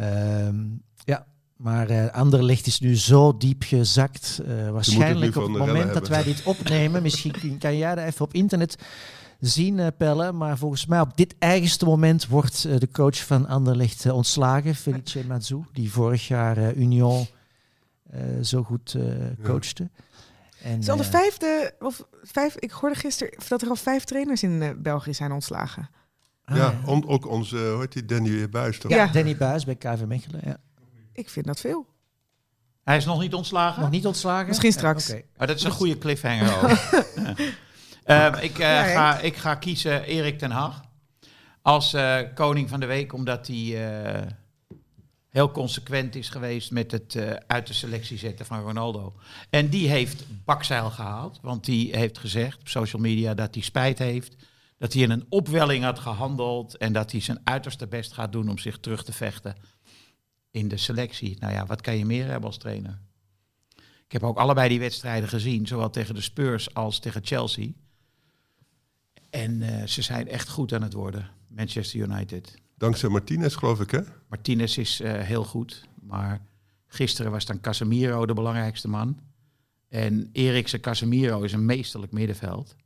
Ehm, 0.00 0.64
ja, 1.04 1.26
maar 1.56 1.88
eh 1.90 2.06
Anderlecht 2.12 2.66
is 2.66 2.80
nu 2.80 2.96
zo 2.96 3.36
diep 3.36 3.62
gezakt. 3.62 4.40
eh, 4.46 4.70
waarschijnlijk 4.70 5.36
op 5.36 5.42
het 5.42 5.56
moment 5.56 5.92
dat 5.94 6.08
wij 6.08 6.22
dit 6.22 6.42
opnemen, 6.44 7.02
misschien 7.02 7.58
kan 7.58 7.76
jij 7.76 7.94
dat 7.94 8.04
even 8.04 8.24
op 8.24 8.34
internet 8.34 8.76
zien, 9.40 9.78
eh, 9.78 9.86
Pelle. 9.96 10.32
Maar 10.32 10.58
volgens 10.58 10.86
mij 10.86 11.00
op 11.00 11.16
dit 11.16 11.34
eigenste 11.38 11.84
moment 11.84 12.26
wordt 12.26 12.62
de 12.62 12.88
coach 12.92 13.26
van 13.26 13.46
Anderlecht 13.48 14.10
ontslagen, 14.10 14.74
Felice 14.84 15.24
Mazou, 15.26 15.64
die 15.72 15.92
vorig 15.92 16.28
jaar 16.28 16.56
eh, 16.56 16.76
Union 16.76 17.26
eh, 18.10 18.20
zo 18.42 18.62
goed 18.62 18.94
eh, 18.94 19.02
coachte. 19.42 19.90
En, 20.62 20.72
Het 20.72 20.82
is 20.82 20.88
al 20.88 20.96
de 20.96 21.04
vijfde, 21.04 21.74
of 21.78 22.06
vijf, 22.22 22.56
ik 22.56 22.70
hoorde 22.70 22.96
gisteren 22.96 23.38
dat 23.48 23.62
er 23.62 23.68
al 23.68 23.76
vijf 23.76 24.04
trainers 24.04 24.42
in 24.42 24.62
eh, 24.62 24.70
België 24.76 25.14
zijn 25.14 25.32
ontslagen. 25.32 25.88
Ah, 26.46 26.56
ja, 26.56 26.80
on- 26.84 27.08
ook 27.08 27.26
onze, 27.26 27.56
hoe 27.56 27.80
heet 27.80 27.92
die, 27.92 28.04
Danny 28.04 28.48
Buis 28.48 28.78
toch? 28.78 28.90
ja. 28.90 29.06
Danny 29.06 29.36
Buis 29.36 29.64
bij 29.64 29.76
KV 29.76 30.02
Mechelen. 30.06 30.40
Ja. 30.44 30.56
Ik 31.12 31.30
vind 31.30 31.46
dat 31.46 31.60
veel. 31.60 31.86
Hij 32.84 32.96
is 32.96 33.04
nog 33.04 33.20
niet 33.20 33.34
ontslagen? 33.34 33.82
Nog 33.82 33.90
niet 33.90 34.06
ontslagen? 34.06 34.48
Misschien 34.48 34.72
straks. 34.72 35.14
Maar 35.36 35.46
dat 35.46 35.56
is 35.56 35.64
een 35.64 35.70
goede 35.70 35.98
cliffhanger 35.98 36.62
ook. 36.62 36.70
Ehm, 38.04 38.34
ik, 38.34 38.58
eh, 38.58 38.66
ga, 38.82 39.18
ik 39.18 39.36
ga 39.36 39.54
kiezen 39.54 40.02
Erik 40.02 40.38
ten 40.38 40.50
Hag 40.50 40.82
als 41.62 41.92
eh, 41.92 42.18
koning 42.34 42.68
van 42.68 42.80
de 42.80 42.86
week, 42.86 43.12
omdat 43.12 43.46
hij 43.46 43.90
eh, 43.90 44.26
heel 45.28 45.50
consequent 45.50 46.14
is 46.14 46.28
geweest 46.28 46.70
met 46.70 46.90
het 46.90 47.14
eh, 47.14 47.30
uit 47.46 47.66
de 47.66 47.72
selectie 47.72 48.18
zetten 48.18 48.46
van 48.46 48.60
Ronaldo. 48.60 49.14
En 49.50 49.68
die 49.68 49.88
heeft 49.88 50.24
bakzeil 50.44 50.90
gehaald, 50.90 51.38
want 51.42 51.64
die 51.64 51.96
heeft 51.96 52.18
gezegd 52.18 52.60
op 52.60 52.68
social 52.68 53.02
media 53.02 53.34
dat 53.34 53.54
hij 53.54 53.62
spijt 53.62 53.98
heeft. 53.98 54.36
Dat 54.78 54.92
hij 54.92 55.02
in 55.02 55.10
een 55.10 55.26
opwelling 55.28 55.84
had 55.84 55.98
gehandeld 55.98 56.76
en 56.76 56.92
dat 56.92 57.12
hij 57.12 57.20
zijn 57.20 57.40
uiterste 57.44 57.86
best 57.86 58.12
gaat 58.12 58.32
doen 58.32 58.48
om 58.48 58.58
zich 58.58 58.78
terug 58.78 59.04
te 59.04 59.12
vechten 59.12 59.54
in 60.50 60.68
de 60.68 60.76
selectie. 60.76 61.36
Nou 61.38 61.52
ja, 61.52 61.66
wat 61.66 61.80
kan 61.80 61.98
je 61.98 62.04
meer 62.04 62.26
hebben 62.26 62.46
als 62.46 62.58
trainer? 62.58 63.00
Ik 64.06 64.12
heb 64.12 64.22
ook 64.22 64.38
allebei 64.38 64.68
die 64.68 64.78
wedstrijden 64.78 65.28
gezien, 65.28 65.66
zowel 65.66 65.90
tegen 65.90 66.14
de 66.14 66.20
Spurs 66.20 66.74
als 66.74 66.98
tegen 66.98 67.24
Chelsea. 67.24 67.68
En 69.30 69.62
eh, 69.62 69.86
ze 69.86 70.02
zijn 70.02 70.28
echt 70.28 70.48
goed 70.48 70.72
aan 70.72 70.82
het 70.82 70.92
worden, 70.92 71.30
Manchester 71.48 72.00
United. 72.00 72.54
Dankzij 72.76 73.08
Martinez, 73.08 73.56
geloof 73.56 73.80
ik, 73.80 73.90
hè? 73.90 74.00
Martinez 74.28 74.76
is 74.76 75.00
eh, 75.00 75.20
heel 75.20 75.44
goed, 75.44 75.88
maar 76.02 76.46
gisteren 76.86 77.30
was 77.30 77.44
dan 77.44 77.60
Casemiro 77.60 78.26
de 78.26 78.34
belangrijkste 78.34 78.88
man. 78.88 79.20
En 79.88 80.28
Eriksen 80.32 80.80
Casemiro 80.80 81.42
is 81.42 81.52
een 81.52 81.64
meesterlijk 81.64 82.12
middenveld. 82.12 82.76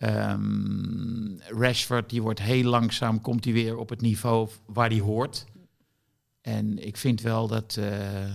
Ehm, 0.00 1.38
Rashford, 1.38 2.10
die 2.10 2.22
wordt 2.22 2.40
heel 2.40 2.64
langzaam, 2.64 3.20
komt 3.20 3.44
hij 3.44 3.52
weer 3.52 3.76
op 3.76 3.88
het 3.88 4.00
niveau 4.00 4.48
waar 4.66 4.88
hij 4.88 5.00
hoort. 5.00 5.44
En 6.40 6.86
ik 6.86 6.96
vind 6.96 7.20
wel 7.20 7.46
dat 7.46 7.76
eh, 7.76 8.34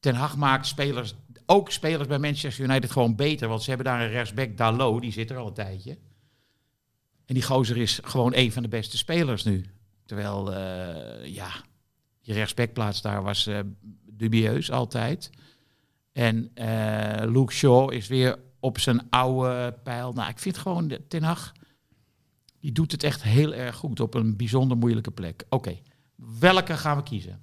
Ten 0.00 0.14
Hag 0.14 0.36
maakt 0.36 0.66
spelers, 0.66 1.14
ook 1.46 1.70
spelers 1.70 2.08
bij 2.08 2.18
Manchester 2.18 2.64
United 2.64 2.90
gewoon 2.90 3.16
beter. 3.16 3.48
Want 3.48 3.62
ze 3.62 3.68
hebben 3.68 3.86
daar 3.86 4.00
een 4.00 4.08
rechtsback, 4.08 4.56
Dalot, 4.56 5.00
die 5.00 5.12
zit 5.12 5.30
er 5.30 5.36
al 5.36 5.46
een 5.46 5.54
tijdje. 5.54 5.98
En 7.26 7.34
die 7.34 7.42
gozer 7.42 7.76
is 7.76 8.00
gewoon 8.04 8.32
een 8.34 8.52
van 8.52 8.62
de 8.62 8.68
beste 8.68 8.96
spelers 8.96 9.44
nu. 9.44 9.64
Terwijl, 10.06 10.54
eh, 10.54 11.34
ja, 11.34 11.50
je 12.20 12.32
rechtsbackplaats 12.32 13.02
daar 13.02 13.22
was 13.22 13.46
eh, 13.46 13.58
dubieus 14.06 14.70
altijd. 14.70 15.30
En 16.12 16.50
Luke 17.32 17.52
Shaw 17.52 17.92
is 17.92 18.06
weer 18.06 18.38
op 18.60 18.78
zijn 18.78 19.06
oude 19.10 19.78
pijl. 19.82 20.12
Nou, 20.12 20.28
ik 20.28 20.38
vind 20.38 20.58
gewoon 20.58 20.88
de 20.88 21.06
Ten 21.08 21.22
Hag, 21.22 21.52
die 22.60 22.72
doet 22.72 22.92
het 22.92 23.02
echt 23.02 23.22
heel 23.22 23.54
erg 23.54 23.76
goed 23.76 24.00
op 24.00 24.14
een 24.14 24.36
bijzonder 24.36 24.76
moeilijke 24.76 25.10
plek. 25.10 25.44
Oké, 25.48 25.78
welke 26.38 26.76
gaan 26.76 26.96
we 26.96 27.02
kiezen? 27.02 27.40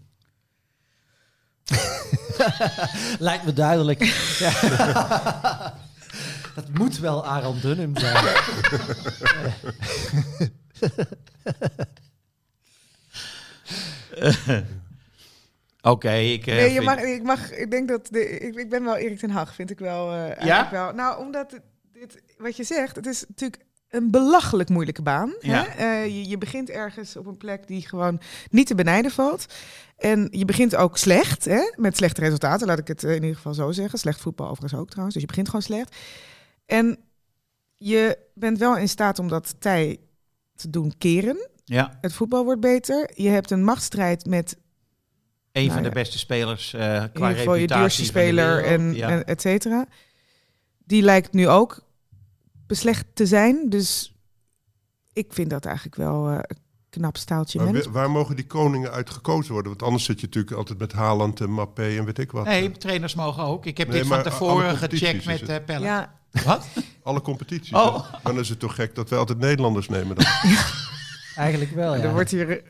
Lijkt 3.20 3.46
me 3.46 3.54
duidelijk. 3.54 4.00
Dat 6.56 6.70
moet 6.74 6.98
wel 6.98 7.26
Aaron 7.26 7.60
Dunham 7.60 7.98
zijn. 7.98 8.26
Oké, 15.90 16.12
ik, 16.14 16.48
eh, 16.48 16.56
Nee, 16.56 16.74
je 16.74 16.82
mag, 16.82 17.00
ik, 17.02 17.24
mag, 17.24 17.52
ik 17.52 17.72
denk 17.72 17.88
dat 17.88 18.08
de, 18.12 18.30
ik, 18.40 18.56
ik 18.56 18.70
ben 18.70 18.84
wel 18.84 18.96
Erik 18.96 19.20
ten 19.20 19.30
Hag, 19.30 19.54
vind 19.56 19.70
ik 19.70 19.80
wel. 19.80 20.12
eh, 20.12 20.38
eigenlijk 20.38 20.70
wel. 20.72 20.94
Nou, 20.94 21.20
omdat 21.20 21.60
dit, 21.94 22.22
wat 22.38 22.56
je 22.58 22.64
zegt, 22.64 22.96
het 22.96 23.06
is 23.06 23.26
natuurlijk 23.28 23.66
een 23.90 24.12
belachelijk 24.12 24.70
moeilijke 24.70 25.02
baan. 25.02 25.34
Ja. 25.40 25.66
Hè? 25.68 26.02
Eh, 26.04 26.06
je, 26.06 26.30
je 26.30 26.38
begint 26.38 26.70
ergens 26.70 27.16
op 27.16 27.26
een 27.26 27.38
plek 27.38 27.68
die 27.68 27.88
gewoon 27.88 28.22
niet 28.50 28.68
te 28.68 28.76
benijden 28.76 29.12
valt. 29.12 29.46
En 29.98 30.28
je 30.32 30.46
begint 30.46 30.76
ook 30.76 30.98
slecht, 30.98 31.46
hè? 31.46 31.72
met 31.76 31.98
slechte 31.98 32.22
resultaten, 32.22 32.68
laat 32.68 32.80
ik 32.80 32.88
het 32.88 33.04
in 33.04 33.14
ieder 33.14 33.36
geval 33.36 33.54
zo 33.54 33.72
zeggen. 33.72 34.00
Slecht 34.00 34.22
voetbal 34.22 34.50
overigens 34.50 34.80
ook 34.82 34.88
trouwens, 34.88 35.14
dus 35.14 35.24
je 35.24 35.30
begint 35.30 35.48
gewoon 35.48 35.62
slecht. 35.62 35.96
En 36.66 36.98
je 37.76 38.18
bent 38.34 38.58
wel 38.58 38.78
in 38.78 38.90
staat 38.90 39.20
om 39.20 39.28
dat 39.28 39.56
tij 39.60 39.98
te 40.56 40.70
doen 40.70 40.94
keren. 40.98 41.50
ja, 41.66 41.98
Het 42.02 42.14
voetbal 42.14 42.44
wordt 42.44 42.62
beter. 42.62 43.10
Je 43.14 43.30
hebt 43.30 43.52
een 43.52 43.64
machtsstrijd 43.64 44.26
met 44.26 44.58
een 45.58 45.68
Nou 45.68 45.74
van 45.82 45.90
de 45.90 45.96
beste 45.96 46.18
spelers 46.18 46.74
eh 46.74 46.82
in 46.82 47.12
qua 47.12 47.28
ieder 47.28 47.38
geval 47.38 47.54
je 47.56 47.60
reputatie 47.60 47.80
duurste 47.80 48.06
speler 48.06 48.64
en, 48.64 48.96
Ja. 48.96 49.10
en 49.10 49.26
et 49.26 49.42
cetera. 49.42 49.86
Die 50.86 51.02
lijkt 51.02 51.34
nu 51.34 51.48
ook 51.48 51.80
beslecht 52.68 53.06
te 53.14 53.26
zijn. 53.26 53.70
Dus 53.70 54.14
ik 55.14 55.34
vind 55.34 55.50
dat 55.50 55.66
eigenlijk 55.66 55.96
wel 55.96 56.30
eh, 56.30 56.36
een 56.42 56.58
knap 56.90 57.18
staaltje 57.18 57.60
Maar 57.64 57.92
waar 57.92 58.12
mogen 58.12 58.36
die 58.36 58.46
koningen 58.48 58.92
uit 58.92 59.10
gekozen 59.10 59.52
worden? 59.54 59.72
Want 59.72 59.84
anders 59.84 60.04
zit 60.04 60.20
je 60.20 60.26
natuurlijk 60.26 60.56
altijd 60.56 60.80
met 60.80 60.92
Haaland 60.92 61.40
en 61.42 61.50
Mappé 61.52 61.98
en 61.98 62.06
weet 62.06 62.20
ik 62.20 62.32
wat. 62.32 62.46
Nee, 62.46 62.72
trainers 62.72 63.16
mogen 63.16 63.44
ook. 63.44 63.66
Ik 63.66 63.78
heb 63.78 63.88
Nee, 63.88 64.00
dit 64.00 64.08
van 64.08 64.24
tevoren 64.24 64.78
gecheckt 64.78 65.26
met 65.26 65.50
uh, 65.50 65.56
Pelle. 65.66 65.86
Ja, 65.86 66.14
Wat? 66.46 66.68
Alle 67.04 67.22
competities. 67.22 67.74
Oh. 67.74 68.14
Dan 68.24 68.40
is 68.40 68.50
het 68.50 68.60
toch 68.60 68.76
gek 68.76 68.96
dat 68.96 69.10
wij 69.10 69.20
altijd 69.20 69.40
Nederlanders 69.40 69.90
nemen 69.90 70.16
dan. 70.16 70.26
Eigenlijk 71.36 71.72
wel, 71.72 71.96
ja. 71.96 72.02
er 72.02 72.12
wordt 72.12 72.32
hier 72.32 72.50
eh, 72.50 72.64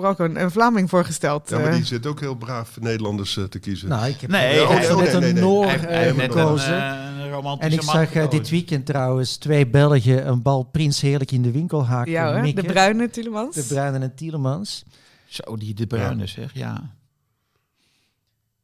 toch 0.00 0.04
ook 0.10 0.18
een, 0.18 0.40
een 0.40 0.50
Vlaming 0.50 0.88
voorgesteld. 0.90 1.48
Ja, 1.50 1.58
maar 1.58 1.66
eh. 1.66 1.74
die 1.74 1.84
zit 1.84 2.06
ook 2.06 2.20
heel 2.20 2.34
braaf 2.34 2.80
Nederlanders 2.80 3.36
eh, 3.36 3.44
te 3.44 3.58
kiezen. 3.58 3.88
Nou, 3.88 4.06
ik 4.06 4.20
heb 4.20 4.30
Nee, 4.30 4.60
ik 4.62 4.68
heb 4.68 4.78
nee, 4.78 4.86
zo 4.86 4.96
nee, 5.00 5.10
net 5.10 5.20
nee, 5.20 5.30
een. 5.30 5.40
Noor 5.40 5.66
eh, 5.66 6.14
gekozen. 6.18 6.76
eh, 6.76 7.54
en 7.58 7.72
ik 7.72 7.82
zag 7.82 8.12
eh, 8.12 8.30
dit 8.30 8.48
weekend 8.48 8.86
trouwens 8.86 9.36
twee 9.36 9.66
Belgen 9.66 10.28
een 10.28 10.42
bal 10.42 10.62
prins 10.62 11.00
heerlijk 11.00 11.30
in 11.32 11.42
de 11.42 11.50
winkelhaak 11.50 12.06
ja, 12.06 12.32
hoor, 12.42 12.54
de 12.54 12.62
bruine 12.62 13.10
Tielemans. 13.10 13.54
De 13.54 13.62
Bruinen 13.62 14.02
en 14.02 14.14
Tielemans. 14.14 14.84
Zo, 15.26 15.56
die 15.56 15.74
de 15.74 15.86
bruine 15.86 16.26
zeg, 16.26 16.54
ja. 16.54 16.94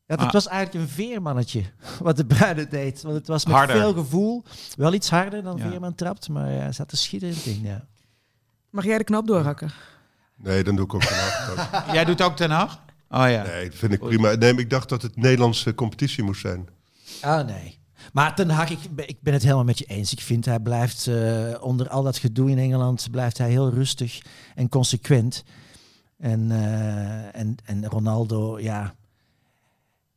Ja, 0.06 0.18
het 0.18 0.26
Ah. 0.26 0.32
was 0.32 0.46
eigenlijk 0.48 0.84
een 0.84 0.90
veermannetje 0.92 1.62
wat 2.02 2.16
de 2.16 2.26
Bruinen 2.26 2.70
deed. 2.70 3.02
Want 3.02 3.14
het 3.14 3.26
was 3.26 3.44
met 3.46 3.54
Harder. 3.54 3.76
veel 3.76 3.92
gevoel. 3.92 4.42
Wel 4.76 4.92
iets 4.92 5.10
harder 5.10 5.42
dan 5.42 5.56
Ja. 5.56 5.68
Veerman 5.70 5.94
trapt, 5.94 6.28
maar 6.28 6.50
ja, 6.52 6.58
hij 6.58 6.72
zat 6.72 6.90
er 6.90 6.96
schitterend 6.96 7.46
in. 7.46 7.60
Ja. 7.62 7.84
Mag 8.70 8.84
jij 8.84 8.98
de 8.98 9.04
knop 9.04 9.26
doorhakken? 9.26 9.70
Nee, 10.42 10.64
dan 10.64 10.76
doe 10.76 10.84
ik 10.84 10.94
ook 10.94 11.02
vanaf. 11.02 11.84
Jij 11.94 12.04
doet 12.04 12.22
ook 12.22 12.36
Den 12.36 12.50
Haag? 12.50 12.80
Oh 13.10 13.30
ja. 13.30 13.42
Nee, 13.42 13.68
dat 13.68 13.78
vind 13.78 13.92
ik 13.92 14.00
prima. 14.00 14.34
Nee, 14.34 14.52
maar 14.52 14.62
ik 14.62 14.70
dacht 14.70 14.88
dat 14.88 15.02
het 15.02 15.16
Nederlandse 15.16 15.74
competitie 15.74 16.22
moest 16.24 16.40
zijn. 16.40 16.68
Ah, 17.20 17.46
nee. 17.46 17.80
Maar 18.12 18.34
Ten 18.34 18.50
Hag, 18.50 18.70
ik, 18.70 18.78
ben- 18.90 19.08
ik 19.08 19.16
ben 19.20 19.32
het 19.32 19.42
helemaal 19.42 19.64
met 19.64 19.78
je 19.78 19.84
eens. 19.84 20.12
Ik 20.12 20.20
vind 20.20 20.44
hij 20.44 20.60
blijft 20.60 21.06
eh, 21.06 21.54
onder 21.60 21.88
al 21.88 22.02
dat 22.02 22.18
gedoe 22.18 22.50
in 22.50 22.58
Engeland 22.58 23.08
blijft 23.10 23.38
hij 23.38 23.50
heel 23.50 23.70
rustig 23.70 24.20
en 24.54 24.68
consequent. 24.68 25.44
En, 26.18 26.50
eh, 26.50 27.40
en, 27.40 27.56
en 27.64 27.86
Ronaldo, 27.86 28.60
ja. 28.60 28.94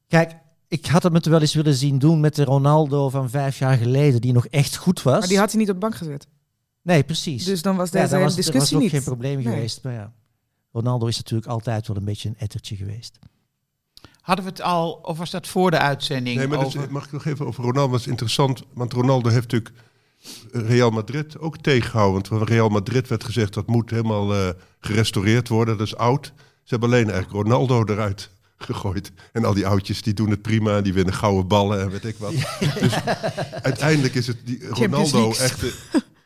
Kijk, 0.07 0.35
ik 0.67 0.85
had 0.85 1.03
hem 1.03 1.13
het 1.13 1.25
wel 1.25 1.41
eens 1.41 1.53
willen 1.53 1.73
zien 1.75 1.99
doen 1.99 2.19
met 2.19 2.35
de 2.35 2.43
Ronaldo 2.43 3.09
van 3.09 3.29
vijf 3.29 3.57
jaar 3.59 3.77
geleden, 3.77 4.21
die 4.21 4.33
nog 4.33 4.47
echt 4.47 4.75
goed 4.75 5.01
was. 5.01 5.19
Maar 5.19 5.27
die 5.27 5.38
had 5.39 5.49
hij 5.51 5.59
niet 5.59 5.69
op 5.69 5.73
de 5.75 5.79
bank 5.79 5.95
gezet. 5.95 6.27
Nee, 6.86 7.04
precies. 7.04 7.43
Dus 7.45 7.62
dan 7.62 7.76
was 7.76 7.89
ja, 7.89 8.00
deze 8.00 8.10
daar 8.12 8.19
hele 8.19 8.36
was, 8.36 8.38
er 8.38 8.43
was 8.43 8.52
discussie 8.52 8.76
ook 8.76 8.82
niet. 8.84 8.91
geen 8.91 9.04
probleem 9.04 9.36
Nee. 9.36 9.54
geweest. 9.54 9.84
Maar 9.84 9.93
ja, 9.93 10.13
Ronaldo 10.71 11.06
is 11.06 11.17
natuurlijk 11.17 11.48
altijd 11.50 11.88
wel 11.88 11.98
een 11.98 12.06
beetje 12.06 12.30
een 12.30 12.36
ettertje 12.38 12.76
geweest. 12.76 13.19
Hadden 14.21 14.45
we 14.45 14.52
het 14.52 14.62
al, 14.62 14.91
of 14.91 15.17
was 15.17 15.30
dat 15.32 15.48
voor 15.48 15.71
de 15.71 15.78
uitzending? 15.78 16.38
Nee, 16.38 16.48
maar 16.48 16.60
dat 16.60 16.89
mag 16.89 17.06
ik 17.06 17.12
nog 17.12 17.26
even 17.26 17.45
over 17.45 17.63
Ronaldo? 17.63 17.91
Dat 17.91 18.00
is 18.00 18.08
interessant, 18.08 18.63
want 18.74 18.93
Ronaldo 18.93 19.30
heeft 19.30 19.52
natuurlijk 19.52 19.71
Real 20.52 20.89
Madrid 20.89 21.39
ook 21.39 21.58
tegengehouden. 21.58 22.13
Want 22.13 22.28
van 22.28 22.43
Real 22.56 22.69
Madrid 22.69 23.08
werd 23.08 23.24
gezegd 23.24 23.54
dat 23.54 23.67
moet 23.67 23.89
helemaal 23.89 24.34
eh, 24.34 24.50
gerestaureerd 24.80 25.48
worden. 25.48 25.78
Dat 25.78 25.88
is 25.88 25.95
oud. 25.95 26.26
Ze 26.26 26.34
hebben 26.65 26.89
alleen 26.89 27.10
eigenlijk 27.12 27.43
Ronaldo 27.43 27.84
eruit 27.86 28.30
gegooid. 28.58 29.12
En 29.32 29.45
al 29.45 29.54
die 29.54 29.67
oudjes 29.67 30.02
die 30.02 30.13
doen 30.13 30.30
het 30.30 30.41
prima, 30.41 30.82
die 30.82 30.93
winnen 30.93 31.13
gouden 31.13 31.48
ballen 31.48 31.82
en 31.82 31.89
weet 31.89 32.06
ik 32.06 32.15
wat. 32.17 32.34
Dus 32.80 32.93
uiteindelijk 33.62 34.13
is 34.15 34.28
het 34.28 34.38
die 34.45 34.67
Ronaldo 34.67 35.30
echt 35.30 35.63
eh, 35.63 35.69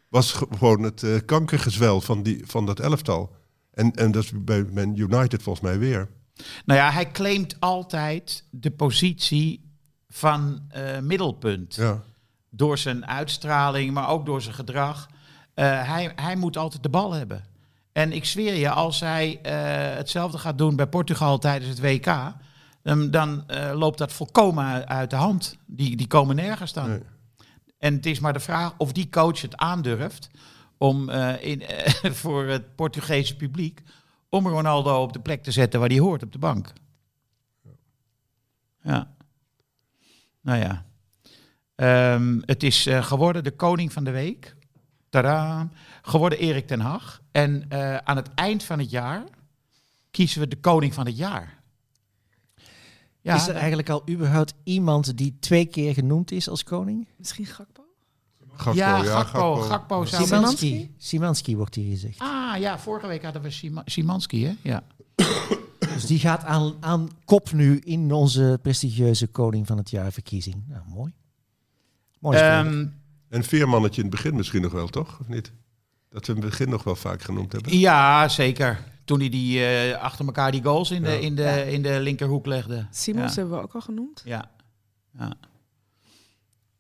was 0.10 0.32
ge- 0.32 0.48
gewoon 0.58 0.82
het 0.82 1.04
eh, 1.04 1.12
kankergezwel 1.26 2.02
van, 2.02 2.24
die, 2.24 2.42
van 2.46 2.66
dat 2.66 2.80
elftal. 2.80 3.36
En, 3.72 3.92
en 3.92 4.12
dat 4.12 4.24
is 4.24 4.32
bij 4.36 4.64
Man 4.74 4.96
United 4.98 5.42
volgens 5.44 5.66
mij 5.66 5.80
weer. 5.80 6.10
Nou 6.66 6.80
ja, 6.80 6.92
hij 6.92 7.12
claimt 7.12 7.56
altijd 7.60 8.44
de 8.50 8.72
positie 8.72 9.72
van 10.10 10.62
eh, 10.70 11.00
middelpunt. 11.00 11.76
Ja. 11.76 12.02
Door 12.50 12.78
zijn 12.78 13.06
uitstraling, 13.08 13.94
maar 13.94 14.10
ook 14.10 14.26
door 14.26 14.42
zijn 14.42 14.56
gedrag. 14.56 15.10
Eh, 15.54 15.66
hij, 15.90 16.12
hij 16.16 16.36
moet 16.36 16.58
altijd 16.58 16.84
de 16.84 16.90
bal 16.90 17.12
hebben. 17.14 17.44
En 17.92 18.12
ik 18.12 18.26
zweer 18.26 18.54
je, 18.56 18.70
als 18.70 19.00
hij 19.00 19.40
hetzelfde 19.98 20.38
gaat 20.38 20.58
doen 20.58 20.76
bij 20.76 20.88
Portugal 20.88 21.38
tijdens 21.38 21.70
het 21.70 21.80
WK, 21.82 22.34
dan, 22.84 23.12
dan 23.12 23.44
loopt 23.74 23.98
dat 23.98 24.14
volkomen 24.14 24.64
uit- 24.66 24.88
uit 24.88 25.10
de 25.10 25.16
hand. 25.16 25.58
Die, 25.66 25.96
die 25.96 26.08
komen 26.08 26.36
nergens 26.36 26.74
dan. 26.74 26.90
Nee. 26.90 27.00
En 27.80 27.94
het 27.94 28.06
is 28.06 28.20
maar 28.20 28.34
de 28.34 28.40
vraag 28.40 28.74
of 28.78 28.92
die 28.92 29.10
coach 29.10 29.42
het 29.42 29.58
aandurft 29.58 30.30
om 30.78 31.10
eh, 31.10 31.44
in, 31.44 31.62
eh, 31.62 32.12
voor 32.22 32.46
het 32.46 32.76
Portugese 32.76 33.36
publiek 33.36 33.82
om 34.30 34.48
Ronaldo 34.48 35.02
op 35.02 35.14
de 35.14 35.20
plek 35.20 35.44
te 35.44 35.52
zetten 35.52 35.80
waar 35.80 35.90
hij 35.90 36.00
hoort, 36.00 36.24
op 36.24 36.32
de 36.32 36.40
bank. 36.40 36.74
Ja. 38.82 39.16
Nou 40.42 40.60
ja. 40.60 40.86
Ehm, 41.76 42.40
het 42.42 42.64
is 42.64 42.86
eh, 42.86 43.04
geworden 43.04 43.44
de 43.44 43.52
koning 43.52 43.94
van 43.94 44.04
de 44.04 44.12
week. 44.12 44.56
Tadaa. 45.10 45.70
Geworden 46.02 46.40
Erik 46.40 46.68
ten 46.68 46.80
Hag. 46.80 47.22
En 47.32 47.66
aan 48.04 48.16
het 48.16 48.34
eind 48.34 48.64
van 48.64 48.80
het 48.80 48.90
jaar 48.90 49.24
kiezen 50.12 50.40
we 50.40 50.48
de 50.48 50.60
koning 50.60 50.94
van 50.94 51.06
het 51.06 51.18
jaar. 51.18 51.59
Ja, 53.22 53.36
is 53.36 53.48
er 53.48 53.56
eigenlijk 53.56 53.90
al 53.90 54.04
überhaupt 54.10 54.54
iemand 54.64 55.18
die 55.18 55.36
twee 55.40 55.66
keer 55.66 55.94
genoemd 55.94 56.32
is 56.32 56.50
als 56.50 56.64
koning? 56.64 57.08
Misschien 57.18 57.46
Gakpo? 57.46 57.84
Gakpo, 58.54 58.80
ja, 58.80 59.04
Gakpo, 59.04 59.56
Gakpo 59.56 60.06
zou... 60.06 60.24
Simanski. 60.26 60.94
Simanski 60.98 61.56
wordt 61.58 61.76
hier 61.76 61.90
gezegd. 61.92 62.20
Ah 62.20 62.58
ja, 62.60 62.80
vorige 62.80 63.08
week 63.08 63.24
hadden 63.24 63.42
we 63.42 63.50
Sima- 63.50 63.82
Simanski, 63.86 64.46
hè? 64.46 64.54
Ja. 64.64 64.84
Dus 65.94 66.06
die 66.06 66.20
gaat 66.20 66.44
aan, 66.44 66.74
aan 66.80 67.10
kop 67.26 67.52
nu 67.52 67.80
in 67.80 68.12
onze 68.12 68.60
prestigieuze 68.62 69.28
koning 69.28 69.68
van 69.68 69.78
het 69.78 69.90
jaar 69.90 70.12
verkiezing. 70.12 70.64
Nou, 70.68 70.82
mooi. 70.88 71.12
Mooi. 72.20 72.38
Ehm, 72.38 72.86
En 73.30 73.44
Veermannetje 73.44 74.02
in 74.02 74.08
het 74.08 74.16
begin 74.16 74.36
misschien 74.36 74.62
nog 74.62 74.72
wel, 74.72 74.88
toch? 74.88 75.18
Of 75.22 75.28
niet? 75.28 75.52
Dat 76.10 76.26
we 76.28 76.34
in 76.34 76.42
het 76.42 76.50
begin 76.50 76.70
nog 76.70 76.84
wel 76.84 76.96
vaak 76.96 77.22
genoemd 77.22 77.52
hebben. 77.52 77.78
ja, 77.78 78.28
zeker. 78.28 78.84
Toen 79.10 79.20
hij 79.20 79.30
die, 79.30 79.66
eh, 79.66 79.98
achter 80.02 80.26
elkaar 80.26 80.52
die 80.52 80.64
goals 80.64 80.92
in 80.92 81.04
de, 81.04 81.20
in 81.22 81.36
de, 81.36 81.72
in 81.72 81.82
de 81.82 82.00
linkerhoek 82.00 82.46
legde. 82.46 82.86
Simons 82.92 83.34
Ja. 83.36 83.40
hebben 83.42 83.58
we 83.58 83.64
ook 83.64 83.74
al 83.74 83.82
genoemd. 83.82 84.22
Ja. 84.26 84.52
ja. 85.20 85.34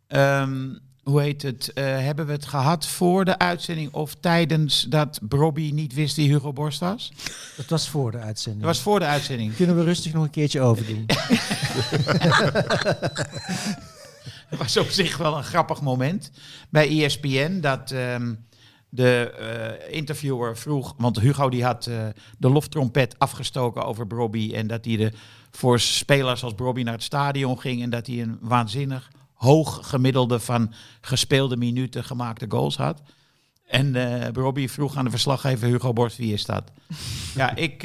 Ehm, 0.08 0.76
hoe 1.04 1.22
heet 1.22 1.42
het? 1.42 1.74
eh, 1.74 1.84
hebben 1.84 2.26
we 2.26 2.32
het 2.32 2.46
gehad 2.46 2.88
voor 2.88 3.26
de 3.26 3.38
uitzending 3.38 3.94
of 3.94 4.16
tijdens 4.16 4.82
dat 4.90 5.20
Robbie 5.30 5.74
niet 5.74 5.94
wist 5.94 6.16
wie 6.16 6.30
Hugo 6.30 6.54
Borst 6.54 6.80
was? 6.80 7.12
Dat 7.58 7.66
was 7.70 7.90
voor 7.90 8.12
de 8.12 8.18
uitzending. 8.18 8.64
Dat 8.66 8.74
was 8.76 8.84
voor 8.84 9.00
de 9.00 9.06
uitzending. 9.06 9.56
Kunnen 9.56 9.76
we 9.78 9.84
rustig 9.84 10.14
nog 10.14 10.24
een 10.24 10.30
keertje 10.30 10.62
overdoen? 10.62 11.06
Het 14.50 14.60
was 14.60 14.78
op 14.78 14.90
zich 14.90 15.18
wel 15.18 15.38
een 15.38 15.44
grappig 15.44 15.82
moment 15.82 16.32
bij 16.70 17.04
ESPN 17.04 17.60
dat 17.60 17.92
ehm, 17.92 18.34
de 18.90 19.32
eh, 19.32 19.96
interviewer 19.96 20.58
vroeg, 20.58 20.94
want 20.98 21.20
Hugo 21.20 21.50
die 21.50 21.64
had 21.64 21.86
eh, 21.88 22.08
de 22.38 22.50
loftrompet 22.50 23.16
afgestoken 23.20 23.86
over 23.86 24.08
Brobby 24.08 24.52
en 24.54 24.68
dat 24.68 24.86
hij 24.86 24.96
de 24.96 25.12
voor 25.52 25.80
spelers 25.80 26.44
als 26.44 26.54
Brobby 26.54 26.84
naar 26.84 26.94
het 26.94 27.04
stadion 27.04 27.60
ging 27.60 27.82
en 27.82 27.90
dat 27.90 28.08
hij 28.08 28.22
een 28.22 28.38
waanzinnig 28.42 29.12
hoog 29.34 29.90
gemiddelde 29.90 30.40
van 30.40 30.74
gespeelde 31.02 31.58
minuten 31.58 32.04
gemaakte 32.04 32.46
goals 32.50 32.78
had. 32.78 33.02
En 33.66 33.96
eh 33.96 34.32
Brobby 34.32 34.68
vroeg 34.68 34.96
aan 34.98 35.04
de 35.04 35.10
verslaggever 35.10 35.68
Hugo 35.68 35.94
Borst, 35.94 36.18
wie 36.18 36.34
is 36.34 36.46
dat? 36.46 36.72
ja, 37.36 37.56
ik, 37.56 37.84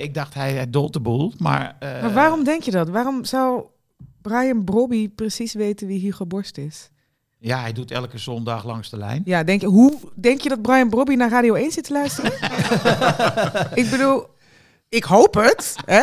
ik 0.00 0.14
dacht 0.14 0.34
hij, 0.34 0.52
hij 0.52 0.70
dolt 0.70 0.92
de 0.92 1.00
boel, 1.00 1.32
maar... 1.38 1.76
Maar 1.80 2.12
waarom 2.12 2.44
denk 2.44 2.62
je 2.62 2.70
dat? 2.70 2.88
Waarom 2.88 3.24
zou 3.24 3.64
Brian 4.22 4.64
Brobby 4.64 5.08
precies 5.08 5.54
weten 5.54 5.86
wie 5.86 6.00
Hugo 6.00 6.26
Borst 6.26 6.58
is? 6.58 6.90
Ja, 7.38 7.60
hij 7.60 7.72
doet 7.72 7.90
elke 7.90 8.18
zondag 8.18 8.64
langs 8.64 8.90
de 8.90 8.96
lijn. 8.96 9.22
Ja, 9.24 9.42
denk 9.44 9.60
je, 9.60 9.66
hoe 9.66 9.98
denk 10.14 10.40
je 10.40 10.48
dat 10.48 10.62
Brian 10.62 10.88
Brobby 10.88 11.14
naar 11.14 11.30
Radio 11.30 11.54
1 11.54 11.70
zit 11.72 11.84
te 11.84 11.92
luisteren? 11.92 12.32
ik 13.82 13.90
bedoel, 13.90 14.26
ik 14.88 15.04
hoop 15.04 15.34
het, 15.34 15.74
hè? 15.84 16.02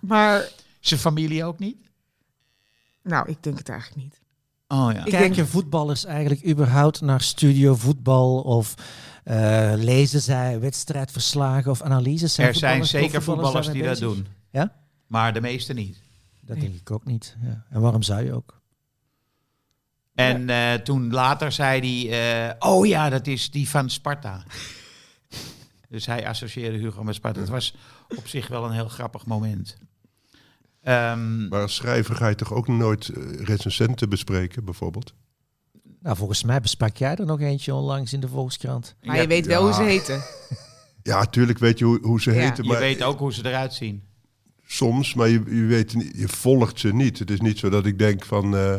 Maar, 0.00 0.48
Zijn 0.80 1.00
familie 1.00 1.44
ook 1.44 1.58
niet? 1.58 1.76
nou, 3.02 3.28
ik 3.30 3.36
denk 3.42 3.58
het 3.58 3.68
eigenlijk 3.68 4.02
niet. 4.02 4.20
Oh 4.68 4.88
ja. 4.92 5.04
Ik 5.04 5.10
Kijken 5.10 5.34
denk- 5.36 5.48
voetballers 5.48 6.04
eigenlijk 6.04 6.46
überhaupt 6.46 7.00
naar 7.00 7.20
studio 7.20 7.74
voetbal 7.74 8.40
of 8.40 8.74
eh, 9.24 9.72
lezen 9.76 10.20
zij 10.22 10.60
wedstrijdverslagen 10.60 11.70
of 11.70 11.82
analyses? 11.82 12.38
Er 12.38 12.54
zijn 12.54 12.84
zeker 12.86 13.22
voetballers 13.22 13.68
die 13.70 13.82
dat 13.82 13.98
doen. 13.98 14.26
Ja? 14.50 14.72
Maar 15.06 15.32
de 15.32 15.40
meeste 15.40 15.72
niet. 15.72 15.96
Dat 16.40 16.56
Nee. 16.56 16.68
denk 16.68 16.80
ik 16.80 16.90
ook 16.90 17.04
niet. 17.04 17.36
Ja. 17.42 17.64
En 17.70 17.80
waarom 17.80 18.02
zou 18.02 18.24
je 18.24 18.32
ook? 18.32 18.60
En 20.14 20.50
eh, 20.50 20.74
toen 20.74 21.10
later 21.12 21.52
zei 21.52 22.06
hij, 22.08 22.48
eh, 22.48 22.54
oh 22.70 22.86
ja, 22.86 23.08
dat 23.08 23.26
is 23.26 23.50
die 23.50 23.68
van 23.68 23.90
Sparta. 23.90 24.42
dus 25.88 26.06
hij 26.06 26.28
associeerde 26.28 26.78
Hugo 26.78 27.02
met 27.04 27.14
Sparta. 27.14 27.40
Het 27.40 27.48
was 27.48 27.74
op 28.16 28.28
zich 28.28 28.48
wel 28.48 28.64
een 28.64 28.72
heel 28.72 28.88
grappig 28.88 29.26
moment. 29.26 29.76
Ehm, 30.82 31.48
Maar 31.48 31.60
als 31.60 31.74
schrijver 31.74 32.14
ga 32.14 32.28
je 32.28 32.34
toch 32.34 32.52
ook 32.52 32.68
nooit 32.68 33.08
eh, 33.08 33.22
recensenten 33.44 34.08
bespreken, 34.08 34.64
bijvoorbeeld? 34.64 35.14
Nou, 36.00 36.16
volgens 36.16 36.42
mij 36.42 36.60
besprak 36.60 36.96
jij 36.96 37.16
er 37.16 37.26
nog 37.26 37.40
eentje 37.40 37.74
onlangs 37.74 38.12
in 38.12 38.20
de 38.20 38.28
Volkskrant. 38.28 38.94
Maar 39.02 39.16
Ja, 39.16 39.22
je 39.22 39.28
weet 39.28 39.46
wel 39.46 39.58
ja. 39.60 39.64
hoe 39.64 39.74
ze 39.74 39.82
heten. 39.82 40.22
Ja, 41.04 41.18
natuurlijk 41.18 41.58
weet 41.58 41.78
je 41.78 41.84
hoe, 41.84 41.98
hoe 42.02 42.20
ze 42.20 42.32
Ja. 42.32 42.40
heten, 42.40 42.64
je 42.64 42.70
maar 42.70 42.78
weet 42.80 43.02
ook 43.02 43.18
hoe 43.18 43.32
ze 43.32 43.46
eruit 43.46 43.74
zien. 43.74 44.02
soms, 44.66 45.14
maar 45.14 45.28
je, 45.28 45.42
je, 45.46 45.64
weet, 45.64 45.92
je 46.14 46.28
volgt 46.28 46.78
ze 46.80 46.94
niet. 46.94 47.18
Het 47.18 47.30
is 47.30 47.40
niet 47.40 47.58
zo 47.58 47.68
dat 47.70 47.86
ik 47.86 47.98
denk 47.98 48.24
van, 48.24 48.56
eh, 48.56 48.74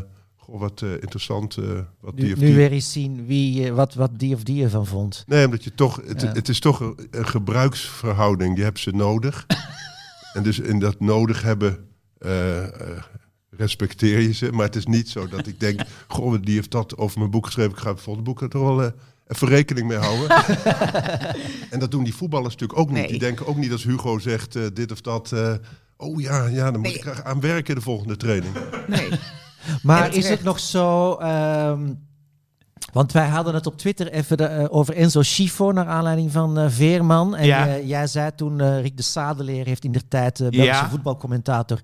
wat 0.59 0.81
eh, 0.81 0.91
interessant, 0.91 1.57
eh, 1.57 1.63
wat 1.99 2.15
die 2.15 2.25
Nu, 2.25 2.31
of 2.33 2.39
nu 2.39 2.45
die... 2.45 2.55
weer 2.55 2.71
eens 2.71 2.91
zien 2.91 3.25
wie, 3.25 3.65
eh, 3.67 3.73
wat, 3.73 3.93
wat 3.93 4.19
die 4.19 4.35
of 4.35 4.43
die 4.43 4.63
ervan 4.63 4.85
vond. 4.85 5.23
Nee, 5.27 5.45
omdat 5.45 5.63
je 5.63 5.73
toch, 5.75 6.01
het, 6.07 6.21
Ja. 6.21 6.31
het 6.31 6.49
is 6.49 6.59
toch 6.59 6.79
een, 6.79 7.07
een 7.11 7.27
gebruiksverhouding. 7.27 8.57
Je 8.57 8.63
hebt 8.63 8.79
ze 8.79 8.91
nodig. 8.91 9.45
en 10.33 10.43
dus 10.43 10.59
in 10.59 10.79
dat 10.79 10.99
nodig 10.99 11.41
hebben 11.41 11.87
respecteer 13.49 14.19
je 14.19 14.33
ze. 14.33 14.51
Maar 14.51 14.65
het 14.65 14.75
is 14.75 14.85
niet 14.85 15.09
zo 15.09 15.27
dat 15.27 15.47
ik 15.47 15.59
denk, 15.59 15.81
goh, 16.07 16.35
die 16.41 16.55
heeft 16.55 16.71
dat 16.71 16.97
over 16.97 17.19
mijn 17.19 17.31
boek 17.31 17.45
geschreven. 17.45 17.71
Ik 17.71 17.77
ga 17.77 17.91
het 17.91 18.01
volgende 18.01 18.29
boek 18.29 18.41
er 18.41 18.49
toch 18.49 18.75
wel 18.75 18.91
even 19.27 19.47
rekening 19.47 19.87
mee 19.87 19.97
houden. 19.97 20.29
en 21.71 21.79
dat 21.79 21.91
doen 21.91 22.03
die 22.03 22.15
voetballers 22.15 22.53
natuurlijk 22.53 22.79
ook 22.79 22.87
niet. 22.89 22.97
Nee. 22.97 23.07
Die 23.07 23.19
denken 23.19 23.47
ook 23.47 23.57
niet 23.57 23.71
als 23.71 23.83
Hugo 23.83 24.19
zegt 24.19 24.75
dit 24.75 24.91
of 24.91 25.01
dat. 25.01 25.33
oh 25.97 26.21
ja, 26.21 26.45
ja, 26.45 26.63
dan 26.71 26.73
moet 26.81 26.81
Nee. 26.89 26.93
ik 26.95 27.01
graag 27.01 27.23
aan 27.23 27.39
werken 27.39 27.75
de 27.75 27.81
volgende 27.81 28.17
training. 28.17 28.53
Nee. 28.87 29.09
Maar 29.81 30.13
is 30.15 30.29
het 30.29 30.43
nog 30.43 30.59
zo... 30.59 31.13
ehm, 31.15 31.93
want 32.93 33.11
wij 33.11 33.27
hadden 33.27 33.53
het 33.53 33.65
op 33.65 33.77
Twitter 33.77 34.11
even 34.11 34.37
de, 34.37 34.45
eh, 34.45 34.65
over 34.69 34.95
Enzo 34.95 35.21
Schifo 35.21 35.71
naar 35.71 35.87
aanleiding 35.87 36.31
van 36.31 36.57
eh, 36.57 36.65
Veerman. 36.69 37.35
En 37.35 37.45
Ja. 37.45 37.67
eh, 37.67 37.87
jij 37.87 38.07
zei 38.07 38.31
toen, 38.35 38.79
Rick 38.81 38.97
de 38.97 39.03
Sadeleer 39.03 39.65
heeft 39.65 39.83
in 39.83 39.91
de 39.91 40.07
tijd, 40.07 40.37
Belgische 40.37 40.63
Ja. 40.65 40.89
voetbalcommentator, 40.89 41.79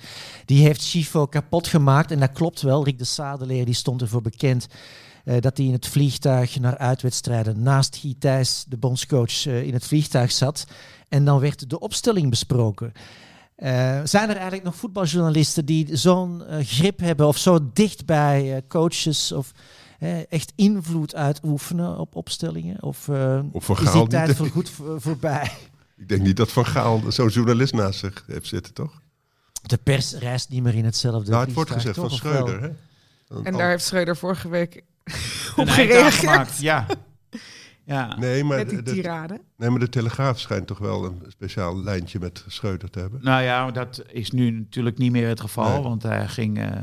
die 0.45 0.63
heeft 0.63 0.82
Schifo 0.82 1.25
kapot 1.25 1.67
gemaakt. 1.67 2.11
En 2.11 2.19
dat 2.19 2.32
klopt 2.32 2.61
wel. 2.61 2.84
Rick 2.84 2.97
de 2.97 3.05
Sadeleer 3.05 3.65
die 3.65 3.73
stond 3.73 4.01
ervoor 4.01 4.21
bekend 4.21 4.67
dat 5.39 5.57
hij 5.57 5.65
in 5.65 5.71
het 5.73 5.88
vliegtuig 5.88 6.59
naar 6.59 6.77
uitwedstrijden 6.77 7.61
naast 7.63 7.95
Guy 7.95 8.15
Thijs, 8.19 8.65
de 8.67 8.77
bondscoach, 8.77 9.45
in 9.45 9.73
het 9.73 9.86
vliegtuig 9.86 10.32
zat. 10.32 10.65
En 11.09 11.25
dan 11.25 11.39
werd 11.39 11.69
de 11.69 11.80
opstelling 11.80 12.30
besproken. 12.30 12.91
Eh, 13.60 13.99
zijn 14.03 14.24
er 14.30 14.36
eigenlijk 14.36 14.64
nog 14.64 14.76
voetbaljournalisten 14.76 15.66
die 15.66 15.95
zo'n 15.97 16.45
eh, 16.45 16.66
grip 16.66 16.99
hebben 16.99 17.28
of 17.28 17.38
zo 17.38 17.60
dicht 17.74 18.05
bij 18.05 18.55
eh, 18.55 18.62
coaches 18.68 19.32
of 19.32 19.51
echt 20.30 20.53
invloed 20.55 21.16
uitoefenen 21.16 21.97
op 21.97 22.16
opstellingen? 22.16 22.84
Of 22.84 23.07
eh, 23.07 23.39
Of 23.51 23.66
Van 23.66 23.78
is 23.80 23.91
die 23.91 24.07
tijd 24.07 24.28
niet. 24.28 24.36
voor 24.38 24.47
goed 24.47 24.70
voor- 24.70 25.01
voorbij? 25.01 25.51
Ik 25.97 26.07
denk 26.10 26.22
niet 26.22 26.38
dat 26.38 26.51
Van 26.51 26.66
Gaal 26.66 27.01
zo'n 27.07 27.28
journalist 27.28 27.74
naast 27.74 27.99
zich 27.99 28.24
heeft 28.28 28.47
zitten, 28.47 28.74
toch? 28.74 29.01
De 29.62 29.78
pers 29.78 30.14
reist 30.14 30.49
niet 30.49 30.64
meer 30.64 30.76
in 30.76 30.86
hetzelfde 30.86 31.32
nou, 31.32 31.45
het 31.45 31.53
wordt 31.53 31.72
gezegd 31.72 31.95
van 31.95 32.07
toch? 32.10 32.18
Schreuder, 32.18 32.62
hè? 32.62 32.68
En 33.43 33.53
al- 33.53 33.57
daar 33.60 33.70
heeft 33.70 33.86
Schreuder 33.86 34.18
vorige 34.18 34.49
week 34.49 34.84
op 35.55 35.68
gereageerd. 35.68 36.14
gemaakt, 36.14 36.57
Ja. 36.60 36.86
Ja. 37.90 38.18
Nee, 38.18 38.44
maar 38.44 38.58
Met 38.58 38.70
die 38.70 38.78
de, 38.78 38.84
de, 38.84 38.92
tirade. 38.92 39.42
nee, 39.58 39.70
maar 39.70 39.80
de 39.80 39.90
Telegraaf 39.90 40.40
schijnt 40.40 40.68
toch 40.68 40.78
wel 40.78 41.06
een 41.06 41.24
speciaal 41.28 41.84
lijntje 41.84 42.20
met 42.20 42.44
Schreuder 42.48 42.90
te 42.90 43.00
hebben. 43.00 43.24
Nou 43.24 43.44
ja, 43.44 43.72
dat 43.72 44.04
is 44.08 44.32
nu 44.32 44.52
natuurlijk 44.52 44.98
niet 44.98 45.12
meer 45.12 45.28
het 45.28 45.40
geval. 45.40 45.74
Nee. 45.74 45.82
Want 45.82 46.04
hij 46.04 46.28
ging, 46.28 46.58
eh, 46.58 46.82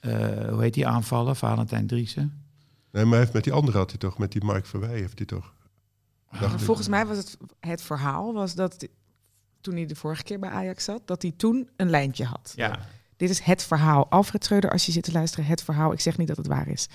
eh, 0.00 0.48
hoe 0.48 0.62
heet 0.62 0.74
die 0.74 0.86
aanvallen? 0.86 1.36
Valentijn 1.36 1.86
Driessen. 1.86 2.42
Nee, 2.90 3.02
maar 3.02 3.12
hij 3.12 3.20
heeft 3.20 3.32
met 3.32 3.44
die 3.44 3.52
andere 3.52 3.78
had 3.78 3.90
hij 3.90 3.98
toch, 3.98 4.18
met 4.18 4.32
die 4.32 4.44
Mark 4.44 4.66
Verwij 4.66 4.98
heeft 4.98 5.18
hij 5.18 5.26
toch. 5.26 5.54
Ik. 6.32 6.38
volgens 6.56 6.88
mij 6.88 7.06
was 7.06 7.16
het, 7.16 7.36
het 7.60 7.82
verhaal 7.82 8.32
was 8.32 8.54
dat 8.54 8.88
toen 9.60 9.74
hij 9.74 9.86
de 9.86 9.94
vorige 9.96 10.22
keer 10.22 10.38
bij 10.38 10.50
Ajax 10.50 10.84
zat, 10.84 11.06
dat 11.06 11.22
hij 11.22 11.32
toen 11.36 11.68
een 11.76 11.90
lijntje 11.90 12.24
had. 12.24 12.52
Ja. 12.56 12.78
Dit 13.22 13.30
is 13.30 13.40
het 13.40 13.62
verhaal. 13.62 14.06
Alfred 14.10 14.44
Schreuder, 14.44 14.70
als 14.70 14.86
je 14.86 14.92
zit 14.92 15.02
te 15.04 15.12
luisteren, 15.12 15.44
het 15.44 15.62
verhaal. 15.62 15.92
Ik 15.92 16.00
zeg 16.00 16.16
niet 16.16 16.28
dat 16.28 16.36
het 16.36 16.46
waar 16.46 16.68
is. 16.68 16.88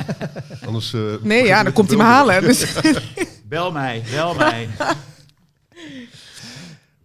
Anders, 0.66 0.92
eh, 0.92 1.00
Nee, 1.22 1.44
ja, 1.46 1.62
dan 1.62 1.72
komt 1.72 1.88
hij 1.88 1.96
me 1.96 2.02
halen. 2.02 2.42
Dus, 2.42 2.80
Bel 3.48 3.72
mij, 3.72 4.02
bel 4.10 4.34
mij. 4.34 4.68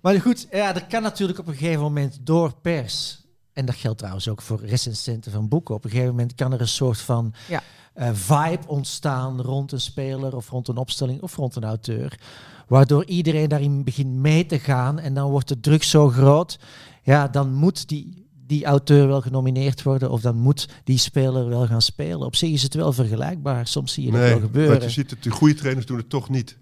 Maar 0.02 0.22
goed, 0.22 0.48
ja, 0.52 0.76
er 0.76 0.86
kan 0.86 1.02
natuurlijk 1.02 1.40
op 1.40 1.48
een 1.48 1.56
gegeven 1.56 1.82
moment 1.82 2.18
door 2.22 2.54
pers, 2.62 3.26
en 3.54 3.66
dat 3.66 3.76
geldt 3.76 3.98
trouwens 3.98 4.28
ook 4.30 4.42
voor 4.42 4.60
recensenten 4.66 5.32
van 5.32 5.48
boeken, 5.48 5.76
op 5.76 5.84
een 5.84 5.90
gegeven 5.90 6.12
moment 6.12 6.36
kan 6.36 6.54
er 6.54 6.62
een 6.62 6.68
soort 6.68 7.00
van 7.02 7.34
Ja. 7.48 7.64
eh, 7.94 8.10
vibe 8.14 8.68
ontstaan 8.68 9.42
rond 9.42 9.72
een 9.72 9.82
speler 9.82 10.36
of 10.36 10.50
rond 10.50 10.68
een 10.68 10.78
opstelling 10.78 11.22
of 11.22 11.36
rond 11.36 11.56
een 11.56 11.64
auteur, 11.64 12.20
waardoor 12.68 13.06
iedereen 13.06 13.50
daarin 13.50 13.84
begint 13.84 14.14
mee 14.14 14.46
te 14.46 14.60
gaan 14.60 15.00
en 15.00 15.14
dan 15.14 15.30
wordt 15.30 15.48
de 15.48 15.60
druk 15.60 15.84
zo 15.84 16.10
groot, 16.10 16.60
ja, 17.04 17.28
dan 17.28 17.54
moet 17.54 17.88
die, 17.88 18.27
die 18.48 18.66
auteur 18.66 19.08
wel 19.08 19.22
genomineerd 19.22 19.84
worden 19.84 20.10
of 20.10 20.22
dan 20.22 20.36
moet 20.36 20.70
die 20.84 20.98
speler 20.98 21.50
wel 21.50 21.68
gaan 21.68 21.82
spelen. 21.82 22.26
Op 22.26 22.36
zich 22.36 22.52
is 22.52 22.64
het 22.64 22.74
wel 22.74 22.94
vergelijkbaar, 22.94 23.68
soms 23.68 23.94
zie 23.94 24.06
je 24.06 24.12
dat 24.12 24.20
wel 24.20 24.40
gebeuren. 24.40 24.72
want 24.72 24.84
je 24.84 24.90
ziet 24.90 25.10
het, 25.10 25.24
de 25.24 25.32
goede 25.32 25.54
trainers 25.54 25.86
doen 25.86 25.98
het 25.98 26.10
toch 26.10 26.30
niet. 26.30 26.58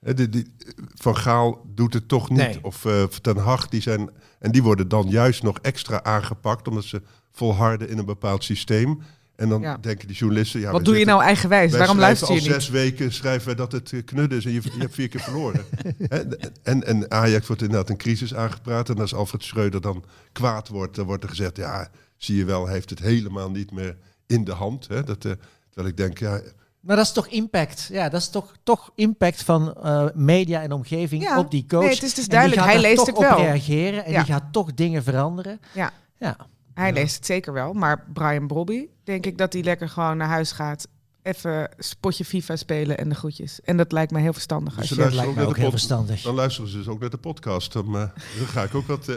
Die, 0.00 0.46
van 0.94 1.16
Gaal 1.16 1.62
doet 1.74 1.94
het 1.94 2.08
toch 2.08 2.30
niet. 2.30 2.38
Nee. 2.38 2.58
Of 2.62 2.84
eh 2.84 3.04
Ten 3.04 3.36
Hag, 3.36 3.68
die 3.68 3.80
zijn... 3.80 4.10
En 4.38 4.52
die 4.52 4.62
worden 4.62 4.88
dan 4.88 5.08
juist 5.08 5.42
nog 5.42 5.58
extra 5.58 6.02
aangepakt, 6.02 6.68
omdat 6.68 6.84
ze 6.84 7.02
volharden 7.30 7.88
in 7.88 7.98
een 7.98 8.04
bepaald 8.04 8.44
systeem. 8.44 9.00
En 9.36 9.48
dan 9.48 9.60
Ja. 9.60 9.76
denken 9.80 10.06
die 10.06 10.16
journalisten... 10.16 10.60
Ja, 10.60 10.66
wat 10.66 10.74
wij 10.74 10.84
doe 10.84 10.98
je 10.98 11.04
nou 11.04 11.22
eigenwijs? 11.22 11.70
wij 11.70 11.78
Waarom 11.78 11.98
luister 11.98 12.28
je 12.28 12.34
al 12.34 12.40
niet? 12.40 12.52
zes 12.54 12.68
weken 12.68 13.12
schrijven 13.12 13.48
we 13.48 13.54
dat 13.54 13.72
het 13.72 13.92
eh, 13.92 14.04
knudden 14.04 14.38
is 14.38 14.44
en 14.44 14.52
je, 14.52 14.60
je 14.62 14.70
hebt 14.78 14.94
vier 14.94 15.08
keer 15.08 15.20
verloren. 15.20 15.64
Hè, 15.98 16.22
en, 16.62 16.86
en 16.86 17.10
Ajax 17.10 17.46
wordt 17.46 17.62
inderdaad 17.62 17.90
een 17.90 17.96
crisis 17.96 18.34
aangepraat. 18.34 18.88
En 18.88 18.98
als 18.98 19.14
Alfred 19.14 19.42
Schreuder 19.44 19.80
dan 19.80 20.04
kwaad 20.32 20.68
wordt, 20.68 20.96
dan 20.96 21.06
wordt 21.06 21.22
er 21.22 21.28
gezegd... 21.28 21.56
ja, 21.56 21.88
zie 22.16 22.36
je 22.36 22.44
wel, 22.44 22.64
hij 22.64 22.74
heeft 22.74 22.90
het 22.90 22.98
helemaal 22.98 23.50
niet 23.50 23.70
meer 23.70 23.96
in 24.26 24.44
de 24.44 24.52
hand. 24.52 24.88
Hè? 24.88 25.04
Dat, 25.04 25.24
eh, 25.24 25.32
terwijl 25.68 25.88
ik 25.88 25.96
denk, 25.96 26.18
ja, 26.18 26.40
Maar 26.80 26.96
dat 26.96 27.04
is 27.04 27.12
toch 27.12 27.26
impact? 27.26 27.88
Ja, 27.92 28.08
dat 28.08 28.20
is 28.20 28.28
toch, 28.28 28.52
toch 28.62 28.90
impact 28.94 29.42
van 29.42 29.74
eh, 29.74 30.06
media 30.14 30.62
en 30.62 30.72
omgeving 30.72 31.22
Ja. 31.22 31.38
op 31.38 31.50
die 31.50 31.64
coach. 31.68 31.82
Nee, 31.82 31.90
het 31.94 32.02
is 32.02 32.14
dus 32.14 32.24
En 32.24 32.30
duidelijk, 32.30 32.62
hij 32.62 32.80
leest 32.80 32.96
toch 32.96 33.06
het 33.06 33.16
op 33.16 33.22
wel. 33.22 33.36
reageren 33.36 34.04
en 34.04 34.12
Ja. 34.12 34.22
die 34.22 34.32
gaat 34.32 34.52
toch 34.52 34.74
dingen 34.74 35.02
veranderen. 35.02 35.60
Ja. 35.74 35.92
Ja. 36.18 36.36
Hij 36.74 36.92
leest 36.92 37.16
het 37.16 37.26
zeker 37.26 37.52
wel. 37.52 37.72
Maar 37.72 38.04
Brian 38.12 38.46
Brobby, 38.46 38.86
denk 39.04 39.26
ik 39.26 39.38
dat 39.38 39.52
hij 39.52 39.62
lekker 39.62 39.88
gewoon 39.88 40.16
naar 40.16 40.28
huis 40.28 40.52
gaat. 40.52 40.88
Even 41.22 41.70
spotje 41.78 42.24
FIFA 42.24 42.56
spelen 42.56 42.98
en 42.98 43.08
de 43.08 43.14
groetjes. 43.14 43.60
En 43.60 43.76
dat 43.76 43.92
lijkt 43.92 44.12
me 44.12 44.20
heel 44.20 44.32
verstandig. 44.32 44.72
Dus 44.74 44.80
Als 44.80 44.88
je... 44.88 44.94
Dat 44.94 45.12
lijkt 45.12 45.30
ook 45.30 45.36
mij 45.36 45.46
ook 45.46 45.56
heel 45.56 45.70
verstandig. 45.70 46.22
Dan 46.22 46.34
luisteren 46.34 46.70
ze 46.70 46.76
dus 46.76 46.88
ook 46.88 47.00
naar 47.00 47.10
de 47.10 47.16
podcast. 47.16 47.72
Dan, 47.72 47.86
eh, 47.86 48.08
dan 48.38 48.46
ga 48.46 48.62
ik 48.62 48.74
ook 48.74 48.86
wat, 48.86 49.08
eh, 49.08 49.16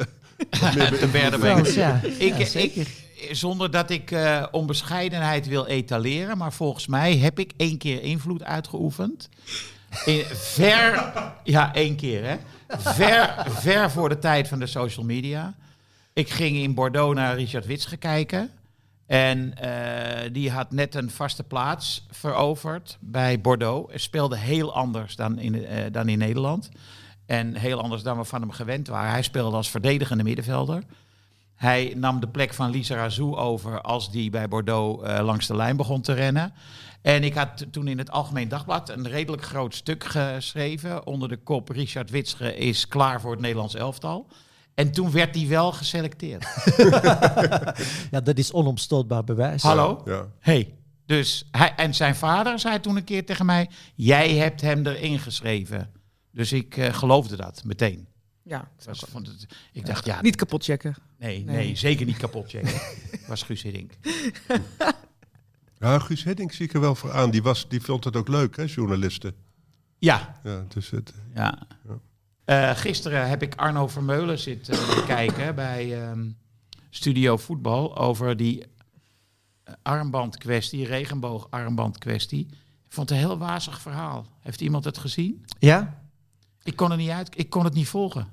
wat 0.99 1.11
meer 1.11 1.39
brengen. 1.39 1.73
Ja. 1.73 2.01
Ik, 2.03 2.37
Ja, 2.37 2.59
ik, 2.59 3.05
zonder 3.31 3.71
dat 3.71 3.89
ik 3.89 4.11
eh, 4.11 4.45
onbescheidenheid 4.51 5.47
wil 5.47 5.65
etaleren, 5.65 6.37
maar 6.37 6.53
volgens 6.53 6.87
mij 6.87 7.17
heb 7.17 7.39
ik 7.39 7.51
één 7.57 7.77
keer 7.77 8.01
invloed 8.01 8.43
uitgeoefend. 8.43 9.29
In, 10.05 10.23
ver, 10.25 11.13
ja, 11.43 11.73
één 11.73 11.95
keer 11.95 12.23
hè. 12.25 12.37
Ver, 12.67 13.45
ver 13.49 13.91
voor 13.91 14.09
de 14.09 14.19
tijd 14.19 14.47
van 14.47 14.59
de 14.59 14.67
social 14.67 15.05
media. 15.05 15.53
Ik 16.13 16.29
ging 16.29 16.57
in 16.57 16.73
Bordeaux 16.73 17.15
naar 17.15 17.35
Richard 17.35 17.65
Witsche 17.65 17.97
kijken. 17.97 18.51
En 19.07 19.57
eh, 19.57 20.29
die 20.31 20.51
had 20.51 20.71
net 20.71 20.95
een 20.95 21.11
vaste 21.11 21.43
plaats 21.43 22.05
veroverd 22.09 22.97
bij 22.99 23.41
Bordeaux. 23.41 23.89
Hij 23.89 23.99
speelde 23.99 24.37
heel 24.37 24.73
anders 24.73 25.15
dan 25.15 25.39
in, 25.39 25.65
eh, 25.65 25.91
dan 25.91 26.09
in 26.09 26.17
Nederland. 26.17 26.69
En 27.25 27.55
heel 27.55 27.81
anders 27.81 28.03
dan 28.03 28.17
we 28.17 28.23
van 28.23 28.41
hem 28.41 28.51
gewend 28.51 28.87
waren. 28.87 29.11
Hij 29.11 29.21
speelde 29.21 29.55
als 29.55 29.69
verdedigende 29.69 30.23
middenvelder. 30.23 30.83
Hij 31.55 31.93
nam 31.95 32.19
de 32.19 32.27
plek 32.27 32.53
van 32.53 32.69
Lisa 32.69 32.95
Razou 32.95 33.35
over 33.35 33.81
als 33.81 34.11
die 34.11 34.29
bij 34.29 34.47
Bordeaux 34.47 35.03
eh, 35.03 35.25
langs 35.25 35.47
de 35.47 35.55
lijn 35.55 35.77
begon 35.77 36.01
te 36.01 36.13
rennen. 36.13 36.53
En 37.01 37.23
ik 37.23 37.33
had 37.33 37.65
toen 37.71 37.87
in 37.87 37.97
het 37.97 38.11
Algemeen 38.11 38.49
Dagblad 38.49 38.89
een 38.89 39.07
redelijk 39.07 39.43
groot 39.43 39.75
stuk 39.75 40.03
geschreven 40.03 41.05
onder 41.05 41.29
de 41.29 41.37
kop 41.37 41.69
Richard 41.69 42.09
Witsche 42.09 42.55
is 42.55 42.87
klaar 42.87 43.21
voor 43.21 43.31
het 43.31 43.39
Nederlands 43.39 43.75
elftal. 43.75 44.27
En 44.77 44.91
toen 44.91 45.11
werd 45.11 45.35
hij 45.35 45.47
wel 45.47 45.71
geselecteerd. 45.71 46.45
Ja, 48.11 48.21
dat 48.21 48.37
is 48.37 48.51
onomstootbaar 48.51 49.23
bewijs. 49.23 49.61
Hallo? 49.61 50.01
Ja. 50.05 50.27
Hey. 50.39 50.73
Dus 51.05 51.47
hij, 51.51 51.75
en 51.75 51.95
zijn 51.95 52.15
vader 52.15 52.59
zei 52.59 52.79
toen 52.79 52.95
een 52.95 53.03
keer 53.03 53.25
tegen 53.25 53.45
mij: 53.45 53.69
Jij 53.95 54.33
hebt 54.35 54.61
hem 54.61 54.85
erin 54.85 55.19
geschreven. 55.19 55.91
Dus 56.31 56.51
ik 56.51 56.77
eh, 56.77 56.93
geloofde 56.93 57.35
dat 57.35 57.63
meteen. 57.63 58.07
Ja, 58.43 58.61
Ik, 58.79 58.85
was, 58.85 59.03
vond 59.09 59.27
het, 59.27 59.45
ik 59.71 59.85
dacht, 59.85 60.05
ja, 60.05 60.21
niet 60.21 60.35
kapot 60.35 60.63
checken. 60.63 60.95
nee, 61.17 61.43
nee, 61.43 61.55
Nee. 61.55 61.75
zeker 61.75 62.05
niet 62.05 62.17
kapot 62.17 62.49
checken. 62.49 62.81
was 63.27 63.43
Guus 63.43 63.61
Hiddink. 63.61 63.91
Ja, 65.79 65.99
Guus 65.99 66.23
Hiddink 66.23 66.51
zie 66.51 66.65
ik 66.65 66.73
er 66.73 66.79
wel 66.79 66.95
voor 66.95 67.11
aan. 67.13 67.29
Die, 67.31 67.43
was, 67.43 67.69
die 67.69 67.81
vond 67.81 68.03
het 68.03 68.15
ook 68.15 68.27
leuk, 68.27 68.55
hè, 68.57 68.63
journalisten. 68.63 69.35
Ja, 69.97 70.39
Ja, 70.43 70.65
dus 70.67 70.89
het, 70.89 71.13
ja. 71.33 71.67
Eh, 72.47 72.71
gisteren 72.75 73.29
heb 73.29 73.41
ik 73.41 73.55
Arno 73.55 73.87
Vermeulen 73.87 74.39
zitten 74.39 74.77
kijken 75.05 75.55
bij 75.55 76.03
ehm, 76.03 76.29
Studio 76.89 77.37
Voetbal 77.37 77.97
over 77.97 78.37
die 78.37 78.63
eh, 79.63 79.73
armbandkwestie, 79.81 80.85
regenboogarmbandkwestie. 80.85 82.45
Ik 82.85 82.93
vond 82.93 83.09
het 83.09 83.17
een 83.17 83.25
heel 83.25 83.37
wazig 83.37 83.81
verhaal. 83.81 84.25
Heeft 84.39 84.61
iemand 84.61 84.83
het 84.83 84.97
gezien? 84.97 85.45
Ja? 85.59 86.01
Ik 86.63 86.75
kon 86.75 86.89
het 86.89 86.99
niet 86.99 87.09
uit, 87.09 87.39
ik 87.39 87.49
kon 87.49 87.63
het 87.63 87.73
niet 87.73 87.87
volgen. 87.87 88.27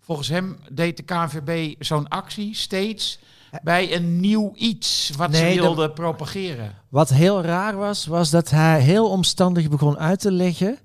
Volgens 0.00 0.28
hem 0.28 0.58
deed 0.72 0.96
de 0.96 1.02
KNVB 1.02 1.82
zo'n 1.82 2.08
actie 2.08 2.54
steeds 2.54 3.18
bij 3.62 3.94
een 3.94 4.20
nieuw 4.20 4.52
iets 4.54 5.10
wat 5.16 5.30
Nee, 5.30 5.54
ze 5.54 5.60
wilden 5.60 5.92
propageren. 5.92 6.74
Wat 6.88 7.08
heel 7.08 7.42
raar 7.42 7.76
was, 7.76 8.06
was 8.06 8.30
dat 8.30 8.50
hij 8.50 8.80
heel 8.80 9.10
omstandig 9.10 9.68
begon 9.68 9.98
uit 9.98 10.20
te 10.20 10.32
leggen 10.32 10.78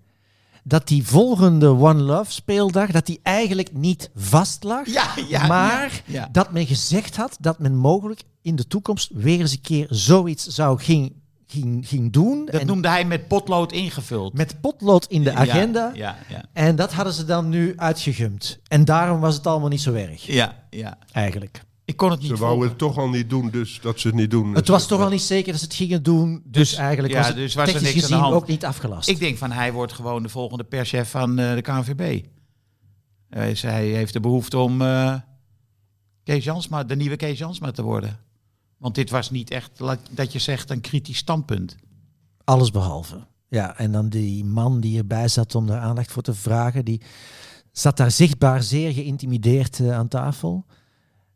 dat 0.64 0.88
die 0.88 1.08
volgende 1.08 1.68
One 1.68 2.02
Love 2.02 2.32
speeldag, 2.32 2.92
dat 2.92 3.06
die 3.06 3.20
eigenlijk 3.24 3.74
niet 3.74 4.10
vast 4.16 4.64
lag. 4.64 4.88
Ja, 4.88 5.08
ja, 5.30 5.48
maar 5.48 6.02
ja, 6.06 6.30
dat 6.32 6.52
men 6.52 6.66
gezegd 6.66 7.16
had 7.16 7.38
dat 7.40 7.60
men 7.60 7.76
mogelijk 7.76 8.22
in 8.42 8.56
de 8.56 8.68
toekomst 8.68 9.10
weer 9.14 9.40
eens 9.40 9.52
een 9.52 9.62
keer 9.62 9.88
zoiets 9.90 10.48
zou 10.48 10.80
ging, 10.80 11.14
ging, 11.48 11.88
ging 11.88 12.12
doen. 12.12 12.46
Dat 12.46 12.62
en 12.62 12.68
noemde 12.68 12.88
hij 12.88 13.06
met 13.06 13.28
potlood 13.28 13.72
ingevuld. 13.72 14.34
met 14.34 14.62
potlood 14.62 15.06
in 15.06 15.24
de 15.24 15.34
agenda. 15.34 15.92
Ja, 15.94 16.18
ja, 16.30 16.46
En 16.54 16.76
dat 16.76 16.94
hadden 16.94 17.14
ze 17.14 17.26
dan 17.26 17.50
nu 17.50 17.74
uitgegumd. 17.76 18.60
En 18.68 18.86
daarom 18.86 19.20
was 19.20 19.36
het 19.36 19.48
allemaal 19.48 19.70
niet 19.70 19.82
zo 19.82 19.94
erg, 19.94 20.26
ja, 20.26 20.64
ja. 20.70 20.98
eigenlijk. 21.12 21.62
Ik 21.86 21.98
kon 21.98 22.12
het 22.12 22.20
niet 22.20 22.30
ze 22.30 22.36
wouden 22.38 22.70
volgen. 22.70 22.70
het 22.70 22.78
toch 22.96 22.98
al 23.04 23.10
niet 23.10 23.30
doen, 23.30 23.50
dus 23.50 23.80
dat 23.82 24.00
ze 24.00 24.08
het 24.08 24.16
niet 24.16 24.32
doen. 24.32 24.54
Het 24.54 24.68
was 24.68 24.88
toch 24.88 25.02
al 25.02 25.10
niet 25.10 25.22
zeker 25.22 25.52
dat 25.52 25.60
ze 25.62 25.66
het 25.68 25.76
gingen 25.76 26.04
doen. 26.04 26.42
Dus, 26.46 26.70
Dus- 26.70 26.78
eigenlijk 26.78 27.14
ja, 27.14 27.20
was 27.20 27.28
het 27.28 27.36
dus 27.36 27.54
was 27.54 27.68
er 27.68 27.74
technisch 27.74 27.94
niks 27.94 28.04
aan 28.04 28.10
de 28.10 28.16
gezien 28.16 28.30
hand. 28.32 28.42
ook 28.42 28.48
niet 28.48 28.66
afgelast. 28.66 29.10
Ik 29.10 29.20
denk 29.20 29.38
van 29.38 29.52
hij 29.52 29.72
wordt 29.74 29.94
gewoon 29.94 30.24
de 30.24 30.30
volgende 30.30 30.64
perschef 30.64 31.10
van 31.10 31.40
eh, 31.40 31.54
de 31.56 31.62
KNVB. 31.62 32.26
Eh, 33.30 33.44
dus 33.46 33.62
hij 33.62 33.86
heeft 33.88 34.14
de 34.14 34.20
behoefte 34.20 34.58
om 34.58 34.82
eh, 34.82 35.16
Kees 36.24 36.44
Jansma, 36.44 36.84
de 36.84 36.96
nieuwe 36.96 37.16
Kees 37.16 37.38
Jansma 37.40 37.72
te 37.72 37.82
worden. 37.82 38.20
Want 38.78 38.96
dit 38.96 39.10
was 39.10 39.30
niet 39.30 39.52
echt, 39.52 39.72
dat 40.12 40.32
je 40.32 40.40
zegt, 40.40 40.70
een 40.70 40.82
kritisch 40.82 41.18
standpunt. 41.18 41.76
Alles 42.44 42.72
behalve. 42.72 43.28
Ja, 43.50 43.78
en 43.78 43.92
dan 43.92 44.10
die 44.10 44.46
man 44.46 44.80
die 44.80 44.98
erbij 44.98 45.28
zat 45.28 45.56
om 45.56 45.68
daar 45.68 45.80
aandacht 45.80 46.12
voor 46.12 46.24
te 46.24 46.34
vragen, 46.34 46.86
die 46.86 47.02
zat 47.72 47.98
daar 47.98 48.12
zichtbaar 48.12 48.64
zeer 48.64 48.94
geïntimideerd 48.94 49.80
eh, 49.80 49.98
aan 49.98 50.08
tafel. 50.08 50.66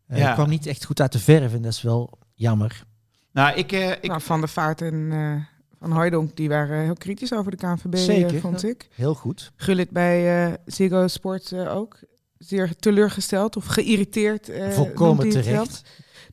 Ja. 0.08 0.34
kwam 0.34 0.50
niet 0.50 0.66
echt 0.66 0.86
goed 0.86 1.02
uit 1.02 1.12
de 1.12 1.20
verf 1.20 1.54
en 1.54 1.62
dat 1.62 1.72
is 1.72 1.82
wel 1.82 2.18
jammer. 2.34 2.84
Nou, 3.32 3.58
ik, 3.58 3.72
eh, 3.72 3.92
ik, 3.92 4.08
Nou, 4.08 4.22
van 4.22 4.40
der 4.40 4.50
Vaart 4.50 4.82
en 4.82 5.08
eh, 5.12 5.36
Van 5.80 5.92
Hooijdonk, 5.92 6.36
die 6.36 6.50
waren 6.50 6.84
heel 6.84 6.94
kritisch 6.94 7.34
over 7.34 7.52
de 7.52 7.58
KNVB, 7.58 7.96
Zeker, 7.96 8.40
vond 8.40 8.64
ik. 8.64 8.88
Heel 8.96 9.14
goed. 9.16 9.52
Gullit 9.56 9.90
bij 9.90 10.46
eh 10.48 10.54
Ziggo 10.66 11.08
Sport 11.08 11.52
eh, 11.52 11.76
ook. 11.76 12.00
Zeer 12.38 12.76
teleurgesteld 12.76 13.56
of 13.56 13.66
geïrriteerd. 13.66 14.50
eh, 14.50 14.70
Volkomen 14.70 15.30
terecht. 15.30 15.82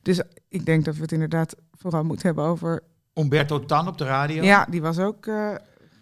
Dus 0.01 0.21
ik 0.49 0.65
denk 0.65 0.85
dat 0.85 0.95
we 0.95 1.01
het 1.01 1.11
inderdaad 1.11 1.55
vooral 1.71 2.03
moeten 2.03 2.25
hebben 2.25 2.45
over... 2.45 2.83
Umberto 3.13 3.65
Tan 3.65 3.87
op 3.87 3.97
de 3.97 4.03
radio, 4.05 4.43
Ja, 4.43 4.65
die 4.69 4.81
was 4.81 4.99
ook... 4.99 5.29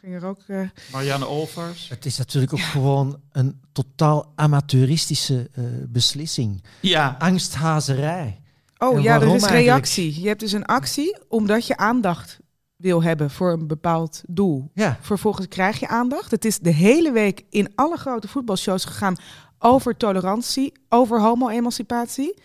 ging 0.04 0.16
er 0.16 0.26
ook... 0.26 0.40
eh, 0.48 0.60
Marianne 0.92 1.26
Olvers. 1.28 1.90
Het 1.90 2.06
is 2.06 2.18
natuurlijk 2.18 2.54
ook 2.54 2.60
gewoon 2.60 3.20
een 3.32 3.62
totaal 3.72 4.32
amateuristische 4.36 5.50
eh, 5.54 5.64
beslissing. 5.88 6.64
Ja, 6.80 7.16
Angsthazerij. 7.20 8.42
Oh 8.78 8.96
En 8.96 9.02
ja, 9.02 9.16
er 9.16 9.22
is 9.22 9.28
eigenlijk? 9.30 9.64
reactie. 9.64 10.22
Je 10.22 10.28
hebt 10.28 10.40
dus 10.40 10.52
een 10.52 10.66
actie 10.66 11.18
omdat 11.28 11.68
je 11.68 11.78
aandacht 11.78 12.40
wil 12.76 13.04
hebben 13.04 13.30
voor 13.32 13.52
een 13.52 13.68
bepaald 13.68 14.22
doel. 14.28 14.72
Ja, 14.74 14.98
Vervolgens 15.02 15.48
krijg 15.48 15.80
je 15.80 15.88
aandacht. 15.88 16.32
Het 16.32 16.46
is 16.46 16.60
de 16.60 16.70
hele 16.74 17.12
week 17.12 17.44
in 17.50 17.72
alle 17.76 17.98
grote 17.98 18.28
voetbalshows 18.28 18.86
gegaan 18.86 19.16
over 19.60 19.98
tolerantie, 19.98 20.72
over 20.90 21.22
homo-emancipatie. 21.22 22.38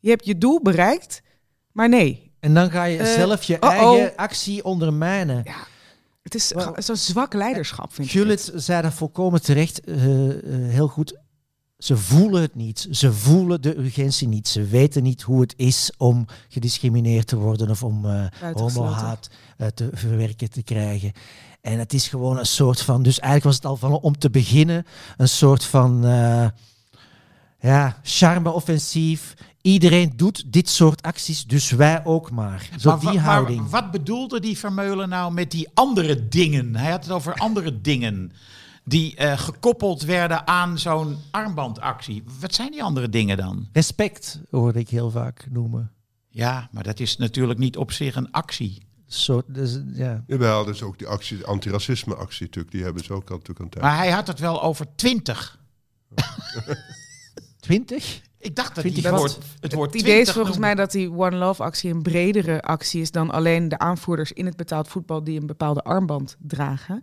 Je 0.00 0.10
hebt 0.10 0.26
je 0.26 0.38
doel 0.38 0.62
bereikt, 0.62 1.22
maar 1.72 1.88
nee. 1.88 2.32
en 2.40 2.54
dan 2.54 2.70
ga 2.70 2.84
je 2.84 2.98
Eh, 2.98 3.06
zelf 3.06 3.42
je 3.42 3.58
eigen 3.58 4.16
actie 4.16 4.64
ondermijnen. 4.64 5.40
Ja, 5.44 5.56
Het 6.32 6.34
is 6.34 6.52
zo'n 6.86 6.96
zwak 6.96 7.34
leiderschap, 7.34 7.92
vind 7.92 8.08
ik. 8.08 8.14
Gullit 8.14 8.52
zei 8.54 8.82
dat 8.82 8.94
volkomen 8.94 9.42
terecht, 9.42 9.80
eh, 9.80 10.28
eh, 10.28 10.70
heel 10.72 10.88
goed. 10.88 11.16
Ze 11.78 11.96
voelen 11.96 12.42
het 12.42 12.54
niet. 12.54 12.88
Ze 12.90 13.12
voelen 13.12 13.62
de 13.62 13.78
urgentie 13.78 14.28
niet. 14.28 14.48
Ze 14.48 14.64
weten 14.64 15.02
niet 15.02 15.22
hoe 15.22 15.40
het 15.40 15.54
is 15.56 15.92
om 15.96 16.26
gediscrimineerd 16.48 17.26
te 17.26 17.36
worden 17.36 17.70
of 17.70 17.82
om 17.82 18.04
eh 18.04 18.10
Buitengesloten. 18.10 18.74
homohaat 18.74 19.30
eh, 19.56 19.66
te 19.66 19.88
verwerken 19.92 20.50
te 20.50 20.62
krijgen. 20.62 21.12
En 21.60 21.78
het 21.78 21.92
is 21.92 22.08
gewoon 22.08 22.38
een 22.38 22.46
soort 22.46 22.80
van, 22.80 23.02
dus 23.02 23.18
eigenlijk 23.18 23.44
was 23.44 23.54
het 23.54 23.64
al 23.64 23.76
van 23.76 24.00
om 24.00 24.18
te 24.18 24.30
beginnen 24.30 24.86
een 25.16 25.28
soort 25.28 25.64
van 25.64 26.04
eh, 26.04 26.48
ja, 27.60 27.98
charme-offensief. 28.02 29.34
Iedereen 29.62 30.12
doet 30.16 30.52
dit 30.52 30.68
soort 30.68 31.02
acties, 31.02 31.44
dus 31.46 31.70
wij 31.70 32.04
ook 32.04 32.30
maar. 32.30 32.68
Zo 32.78 32.90
maar, 32.90 32.98
die 33.00 33.08
wa- 33.08 33.14
maar 33.14 33.24
houding. 33.24 33.70
wat 33.70 33.90
bedoelde 33.90 34.40
die 34.40 34.58
Vermeulen 34.58 35.08
nou 35.08 35.32
met 35.32 35.50
die 35.50 35.68
andere 35.74 36.28
dingen? 36.28 36.76
Hij 36.76 36.90
had 36.90 37.02
het 37.04 37.12
over 37.12 37.34
andere 37.34 37.80
dingen 37.80 38.32
die 38.84 39.16
eh, 39.16 39.38
gekoppeld 39.38 40.02
werden 40.02 40.46
aan 40.46 40.78
zo'n 40.78 41.16
armbandactie. 41.30 42.22
Wat 42.40 42.54
zijn 42.54 42.70
die 42.70 42.82
andere 42.82 43.08
dingen 43.08 43.36
dan? 43.36 43.68
Respect 43.72 44.40
hoorde 44.50 44.78
ik 44.78 44.88
heel 44.88 45.10
vaak 45.10 45.46
noemen. 45.50 45.92
Ja, 46.28 46.68
maar 46.72 46.82
dat 46.82 47.00
is 47.00 47.16
natuurlijk 47.16 47.58
niet 47.58 47.76
op 47.76 47.92
zich 47.92 48.14
een 48.16 48.30
actie. 48.30 48.82
Soort, 49.06 49.54
dus, 49.54 49.80
ja. 49.92 50.24
Jawel, 50.26 50.64
dus 50.64 50.82
ook 50.82 50.98
die 50.98 51.06
actie, 51.06 51.44
antiracisme 51.44 52.14
actie 52.14 52.46
natuurlijk, 52.46 52.74
die 52.74 52.84
hebben 52.84 53.04
ze 53.04 53.12
ook 53.12 53.30
al 53.30 53.36
natuurlijk 53.36 53.70
tijd. 53.70 53.84
Maar 53.84 53.96
hij 53.96 54.10
had 54.10 54.26
het 54.26 54.38
wel 54.38 54.62
over 54.62 54.86
twintig. 54.96 55.58
20? 57.60 58.20
Ik 58.40 58.54
dacht 58.56 58.74
dat 58.74 58.84
hij 58.84 58.92
het 58.92 59.04
het 59.60 59.72
woord 59.74 59.92
Het 59.92 60.00
idee 60.00 60.20
is 60.20 60.22
20 60.24 60.34
volgens 60.34 60.58
mij 60.58 60.74
dat 60.74 60.90
die 60.90 61.12
One 61.12 61.36
Love 61.36 61.62
actie 61.62 61.90
een 61.94 62.02
bredere 62.02 62.62
actie 62.62 63.00
is 63.00 63.10
dan 63.10 63.30
alleen 63.30 63.68
de 63.68 63.78
aanvoerders 63.78 64.32
in 64.32 64.46
het 64.46 64.56
betaald 64.56 64.88
voetbal 64.88 65.24
die 65.24 65.40
een 65.40 65.46
bepaalde 65.46 65.82
armband 65.82 66.36
dragen. 66.40 67.02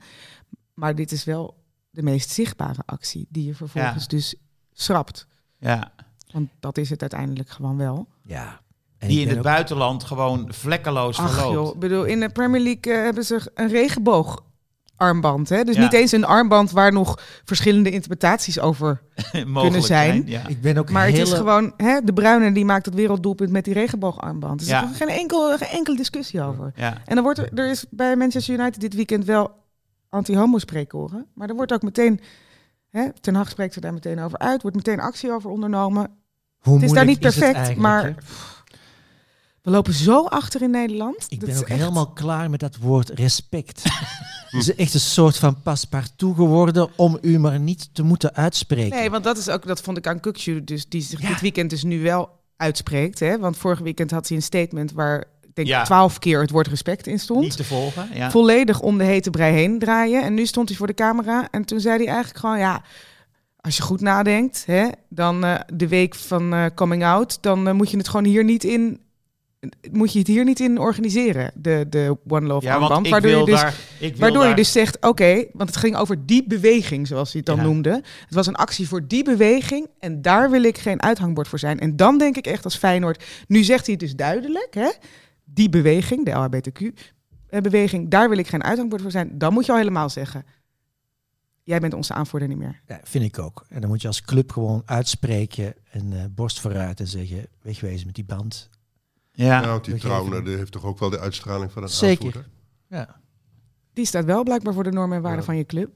Maar 0.74 0.96
dit 0.96 1.12
is 1.12 1.24
wel 1.24 1.56
de 1.90 2.04
meest 2.04 2.30
zichtbare 2.30 2.82
actie 2.86 3.28
die 3.30 3.46
je 3.46 3.56
vervolgens 3.56 4.04
Ja. 4.04 4.10
dus 4.10 4.36
schrapt. 4.74 5.28
Ja, 5.58 5.92
Want 6.32 6.50
dat 6.60 6.78
is 6.78 6.90
het 6.90 7.02
uiteindelijk 7.02 7.50
gewoon 7.50 7.78
wel. 7.78 8.08
Ja. 8.24 8.62
En 8.98 9.08
die 9.08 9.22
in 9.22 9.28
het 9.28 9.38
ook- 9.38 9.44
buitenland 9.44 10.04
gewoon 10.04 10.48
vlekkeloos 10.54 11.18
Ach 11.20 11.34
verloopt. 11.34 11.54
joh, 11.54 11.74
ik 11.74 11.80
bedoel, 11.80 12.04
in 12.04 12.20
de 12.20 12.30
Premier 12.30 12.62
League 12.62 12.94
eh, 12.94 13.04
hebben 13.04 13.24
ze 13.26 13.52
een 13.54 13.70
regenboogarmband. 14.98 15.50
Hè? 15.50 15.64
Dus 15.64 15.76
Ja. 15.76 15.82
niet 15.82 15.94
eens 15.94 16.12
een 16.12 16.26
armband 16.26 16.72
waar 16.72 16.92
nog 16.94 17.20
verschillende 17.46 17.92
interpretaties 17.92 18.60
over. 18.60 19.02
mogelijk 19.32 19.60
kunnen 19.62 19.82
zijn. 19.82 20.24
Ja. 20.28 20.48
Ik 20.48 20.62
ben 20.62 20.78
ook 20.78 20.90
Maar 20.90 21.06
het 21.08 21.18
is 21.18 21.34
gewoon, 21.34 21.74
hè, 21.78 22.00
de 22.04 22.14
Bruine 22.14 22.52
die 22.52 22.66
maakt 22.66 22.86
het 22.86 22.96
werelddoelpunt 22.96 23.50
met 23.52 23.64
die 23.66 23.74
regenboogarmband. 23.74 24.60
Er 24.62 24.66
is 24.66 24.72
Ja. 24.72 24.84
er 24.84 24.96
geen, 24.96 25.08
enkel, 25.10 25.58
geen 25.58 25.68
enkele 25.68 25.98
discussie 25.98 26.42
over. 26.42 26.72
Ja. 26.76 26.98
En 27.06 27.16
dan 27.16 27.24
wordt 27.24 27.40
er, 27.40 27.50
er 27.54 27.70
is 27.70 27.86
bij 27.90 28.16
Manchester 28.16 28.54
United 28.60 28.82
dit 28.82 28.94
weekend 28.94 29.26
wel 29.26 29.52
anti-homo 30.10 30.58
spreekkoren. 30.58 31.26
Maar 31.34 31.50
er 31.50 31.56
wordt 31.56 31.74
ook 31.74 31.82
meteen, 31.82 32.20
hè, 32.90 33.14
Ten 33.22 33.36
Hag 33.36 33.50
spreekt 33.50 33.76
er 33.76 33.82
daar 33.82 33.94
meteen 33.94 34.20
over 34.20 34.38
uit, 34.40 34.62
wordt 34.62 34.78
meteen 34.78 35.00
actie 35.00 35.32
over 35.32 35.50
ondernomen. 35.50 36.10
Hoe 36.60 36.74
het 36.74 36.84
is 36.84 36.92
daar 36.92 37.06
niet 37.06 37.20
perfect, 37.20 37.76
maar 37.76 38.04
hè? 38.04 38.14
We 39.62 39.72
lopen 39.72 39.94
zo 39.94 40.26
achter 40.26 40.62
in 40.62 40.70
Nederland. 40.72 41.26
Ik 41.28 41.40
ben 41.40 41.50
is 41.50 41.58
ook 41.60 41.68
echt- 41.68 41.80
helemaal 41.80 42.12
klaar 42.12 42.50
met 42.50 42.60
dat 42.60 42.76
woord 42.78 43.10
respect. 43.10 43.84
Het 44.58 44.68
is 44.68 44.76
echt 44.76 44.94
een 44.94 45.00
soort 45.00 45.38
van 45.38 45.62
paspartout 45.62 46.36
geworden 46.36 46.90
om 46.96 47.18
u 47.22 47.40
maar 47.40 47.60
niet 47.60 47.90
te 47.94 48.04
moeten 48.04 48.36
uitspreken. 48.36 48.98
Nee, 48.98 49.10
want 49.10 49.24
dat 49.24 49.38
is 49.38 49.50
ook, 49.50 49.66
dat 49.68 49.82
vond 49.82 49.98
ik 49.98 50.08
aan 50.08 50.20
Kukshu, 50.20 50.64
dus 50.64 50.90
die 50.90 51.02
zich 51.02 51.22
Ja. 51.22 51.28
dit 51.28 51.42
weekend 51.42 51.70
dus 51.70 51.84
nu 51.84 52.02
wel 52.02 52.30
uitspreekt. 52.58 53.20
Hè? 53.20 53.40
Want 53.40 53.58
vorig 53.58 53.80
weekend 53.80 54.12
had 54.12 54.28
hij 54.28 54.38
een 54.38 54.44
statement 54.44 54.92
waar 54.92 55.20
ik 55.42 55.56
denk 55.56 55.68
Ja. 55.68 55.84
twaalf 55.84 56.20
keer 56.20 56.42
het 56.42 56.50
woord 56.52 56.68
respect 56.68 57.08
in 57.08 57.20
stond. 57.20 57.42
Niet 57.42 57.58
te 57.58 57.64
volgen. 57.64 58.10
Ja. 58.14 58.32
Volledig 58.32 58.80
om 58.82 58.98
de 58.98 59.04
hete 59.04 59.30
brei 59.30 59.54
heen 59.54 59.80
draaien. 59.80 60.24
En 60.24 60.34
nu 60.34 60.46
stond 60.46 60.68
hij 60.70 60.78
voor 60.78 60.88
de 60.88 60.94
camera 60.94 61.48
en 61.52 61.66
toen 61.66 61.80
zei 61.80 61.98
hij 61.98 62.08
eigenlijk 62.08 62.38
gewoon, 62.40 62.58
ja, 62.60 62.82
als 63.62 63.78
je 63.78 63.82
goed 63.84 64.02
nadenkt, 64.02 64.64
hè, 64.66 64.88
dan 65.10 65.44
eh, 65.44 65.60
de 65.74 65.88
week 65.88 66.16
van 66.16 66.54
eh, 66.54 66.66
coming 66.76 67.04
out, 67.06 67.38
dan 67.42 67.68
eh, 67.68 67.74
moet 67.74 67.92
je 67.92 67.98
het 67.98 68.08
gewoon 68.08 68.26
hier 68.26 68.44
niet 68.44 68.64
in, 68.64 69.00
moet 69.92 70.14
je 70.14 70.20
het 70.20 70.28
hier 70.28 70.44
niet 70.44 70.60
in 70.60 70.80
organiseren, 70.80 71.52
de, 71.56 71.86
de 71.90 72.18
One 72.28 72.48
Love 72.48 72.66
ja, 72.66 72.76
armband. 72.76 73.10
waardoor 73.10 73.32
je 73.32 73.46
dus 73.46 73.60
daar... 73.62 73.76
Ik 74.00 74.12
wil 74.12 74.20
Waardoor 74.20 74.42
je 74.42 74.48
daar- 74.48 74.56
dus 74.56 74.72
zegt, 74.72 75.06
oké, 75.06 75.46
want 75.54 75.70
het 75.70 75.78
ging 75.80 75.96
over 75.96 76.26
die 76.26 76.48
beweging, 76.48 77.08
zoals 77.08 77.32
hij 77.32 77.38
het 77.46 77.56
dan 77.56 77.58
Ja. 77.58 77.64
noemde. 77.72 77.90
Het 78.26 78.34
was 78.34 78.48
een 78.48 78.56
actie 78.56 78.88
voor 78.88 79.08
die 79.08 79.24
beweging 79.24 79.88
en 80.00 80.22
daar 80.22 80.50
wil 80.52 80.64
ik 80.64 80.78
geen 80.78 81.02
uithangbord 81.02 81.48
voor 81.48 81.60
zijn. 81.60 81.80
En 81.80 81.96
dan 81.96 82.18
denk 82.18 82.38
ik 82.38 82.48
echt 82.48 82.64
als 82.64 82.76
Feyenoord, 82.78 83.24
nu 83.48 83.64
zegt 83.64 83.86
hij 83.86 83.96
het 84.00 84.04
dus 84.04 84.16
duidelijk, 84.16 84.74
hè? 84.74 84.90
die 85.44 85.70
beweging, 85.70 86.26
de 86.26 86.32
LHBTQ-beweging, 86.32 88.10
daar 88.10 88.30
wil 88.30 88.38
ik 88.38 88.48
geen 88.48 88.64
uithangbord 88.64 89.02
voor 89.02 89.12
zijn. 89.12 89.38
Dan 89.38 89.54
moet 89.54 89.66
je 89.66 89.72
al 89.72 89.78
helemaal 89.78 90.10
zeggen, 90.10 90.46
jij 91.64 91.80
bent 91.80 91.94
onze 91.94 92.14
aanvoerder 92.14 92.48
niet 92.48 92.58
meer. 92.58 92.82
Ja, 92.88 93.00
vind 93.04 93.24
ik 93.26 93.40
ook. 93.40 93.66
En 93.70 93.82
dan 93.82 93.90
moet 93.90 94.02
je 94.02 94.08
als 94.08 94.22
club 94.22 94.52
gewoon 94.52 94.82
uitspreken 94.86 95.74
en 95.92 96.14
eh, 96.14 96.20
borst 96.32 96.60
vooruit 96.60 97.00
en 97.00 97.08
zeggen, 97.08 97.46
wegwezen 97.62 98.06
met 98.06 98.16
die 98.16 98.24
band. 98.26 98.70
Ja. 99.36 99.66
Want 99.68 99.86
die 99.86 100.44
die 100.44 100.56
heeft 100.58 100.72
toch 100.72 100.84
ook 100.86 101.00
wel 101.00 101.10
de 101.10 101.20
uitstraling 101.20 101.72
van 101.72 101.84
een 101.84 101.90
Zeker. 101.90 102.26
aanvoerder? 102.26 102.50
Ja. 102.90 103.16
Die 103.94 104.06
staat 104.06 104.26
wel 104.26 104.44
blijkbaar 104.44 104.74
voor 104.74 104.84
de 104.84 104.92
normen 104.92 105.16
en 105.18 105.22
waarden 105.24 105.40
Ja. 105.40 105.46
van 105.46 105.58
je 105.58 105.66
club. 105.66 105.96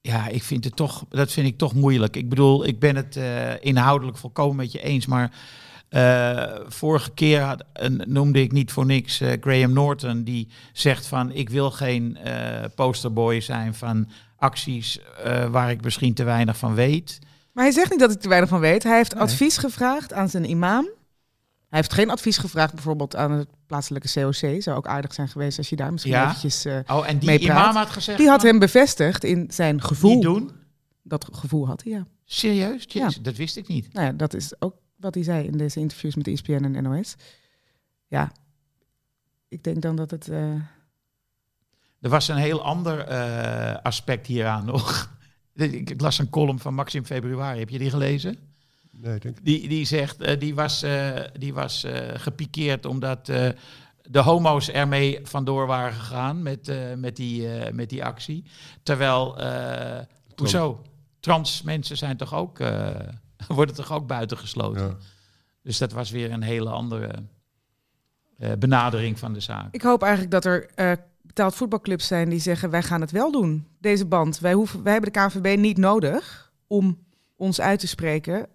Ja, 0.00 0.28
ik 0.28 0.42
vind 0.42 0.64
het 0.64 0.76
toch, 0.76 1.04
dat 1.08 1.32
vind 1.32 1.46
ik 1.46 1.58
toch 1.58 1.74
moeilijk. 1.74 2.16
Ik 2.16 2.28
bedoel, 2.28 2.66
ik 2.66 2.78
ben 2.78 2.96
het 2.96 3.16
eh, 3.16 3.64
inhoudelijk 3.64 4.16
volkomen 4.16 4.56
met 4.56 4.72
je 4.72 4.80
eens, 4.82 5.06
maar 5.06 5.32
eh, 5.88 6.54
vorige 6.66 7.10
keer 7.10 7.40
had, 7.40 7.64
een- 7.72 8.02
noemde 8.06 8.40
ik 8.42 8.52
niet 8.52 8.72
voor 8.72 8.86
niks 8.86 9.20
eh, 9.20 9.32
Graham 9.40 9.72
Norton, 9.72 10.22
die 10.24 10.48
zegt 10.72 11.06
van 11.06 11.32
ik 11.32 11.48
wil 11.50 11.70
geen 11.70 12.16
eh, 12.16 12.64
posterboy 12.74 13.40
zijn 13.40 13.74
van 13.74 14.08
acties 14.36 14.98
eh, 15.24 15.46
waar 15.50 15.70
ik 15.70 15.82
misschien 15.82 16.14
te 16.14 16.24
weinig 16.24 16.56
van 16.56 16.74
weet. 16.74 17.18
Maar 17.52 17.64
hij 17.64 17.72
zegt 17.72 17.90
niet 17.90 18.00
dat 18.00 18.10
hij 18.10 18.18
te 18.18 18.28
weinig 18.28 18.48
van 18.48 18.60
weet. 18.60 18.82
Hij 18.82 18.96
heeft 18.96 19.12
Nee. 19.14 19.22
advies 19.22 19.56
gevraagd 19.56 20.12
aan 20.12 20.28
zijn 20.28 20.50
imam. 20.50 20.88
Hij 21.68 21.78
heeft 21.78 21.92
geen 21.92 22.10
advies 22.10 22.38
gevraagd 22.38 22.74
bijvoorbeeld 22.74 23.16
aan 23.16 23.30
het 23.32 23.48
plaatselijke 23.66 24.08
COC. 24.12 24.62
Zou 24.62 24.76
ook 24.76 24.86
aardig 24.86 25.14
zijn 25.14 25.28
geweest 25.28 25.58
als 25.58 25.68
je 25.68 25.76
daar 25.76 25.92
misschien 25.92 26.12
Ja. 26.14 26.24
eventjes... 26.26 26.64
eh, 26.64 26.78
Oh, 26.86 27.08
en 27.08 27.18
die 27.18 27.28
Mee 27.28 27.38
praat. 27.38 27.74
had 27.74 27.90
gezegd 27.90 28.18
Die 28.18 28.28
had 28.28 28.42
hem 28.42 28.58
bevestigd 28.58 29.24
in 29.24 29.46
zijn 29.50 29.82
gevoel. 29.82 30.14
niet 30.14 30.22
doen. 30.22 30.50
Dat 31.02 31.28
gevoel 31.32 31.66
had 31.66 31.82
hij, 31.82 31.92
ja. 31.92 32.06
Serieus? 32.24 32.84
Ja. 32.88 33.00
Jezus, 33.00 33.22
Dat 33.22 33.36
wist 33.36 33.56
ik 33.56 33.68
niet. 33.68 33.92
Nou 33.92 34.06
ja, 34.06 34.12
dat 34.12 34.34
is 34.34 34.52
ook 34.60 34.74
wat 34.96 35.14
hij 35.14 35.22
zei 35.24 35.46
in 35.46 35.58
deze 35.58 35.80
interviews 35.80 36.14
met 36.14 36.26
ESPN 36.26 36.52
en 36.74 36.82
NOS. 36.82 37.14
Ja, 38.06 38.32
ik 39.48 39.62
denk 39.64 39.82
dan 39.82 39.96
dat 39.96 40.10
het... 40.10 40.28
eh, 40.28 40.52
Er 42.00 42.08
was 42.10 42.28
een 42.28 42.36
heel 42.36 42.64
ander 42.64 42.98
eh, 43.00 43.82
aspect 43.82 44.26
hieraan 44.26 44.64
nog. 44.64 45.16
Ik 45.54 45.72
ik 45.90 46.00
las 46.00 46.18
een 46.18 46.30
column 46.30 46.58
van 46.58 46.74
Maxim 46.74 47.04
Februari. 47.04 47.58
Heb 47.58 47.68
je 47.68 47.78
die 47.78 47.90
gelezen? 47.90 48.36
Nee, 49.00 49.18
denk 49.18 49.38
ik. 49.38 49.44
Die, 49.44 49.68
die 49.68 49.84
zegt, 49.84 50.20
eh, 50.20 50.40
die 50.40 50.54
was, 50.54 50.82
eh, 50.82 51.14
die 51.32 51.54
was 51.54 51.84
eh, 51.84 52.08
gepikeerd 52.14 52.84
omdat 52.84 53.28
eh, 53.28 53.48
de 54.02 54.18
homo's 54.18 54.70
ermee 54.70 55.18
vandoor 55.22 55.66
waren 55.66 55.92
gegaan 55.92 56.42
met, 56.42 56.68
eh, 56.68 56.94
met, 56.94 57.16
die, 57.16 57.52
eh, 57.52 57.72
met 57.72 57.88
die 57.88 58.04
actie. 58.04 58.44
Terwijl, 58.82 59.38
eh 59.38 60.00
hoezo? 60.36 60.82
Trans 61.20 61.62
mensen 61.62 61.96
zijn 61.96 62.16
toch 62.16 62.34
ook, 62.34 62.60
eh, 62.60 62.90
worden 63.48 63.74
toch 63.74 63.92
ook 63.92 64.06
buitengesloten. 64.06 64.86
Ja. 64.86 64.96
Dus 65.62 65.78
dat 65.78 65.92
was 65.92 66.10
weer 66.10 66.30
een 66.32 66.42
hele 66.42 66.70
andere 66.70 67.10
eh, 68.38 68.52
benadering 68.58 69.18
van 69.18 69.32
de 69.32 69.40
zaak. 69.40 69.74
ik 69.74 69.82
hoop 69.82 70.02
eigenlijk 70.02 70.32
dat 70.32 70.44
er 70.44 70.70
eh, 70.74 70.92
betaald 71.22 71.54
voetbalclubs 71.54 72.06
zijn 72.06 72.28
die 72.28 72.40
zeggen... 72.40 72.70
wij 72.70 72.82
gaan 72.82 73.00
het 73.00 73.10
wel 73.10 73.32
doen, 73.32 73.66
deze 73.80 74.06
band. 74.06 74.38
Wij, 74.38 74.52
hoeven, 74.52 74.82
wij 74.82 74.92
hebben 74.92 75.12
de 75.12 75.18
KNVB 75.18 75.58
niet 75.58 75.76
nodig 75.76 76.52
om 76.66 76.98
ons 77.36 77.60
uit 77.60 77.80
te 77.80 77.86
spreken 77.86 78.48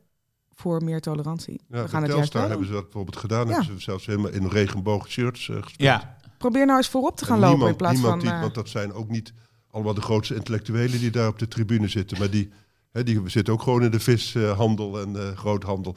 voor 0.56 0.84
meer 0.84 1.02
tolerantie. 1.02 1.62
Ja, 1.70 1.82
we 1.84 1.88
gaan 1.90 2.00
bij 2.00 2.10
het 2.10 2.18
juist 2.18 2.34
hebben 2.34 2.58
doen. 2.58 2.66
ze 2.66 2.72
dat 2.72 2.84
bijvoorbeeld 2.84 3.18
gedaan. 3.18 3.48
Ja. 3.48 3.54
Hebben 3.54 3.74
ze 3.76 3.80
zelfs 3.80 4.06
helemaal 4.06 4.32
in 4.32 4.48
regenboog 4.48 5.08
shirts 5.10 5.50
eh, 5.50 5.56
gespeeld. 5.56 5.78
Ja, 5.78 6.18
Probeer 6.38 6.66
nou 6.66 6.78
eens 6.78 6.88
voorop 6.90 7.18
te 7.18 7.26
gaan 7.26 7.36
En 7.36 7.40
lopen 7.42 7.54
niemand, 7.58 7.72
in 7.72 7.78
plaats 7.78 7.94
niemand 7.94 8.22
van... 8.22 8.30
die, 8.30 8.38
eh, 8.38 8.42
want 8.42 8.56
dat 8.56 8.70
zijn 8.70 8.94
ook 8.94 9.10
niet 9.10 9.34
allemaal 9.72 9.94
de 9.94 10.02
grootste 10.02 10.36
intellectuelen 10.36 11.00
die 11.00 11.10
daar 11.12 11.28
op 11.28 11.40
de 11.40 11.48
tribune 11.48 11.88
zitten. 11.88 12.20
Maar 12.20 12.30
die, 12.30 12.50
hè, 12.92 13.04
die 13.04 13.22
zitten 13.26 13.54
ook 13.54 13.62
gewoon 13.62 13.84
in 13.84 13.92
de 13.92 14.00
vishandel 14.00 15.02
en 15.02 15.16
eh, 15.16 15.38
groothandel. 15.38 15.96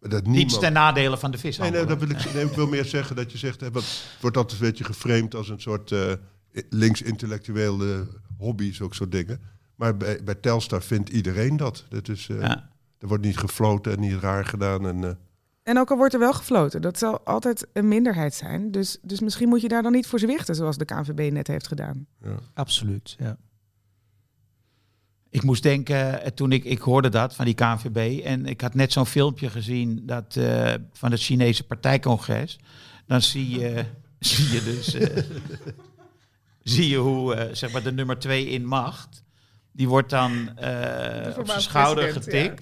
Dat 0.00 0.10
niemand... 0.10 0.26
niets 0.36 0.58
ten 0.58 0.72
nadele 0.72 1.18
van 1.18 1.30
de 1.30 1.36
Nee, 1.42 1.46
vishandel. 1.52 1.78
nee, 1.78 1.88
dat 1.88 1.98
wil 1.98 2.10
ik, 2.10 2.34
nee, 2.34 2.44
ik 2.44 2.52
wil 2.52 2.66
meer 2.66 2.84
zeggen 2.84 3.16
dat 3.16 3.32
je 3.32 3.38
zegt, 3.38 3.60
hè, 3.60 3.70
wat, 3.70 3.84
wordt 4.20 4.36
altijd 4.36 4.60
een 4.60 4.66
beetje 4.66 4.84
geframed 4.84 5.34
als 5.34 5.48
een 5.48 5.60
soort 5.60 5.92
eh 5.92 6.12
links-intellectuele 6.70 8.06
hobby, 8.38 8.72
zulke 8.72 8.94
soort 8.94 9.12
dingen. 9.12 9.40
Maar 9.74 9.96
bij, 9.96 10.24
bij 10.24 10.34
Telstar 10.34 10.82
vindt 10.82 11.08
iedereen 11.08 11.56
dat. 11.56 11.84
dat 11.88 12.08
is, 12.08 12.28
eh, 12.28 12.40
Ja. 12.40 12.68
Er 12.98 13.08
wordt 13.08 13.24
niet 13.24 13.38
gefloten 13.38 13.92
en 13.92 14.00
niet 14.00 14.20
raar 14.20 14.44
gedaan. 14.44 14.86
En, 14.86 15.04
eh, 15.04 15.10
En 15.62 15.78
ook 15.78 15.90
al 15.90 15.96
wordt 15.96 16.14
er 16.14 16.20
wel 16.20 16.32
gefloten, 16.32 16.82
dat 16.82 16.98
zal 16.98 17.20
altijd 17.24 17.66
een 17.72 17.88
minderheid 17.88 18.34
zijn. 18.34 18.70
Dus, 18.70 18.98
dus 19.02 19.20
misschien 19.20 19.48
moet 19.48 19.60
je 19.60 19.68
daar 19.68 19.82
dan 19.82 19.92
niet 19.92 20.06
voor 20.06 20.18
zwichten, 20.18 20.54
zoals 20.54 20.76
de 20.76 20.84
KNVB 20.84 21.32
net 21.32 21.46
heeft 21.46 21.66
gedaan. 21.68 22.06
ja. 22.22 22.34
Absoluut, 22.54 23.16
ja. 23.18 23.36
Ik 25.30 25.42
moest 25.42 25.62
denken, 25.62 26.22
eh, 26.22 26.30
toen 26.30 26.52
ik, 26.52 26.64
ik 26.64 26.78
hoorde 26.80 27.08
dat 27.08 27.34
van 27.34 27.44
die 27.44 27.54
KNVB... 27.54 28.24
en 28.24 28.46
ik 28.46 28.60
had 28.60 28.74
net 28.74 28.92
zo'n 28.92 29.06
filmpje 29.06 29.50
gezien 29.50 30.02
dat, 30.06 30.36
eh, 30.36 30.74
van 30.92 31.10
het 31.10 31.20
Chinese 31.20 31.64
partijcongres. 31.66 32.58
Dan 33.06 33.22
zie 33.22 33.58
je, 33.58 33.84
zie 34.18 34.52
je 34.52 34.62
dus 34.64 34.94
eh, 34.94 35.24
zie 36.74 36.88
je 36.88 36.96
hoe 36.96 37.34
eh, 37.34 37.54
zeg 37.54 37.72
maar 37.72 37.82
de 37.82 37.92
nummer 37.92 38.18
twee 38.18 38.48
in 38.48 38.66
macht... 38.66 39.22
die 39.72 39.88
wordt 39.88 40.10
dan 40.10 40.56
eh, 40.56 41.38
op 41.38 41.46
zijn 41.48 41.60
schouder 41.60 42.32
ja. 42.34 42.54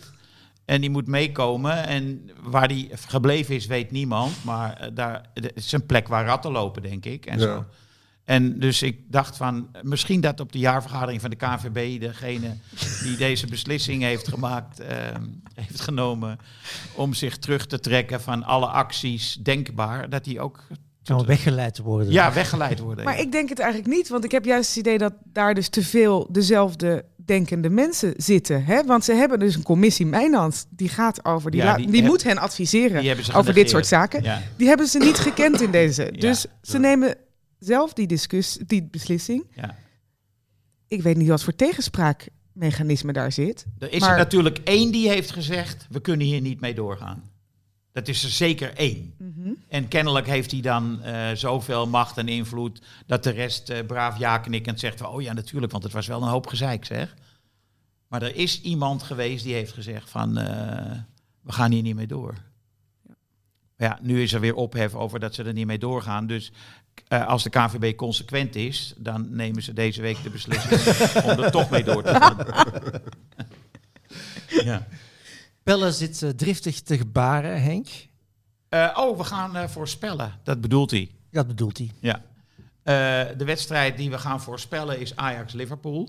En 0.66 0.80
die 0.80 0.90
moet 0.90 1.06
meekomen. 1.06 1.86
En 1.86 2.30
waar 2.42 2.68
die 2.68 2.90
gebleven 3.06 3.54
is, 3.54 3.66
weet 3.66 3.90
niemand. 3.90 4.44
Maar 4.44 4.72
eh, 4.76 4.88
daar, 4.94 5.22
het 5.34 5.52
is 5.54 5.72
een 5.72 5.86
plek 5.86 6.08
waar 6.08 6.24
ratten 6.24 6.52
lopen, 6.52 6.82
denk 6.82 7.04
ik. 7.04 7.26
En 7.26 7.38
Ja. 7.38 7.44
zo. 7.44 7.64
En 8.24 8.58
dus 8.58 8.82
ik 8.82 8.98
dacht 9.08 9.36
van, 9.36 9.68
misschien 9.82 10.20
dat 10.20 10.40
op 10.40 10.52
de 10.52 10.58
jaarvergadering 10.58 11.20
van 11.20 11.30
de 11.30 11.36
KVB 11.36 12.00
degene 12.00 12.56
die 13.02 13.16
deze 13.26 13.46
beslissing 13.46 14.02
heeft 14.02 14.28
gemaakt, 14.28 14.80
ehm, 14.80 15.22
heeft 15.54 15.80
genomen 15.80 16.38
om 16.94 17.14
zich 17.14 17.38
terug 17.38 17.66
te 17.66 17.80
trekken 17.80 18.20
van 18.20 18.42
alle 18.44 18.66
acties 18.66 19.34
denkbaar, 19.34 20.08
dat 20.08 20.24
die 20.24 20.40
ook 20.40 20.62
Kan 21.04 21.26
weggeleid 21.26 21.78
worden. 21.78 22.12
ja, 22.12 22.32
weggeleid 22.32 22.78
worden. 22.78 23.04
Maar 23.04 23.18
ik 23.20 23.32
denk 23.32 23.48
het 23.48 23.58
eigenlijk 23.58 23.94
niet, 23.94 24.08
want 24.08 24.24
ik 24.24 24.30
heb 24.30 24.44
juist 24.44 24.68
het 24.68 24.78
idee 24.78 24.98
dat 24.98 25.12
daar 25.32 25.54
dus 25.54 25.68
te 25.68 25.82
veel 25.82 26.28
dezelfde 26.30 27.04
denkende 27.26 27.70
mensen 27.70 28.14
zitten. 28.16 28.64
Hè? 28.64 28.84
Want 28.84 29.04
ze 29.04 29.12
hebben 29.12 29.38
dus 29.38 29.54
een 29.54 29.62
commissie 29.62 30.06
Mijnans, 30.06 30.66
die 30.70 30.88
gaat 30.88 31.24
over, 31.24 31.50
die, 31.50 31.60
Ja, 31.60 31.66
la- 31.66 31.76
die 31.76 31.86
die, 31.90 32.00
heb- 32.00 32.10
moet 32.10 32.22
hen 32.22 32.38
adviseren 32.38 33.16
over 33.34 33.54
dit 33.54 33.70
soort 33.70 33.86
zaken. 33.86 34.22
Ja. 34.22 34.42
Die 34.56 34.68
hebben 34.68 34.86
ze 34.86 34.98
niet 34.98 35.18
gekend 35.18 35.60
in 35.60 35.70
deze. 35.70 36.12
Dus 36.18 36.46
ze 36.62 36.78
nemen 36.78 37.16
zelf 37.58 37.92
die, 37.92 38.06
discussie, 38.06 38.64
die 38.66 38.88
beslissing. 38.90 39.44
Ja. 39.54 39.74
Ik 40.88 41.02
weet 41.02 41.16
niet 41.16 41.28
wat 41.28 41.42
voor 41.42 41.54
tegenspraakmechanisme 41.54 43.12
daar 43.12 43.32
zit. 43.32 43.64
Er 43.78 43.92
is 43.92 44.00
Maar- 44.00 44.10
er 44.10 44.16
natuurlijk 44.18 44.58
één 44.64 44.92
die 44.92 45.08
heeft 45.08 45.30
gezegd, 45.30 45.86
we 45.90 46.00
kunnen 46.00 46.26
hier 46.26 46.40
niet 46.40 46.60
mee 46.60 46.74
doorgaan. 46.74 47.30
Dat 47.96 48.08
is 48.08 48.22
er 48.22 48.30
zeker 48.30 48.74
één. 48.74 49.14
Mhm. 49.18 49.52
En 49.68 49.88
kennelijk 49.88 50.26
heeft 50.26 50.50
hij 50.50 50.60
dan 50.60 51.02
eh, 51.02 51.30
zoveel 51.34 51.86
macht 51.86 52.18
en 52.18 52.28
invloed 52.28 52.82
dat 53.06 53.22
de 53.22 53.30
rest 53.30 53.70
eh, 53.70 53.86
braaf 53.86 54.18
ja 54.18 54.38
knikkend 54.38 54.80
zegt 54.80 54.98
van, 54.98 55.08
oh 55.08 55.22
ja 55.22 55.32
natuurlijk, 55.32 55.72
want 55.72 55.84
het 55.84 55.92
was 55.92 56.06
wel 56.06 56.22
een 56.22 56.28
hoop 56.28 56.46
gezeik 56.46 56.84
zeg. 56.84 57.14
Maar 58.08 58.22
er 58.22 58.36
is 58.36 58.60
iemand 58.60 59.02
geweest 59.02 59.44
die 59.44 59.54
heeft 59.54 59.72
gezegd 59.72 60.10
van, 60.10 60.38
eh, 60.38 60.98
we 61.40 61.52
gaan 61.52 61.72
hier 61.72 61.82
niet 61.82 61.94
mee 61.94 62.06
door. 62.06 62.34
Maar 63.76 63.88
ja, 63.88 63.98
nu 64.02 64.22
is 64.22 64.32
er 64.32 64.40
weer 64.40 64.54
ophef 64.54 64.94
over 64.94 65.20
dat 65.20 65.34
ze 65.34 65.42
er 65.42 65.52
niet 65.52 65.66
mee 65.66 65.78
doorgaan. 65.78 66.26
Dus 66.26 66.52
als 67.08 67.42
de 67.42 67.50
KVB 67.50 67.96
consequent 67.96 68.54
is, 68.54 68.94
dan 68.96 69.26
nemen 69.30 69.62
ze 69.62 69.72
deze 69.72 70.02
week 70.02 70.22
de 70.22 70.30
beslissing 70.30 71.24
om 71.30 71.42
er 71.42 71.50
toch 71.50 71.70
mee 71.70 71.84
door 71.84 72.02
te 72.02 72.14
gaan. 72.14 72.36
ja. 74.70 74.86
Pelle 75.66 75.92
zit 75.92 76.32
driftig 76.36 76.80
te 76.80 76.96
gebaren, 76.96 77.62
Henk. 77.62 77.88
Eh, 78.68 78.96
oh, 78.96 79.18
we 79.18 79.24
gaan 79.24 79.56
eh, 79.56 79.68
voorspellen. 79.68 80.32
Dat 80.42 80.60
bedoelt 80.60 80.90
hij. 80.90 81.10
Dat 81.30 81.46
bedoelt 81.46 81.78
hij. 81.78 81.90
Ja. 82.00 82.22
Eh, 82.82 83.38
de 83.38 83.44
wedstrijd 83.44 83.96
die 83.96 84.10
we 84.10 84.18
gaan 84.18 84.40
voorspellen 84.40 85.00
is 85.00 85.16
Ajax-Liverpool. 85.16 86.08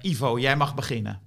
Ivo, 0.00 0.38
jij 0.38 0.56
mag 0.56 0.74
beginnen. 0.74 1.20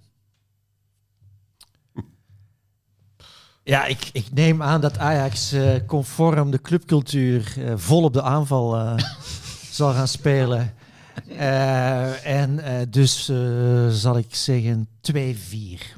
Ja, 3.64 3.86
ik, 3.86 4.10
ik 4.14 4.32
neem 4.32 4.64
aan 4.64 4.82
dat 4.82 4.98
Ajax 4.98 5.56
conform 5.86 6.52
de 6.52 6.62
clubcultuur 6.62 7.56
vol 7.76 8.04
op 8.04 8.14
de 8.14 8.22
aanval 8.22 8.98
zal 9.80 9.94
gaan 9.94 10.08
spelen. 10.08 10.77
Eh, 11.38 12.26
en 12.26 12.60
eh, 12.60 12.82
dus 12.90 13.30
eh, 13.30 13.90
zal 13.90 14.18
ik 14.18 14.36
zeggen 14.36 14.88
2-4. 15.02 15.16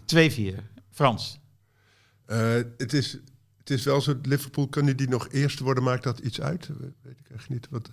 2-4. 0.05 0.55
Frans. 0.91 1.39
Eh, 2.25 2.53
het, 2.77 2.93
is, 2.93 3.17
het 3.57 3.69
is 3.69 3.83
wel 3.83 4.01
zo, 4.01 4.19
Liverpool, 4.21 4.67
kunnen 4.67 4.97
die 4.97 5.09
nog 5.09 5.27
eerste 5.31 5.63
worden, 5.63 5.83
maakt 5.83 6.03
dat 6.03 6.19
iets 6.19 6.41
uit? 6.41 6.67
We- 6.67 6.93
Weet 7.01 7.19
ik 7.19 7.29
echt 7.35 7.49
niet. 7.49 7.67
Wat, 7.69 7.91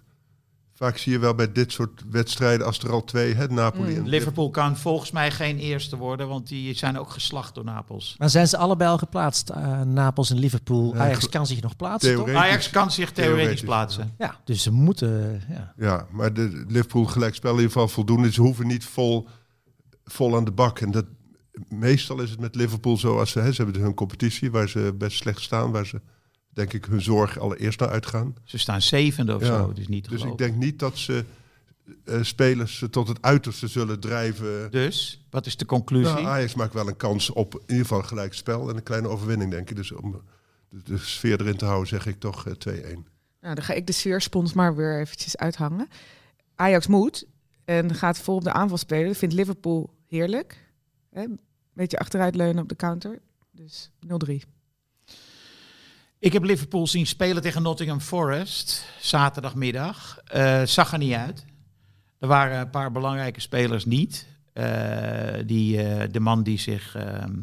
vaak 0.77 0.97
zie 0.99 1.12
je 1.12 1.18
wel 1.18 1.35
bij 1.35 1.53
dit 1.53 1.72
soort 1.72 2.03
wedstrijden, 2.11 2.66
als 2.66 2.79
er 2.79 2.93
al 2.93 3.05
twee, 3.05 3.35
het 3.35 3.51
Napoli 3.51 3.91
Mm. 3.91 3.97
en 3.97 4.09
Liverpool 4.09 4.51
kan 4.51 4.77
volgens 4.77 5.11
mij 5.11 5.31
geen 5.31 5.59
eerste 5.59 5.97
worden, 5.97 6.29
want 6.29 6.49
die 6.49 6.74
zijn 6.74 6.99
ook 6.99 7.11
geslacht 7.11 7.55
door 7.55 7.64
Napels. 7.64 8.14
Maar 8.18 8.31
zijn 8.31 8.49
ze 8.49 8.57
allebei 8.57 8.91
al 8.91 8.99
geplaatst? 8.99 9.49
Eh, 9.51 9.81
Napels 9.81 10.31
en 10.31 10.39
Liverpool. 10.39 10.95
Ja, 10.95 11.01
Ajax 11.01 11.29
kan 11.29 11.47
zich 11.47 11.61
nog 11.62 11.77
plaatsen, 11.77 12.14
toch? 12.16 12.29
Ajax 12.31 12.70
kan 12.70 12.91
zich 12.91 13.12
theoretisch 13.12 13.37
Theoretisch, 13.37 13.62
plaatsen. 13.64 14.14
Ja, 14.18 14.41
dus 14.45 14.62
ze 14.62 14.70
moeten... 14.70 15.43
ja. 15.49 15.72
Ja, 15.77 16.07
maar 16.11 16.33
de 16.33 16.64
Liverpool 16.68 17.05
gelijkspel 17.05 17.51
in 17.51 17.57
ieder 17.57 17.72
geval 17.72 17.89
voldoende. 17.89 18.33
Ze 18.33 18.41
hoeven 18.41 18.66
niet 18.66 18.85
vol, 18.85 19.29
vol 20.05 20.37
aan 20.37 20.45
de 20.45 20.53
bak. 20.53 20.79
En 20.81 20.91
dat, 20.91 21.05
meestal 21.68 22.20
is 22.20 22.31
het 22.31 22.41
met 22.41 22.55
Liverpool 22.55 22.97
zo, 22.97 23.18
als 23.18 23.31
ze, 23.31 23.39
hè, 23.41 23.53
ze 23.53 23.62
hebben 23.62 23.83
hun 23.83 23.95
competitie 23.95 24.51
waar 24.51 24.68
ze 24.68 24.95
best 24.99 25.16
slecht 25.16 25.41
staan, 25.41 25.70
waar 25.72 25.87
ze 25.87 26.01
denk 26.57 26.73
ik 26.73 26.85
hun 26.85 27.03
zorg 27.03 27.39
allereerst 27.39 27.81
naar 27.81 27.89
uitgaan. 27.89 28.35
Ze 28.45 28.59
staan 28.59 28.83
zevende 28.83 29.35
of 29.35 29.41
Ja. 29.41 29.47
zo, 29.47 29.73
dus 29.73 29.89
niet 29.89 30.05
te 30.05 30.11
Dus 30.11 30.23
ik 30.23 30.39
denk 30.39 30.57
niet 30.57 30.79
dat 30.79 30.99
ze 30.99 31.25
eh, 32.05 32.23
spelers 32.23 32.85
tot 32.91 33.09
het 33.09 33.23
uiterste 33.23 33.67
zullen 33.67 34.01
drijven. 34.01 34.71
Dus, 34.71 35.25
wat 35.31 35.47
is 35.47 35.57
de 35.57 35.67
conclusie? 35.67 36.15
Nou, 36.15 36.27
Ajax 36.27 36.55
maakt 36.55 36.75
wel 36.75 36.89
een 36.89 36.97
kans 36.97 37.31
op 37.31 37.55
in 37.55 37.61
ieder 37.61 37.77
geval 37.87 38.03
gelijk 38.03 38.35
spel 38.35 38.69
en 38.69 38.77
een 38.77 38.83
kleine 38.83 39.09
overwinning, 39.09 39.51
denk 39.51 39.71
ik. 39.71 39.77
Dus 39.77 39.93
om 39.93 40.23
de, 40.69 40.83
de 40.83 40.99
sfeer 40.99 41.41
erin 41.41 41.57
te 41.57 41.65
houden, 41.65 41.89
zeg 41.89 42.07
ik 42.07 42.21
toch 42.21 42.47
eh, 42.47 42.53
2-1. 42.75 42.83
Nou, 43.41 43.55
dan 43.55 43.63
ga 43.65 43.73
ik 43.73 43.87
de 43.87 43.93
sfeerspons 43.93 44.53
maar 44.53 44.77
weer 44.77 45.01
eventjes 45.01 45.37
uithangen. 45.37 45.89
Ajax 46.55 46.87
moet 46.87 47.27
en 47.65 47.95
gaat 47.95 48.19
vol 48.19 48.37
op 48.37 48.45
de 48.45 48.53
aanval 48.53 48.79
spelen. 48.79 49.07
Dat 49.07 49.17
vindt 49.17 49.35
Liverpool 49.35 49.95
heerlijk. 50.07 50.71
Hè? 51.11 51.25
Beetje 51.73 51.99
achteruitleunen 51.99 52.63
op 52.63 52.69
de 52.69 52.77
counter. 52.77 53.21
Dus 53.51 53.91
0-3. 54.31 54.56
Ik 56.19 56.33
heb 56.33 56.43
Liverpool 56.43 56.87
zien 56.87 57.07
spelen 57.07 57.43
tegen 57.43 57.62
Nottingham 57.62 58.01
Forest 58.01 58.87
zaterdagmiddag. 59.01 60.19
Eh, 60.25 60.62
zag 60.62 60.93
er 60.93 60.99
niet 60.99 61.12
uit. 61.12 61.45
Er 62.19 62.29
waren 62.29 62.61
een 62.61 62.71
paar 62.71 62.93
belangrijke 62.93 63.41
spelers 63.41 63.85
niet. 63.85 64.27
Eh, 64.53 64.67
die, 65.47 65.83
eh, 65.83 66.09
de 66.11 66.21
man 66.21 66.43
die 66.43 66.59
zich, 66.59 66.95
ehm, 66.95 67.35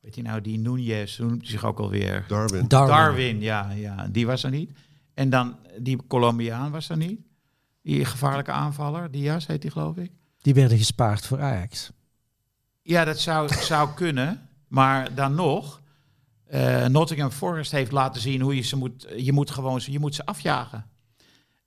weet 0.00 0.14
je 0.14 0.22
nou, 0.22 0.40
die 0.40 0.58
Nunez, 0.58 1.18
hoe 1.18 1.26
noemt 1.26 1.40
hij 1.40 1.50
zich 1.50 1.64
ook 1.64 1.78
alweer? 1.78 2.24
Darwin. 2.28 2.68
Darwin. 2.68 2.94
Darwin, 2.94 3.40
ja, 3.40 3.70
ja, 3.70 4.08
die 4.10 4.26
was 4.26 4.42
er 4.42 4.50
niet. 4.50 4.70
En 5.14 5.30
dan 5.30 5.56
die 5.78 6.06
Colombiaan 6.06 6.70
was 6.70 6.88
er 6.88 6.96
niet. 6.96 7.20
Die 7.82 8.04
gevaarlijke 8.04 8.50
aanvaller, 8.52 9.10
Diaz 9.10 9.46
heet 9.46 9.62
die 9.62 9.70
geloof 9.70 9.96
ik. 9.96 10.10
Die 10.40 10.54
werden 10.54 10.78
gespaard 10.78 11.26
voor 11.26 11.40
Ajax. 11.40 11.90
Ja, 12.82 13.04
dat 13.04 13.18
zou, 13.18 13.54
zou 13.54 13.94
kunnen. 13.94 14.48
Maar 14.68 15.14
dan 15.14 15.34
nog, 15.34 15.81
eh, 16.52 16.86
Nottingham 16.86 17.30
Forest 17.30 17.70
heeft 17.70 17.92
laten 17.92 18.20
zien 18.20 18.40
hoe 18.40 18.56
je 18.56 18.62
ze 18.62 18.76
moet. 18.76 19.06
Je 19.16 19.32
moet 19.32 19.50
gewoon 19.50 19.80
ze- 19.80 19.92
je 19.92 19.98
moet 19.98 20.14
ze 20.14 20.26
afjagen. 20.26 20.86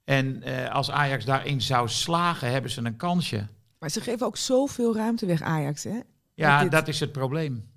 En 0.03 0.43
eh, 0.43 0.73
als 0.73 0.91
Ajax 0.91 1.25
daarin 1.25 1.61
zou 1.61 1.89
slagen, 1.89 2.51
hebben 2.51 2.71
ze 2.71 2.81
een 2.81 2.95
kansje. 2.95 3.47
Maar 3.79 3.89
ze 3.89 4.01
geven 4.01 4.25
ook 4.25 4.37
zoveel 4.37 4.95
ruimte 4.95 5.25
weg, 5.25 5.41
Ajax. 5.41 5.83
Hè? 5.83 5.99
Ja, 6.33 6.61
dit- 6.61 6.71
dat 6.71 6.87
is 6.87 6.99
het 6.99 7.11
probleem. 7.11 7.69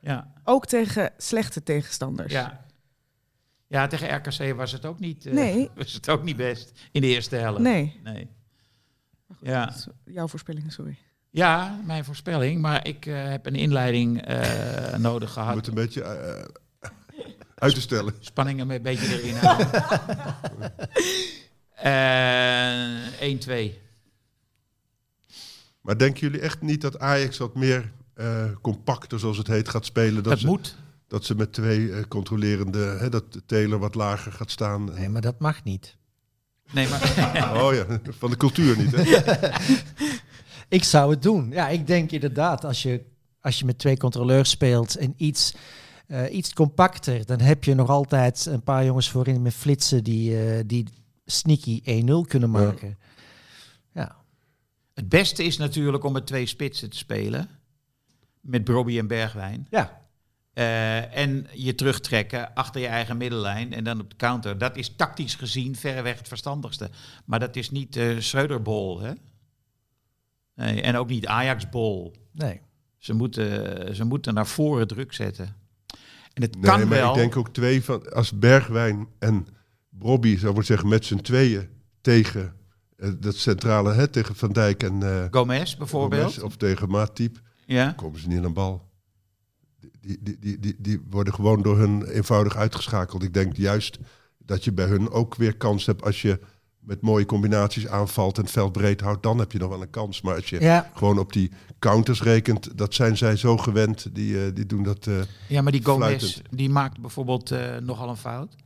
Ja, 0.00 0.32
Ook 0.44 0.66
tegen 0.66 1.12
slechte 1.16 1.62
tegenstanders. 1.62 2.32
ja. 2.32 2.64
Ja, 3.66 3.86
tegen 3.86 4.14
RKC 4.16 4.56
was 4.56 4.72
het 4.72 4.84
ook 4.86 4.98
niet, 4.98 5.26
eh, 5.26 5.32
Nee. 5.32 5.70
was 5.74 5.92
het 5.92 6.08
ook 6.08 6.22
niet 6.22 6.36
best 6.36 6.72
in 6.90 7.00
de 7.00 7.06
eerste 7.06 7.36
helft. 7.36 7.60
Nee, 7.60 8.00
nee. 8.02 8.28
Ja. 9.40 9.64
dat 9.66 9.74
is 9.74 9.86
jouw 10.04 10.28
voorspellingen, 10.28 10.70
sorry. 10.70 10.98
Ja, 11.32 11.80
mijn 11.84 12.04
voorspelling. 12.04 12.60
Maar 12.60 12.86
ik 12.86 13.06
eh, 13.06 13.28
heb 13.28 13.46
een 13.46 13.54
inleiding 13.54 14.22
eh, 14.22 14.96
nodig 14.96 15.32
gehad. 15.32 15.56
het 15.56 15.66
een 15.66 15.74
beetje 15.74 16.02
eh, 16.02 16.44
uit 17.54 17.74
te 17.74 17.80
stellen. 17.80 18.14
Spanningen 18.20 18.70
een 18.70 18.82
beetje 18.82 19.20
erin 19.20 19.36
houden. 19.36 19.70
Eh 21.74 23.68
1-2. 23.70 23.72
Maar 25.80 25.98
denken 25.98 26.20
jullie 26.20 26.40
echt 26.40 26.60
niet 26.60 26.80
dat 26.80 26.98
Ajax 26.98 27.38
wat 27.38 27.54
meer 27.54 27.92
eh, 28.14 28.44
compacter, 28.60 29.18
zoals 29.18 29.38
het 29.38 29.46
heet, 29.46 29.68
gaat 29.68 29.84
spelen? 29.84 30.14
Dat, 30.14 30.24
Dat 30.24 30.38
ze, 30.38 30.46
moet. 30.46 30.76
dat 31.08 31.24
ze 31.24 31.34
met 31.34 31.52
twee 31.52 31.92
eh, 31.92 32.02
controlerende, 32.08 32.96
hè, 32.98 33.08
dat 33.08 33.24
Taylor 33.46 33.78
wat 33.78 33.94
lager 33.94 34.32
gaat 34.32 34.50
staan. 34.50 34.84
Nee, 34.84 35.08
maar 35.08 35.20
dat 35.20 35.38
mag 35.40 35.64
niet. 35.64 35.96
Nee, 36.70 36.88
maar 36.88 37.00
Oh 37.62 37.74
ja, 37.74 37.86
van 38.18 38.30
de 38.30 38.36
cultuur 38.36 38.76
niet. 38.78 38.90
Hè? 38.96 39.02
Ik 40.72 40.84
zou 40.84 41.10
het 41.10 41.22
doen. 41.22 41.50
Ja, 41.50 41.68
ik 41.68 41.86
denk 41.86 42.10
inderdaad, 42.10 42.64
als 42.64 42.82
je, 42.82 43.04
als 43.40 43.58
je 43.58 43.64
met 43.64 43.78
twee 43.78 43.96
controleurs 43.96 44.50
speelt 44.50 44.96
en 44.96 45.14
iets, 45.16 45.54
eh, 46.06 46.34
iets 46.34 46.52
compacter, 46.52 47.26
dan 47.26 47.40
heb 47.40 47.64
je 47.64 47.74
nog 47.74 47.88
altijd 47.88 48.46
een 48.46 48.62
paar 48.62 48.84
jongens 48.84 49.10
voorin 49.10 49.42
met 49.42 49.54
flitsen 49.54 50.04
die, 50.04 50.44
eh, 50.44 50.62
die 50.66 50.88
sneaky 51.26 51.80
1-0 51.84 52.24
kunnen 52.24 52.50
maken. 52.50 52.98
Ja. 53.92 54.16
het 54.94 55.08
beste 55.08 55.44
is 55.44 55.56
natuurlijk 55.56 56.04
om 56.04 56.12
met 56.12 56.26
twee 56.26 56.46
spitsen 56.46 56.90
te 56.90 56.96
spelen. 56.96 57.48
Met 58.40 58.64
Brobby 58.64 58.98
en 58.98 59.06
Bergwijn. 59.06 59.66
Ja. 59.70 60.00
Eh, 60.52 61.16
en 61.16 61.46
je 61.52 61.74
terugtrekken 61.74 62.54
achter 62.54 62.80
je 62.80 62.86
eigen 62.86 63.16
middellijn 63.16 63.72
en 63.72 63.84
dan 63.84 64.00
op 64.00 64.10
de 64.10 64.16
counter. 64.16 64.58
Dat 64.58 64.76
is 64.76 64.96
tactisch 64.96 65.34
gezien 65.34 65.76
verreweg 65.76 66.18
het 66.18 66.28
verstandigste. 66.28 66.90
Maar 67.24 67.40
dat 67.40 67.56
is 67.56 67.70
niet 67.70 67.96
eh 67.96 68.18
Schreuderbol, 68.18 69.00
hè? 69.00 69.12
Nee, 70.54 70.82
en 70.82 70.96
ook 70.96 71.08
niet 71.08 71.26
Ajax-bol. 71.26 72.14
Nee. 72.32 72.60
Ze 72.98 73.12
moeten, 73.14 73.96
ze 73.96 74.04
moeten 74.04 74.34
naar 74.34 74.46
voren 74.46 74.86
druk 74.86 75.12
zetten. 75.12 75.56
En 76.32 76.42
het 76.42 76.54
Nee, 76.54 76.62
kan 76.64 76.78
maar 76.78 76.88
wel. 76.88 77.08
ik 77.10 77.14
denk 77.16 77.36
ook 77.36 77.48
twee 77.52 77.84
van, 77.84 78.12
als 78.12 78.38
Bergwijn 78.38 79.06
en 79.18 79.46
Robbie, 80.00 80.38
zou 80.38 80.56
ik 80.58 80.62
zeggen, 80.62 80.88
met 80.88 81.04
z'n 81.04 81.16
tweeën 81.16 81.68
tegen 82.00 82.54
eh, 82.96 83.10
dat 83.18 83.34
centrale, 83.36 83.92
hè, 83.92 84.08
tegen 84.08 84.34
Van 84.36 84.52
Dijk 84.52 84.82
en 84.82 85.02
eh, 85.02 85.24
Gomez 85.30 85.76
bijvoorbeeld. 85.76 86.22
Gomez, 86.34 86.38
of 86.38 86.56
tegen 86.56 86.88
Matip, 86.90 87.40
Ja. 87.66 87.92
komen 87.92 88.20
ze 88.20 88.28
niet 88.28 88.36
aan 88.36 88.42
de 88.42 88.50
bal. 88.50 88.90
Die, 90.00 90.18
die, 90.22 90.38
die, 90.38 90.58
die, 90.60 90.74
die 90.78 91.02
worden 91.10 91.34
gewoon 91.34 91.62
door 91.62 91.78
hun 91.78 92.04
eenvoudig 92.04 92.56
uitgeschakeld. 92.56 93.22
Ik 93.22 93.34
denk 93.34 93.56
juist 93.56 93.98
dat 94.38 94.64
je 94.64 94.72
bij 94.72 94.86
hun 94.86 95.10
ook 95.10 95.34
weer 95.34 95.56
kans 95.56 95.86
hebt 95.86 96.02
als 96.02 96.22
je 96.22 96.40
met 96.82 97.00
mooie 97.00 97.24
combinaties 97.26 97.86
aanvalt 97.88 98.36
en 98.36 98.42
het 98.42 98.52
veld 98.52 98.72
breed 98.72 99.00
houdt, 99.00 99.22
dan 99.22 99.38
heb 99.38 99.52
je 99.52 99.58
nog 99.58 99.68
wel 99.68 99.82
een 99.82 99.90
kans. 99.90 100.20
Maar 100.20 100.34
als 100.34 100.48
je 100.50 100.60
Ja, 100.60 100.90
gewoon 100.94 101.18
op 101.18 101.32
die 101.32 101.50
counters 101.78 102.22
rekent, 102.22 102.78
dat 102.78 102.94
zijn 102.94 103.16
zij 103.16 103.36
zo 103.36 103.56
gewend. 103.56 104.14
Die, 104.14 104.44
eh, 104.46 104.54
die 104.54 104.66
doen 104.66 104.82
dat. 104.82 105.06
eh, 105.06 105.14
ja, 105.48 105.62
maar 105.62 105.72
die 105.72 105.84
Gomez 105.84 106.40
die 106.50 106.68
maakt 106.70 107.00
bijvoorbeeld 107.00 107.50
eh, 107.50 107.76
nogal 107.76 108.08
een 108.08 108.16
fout. 108.16 108.56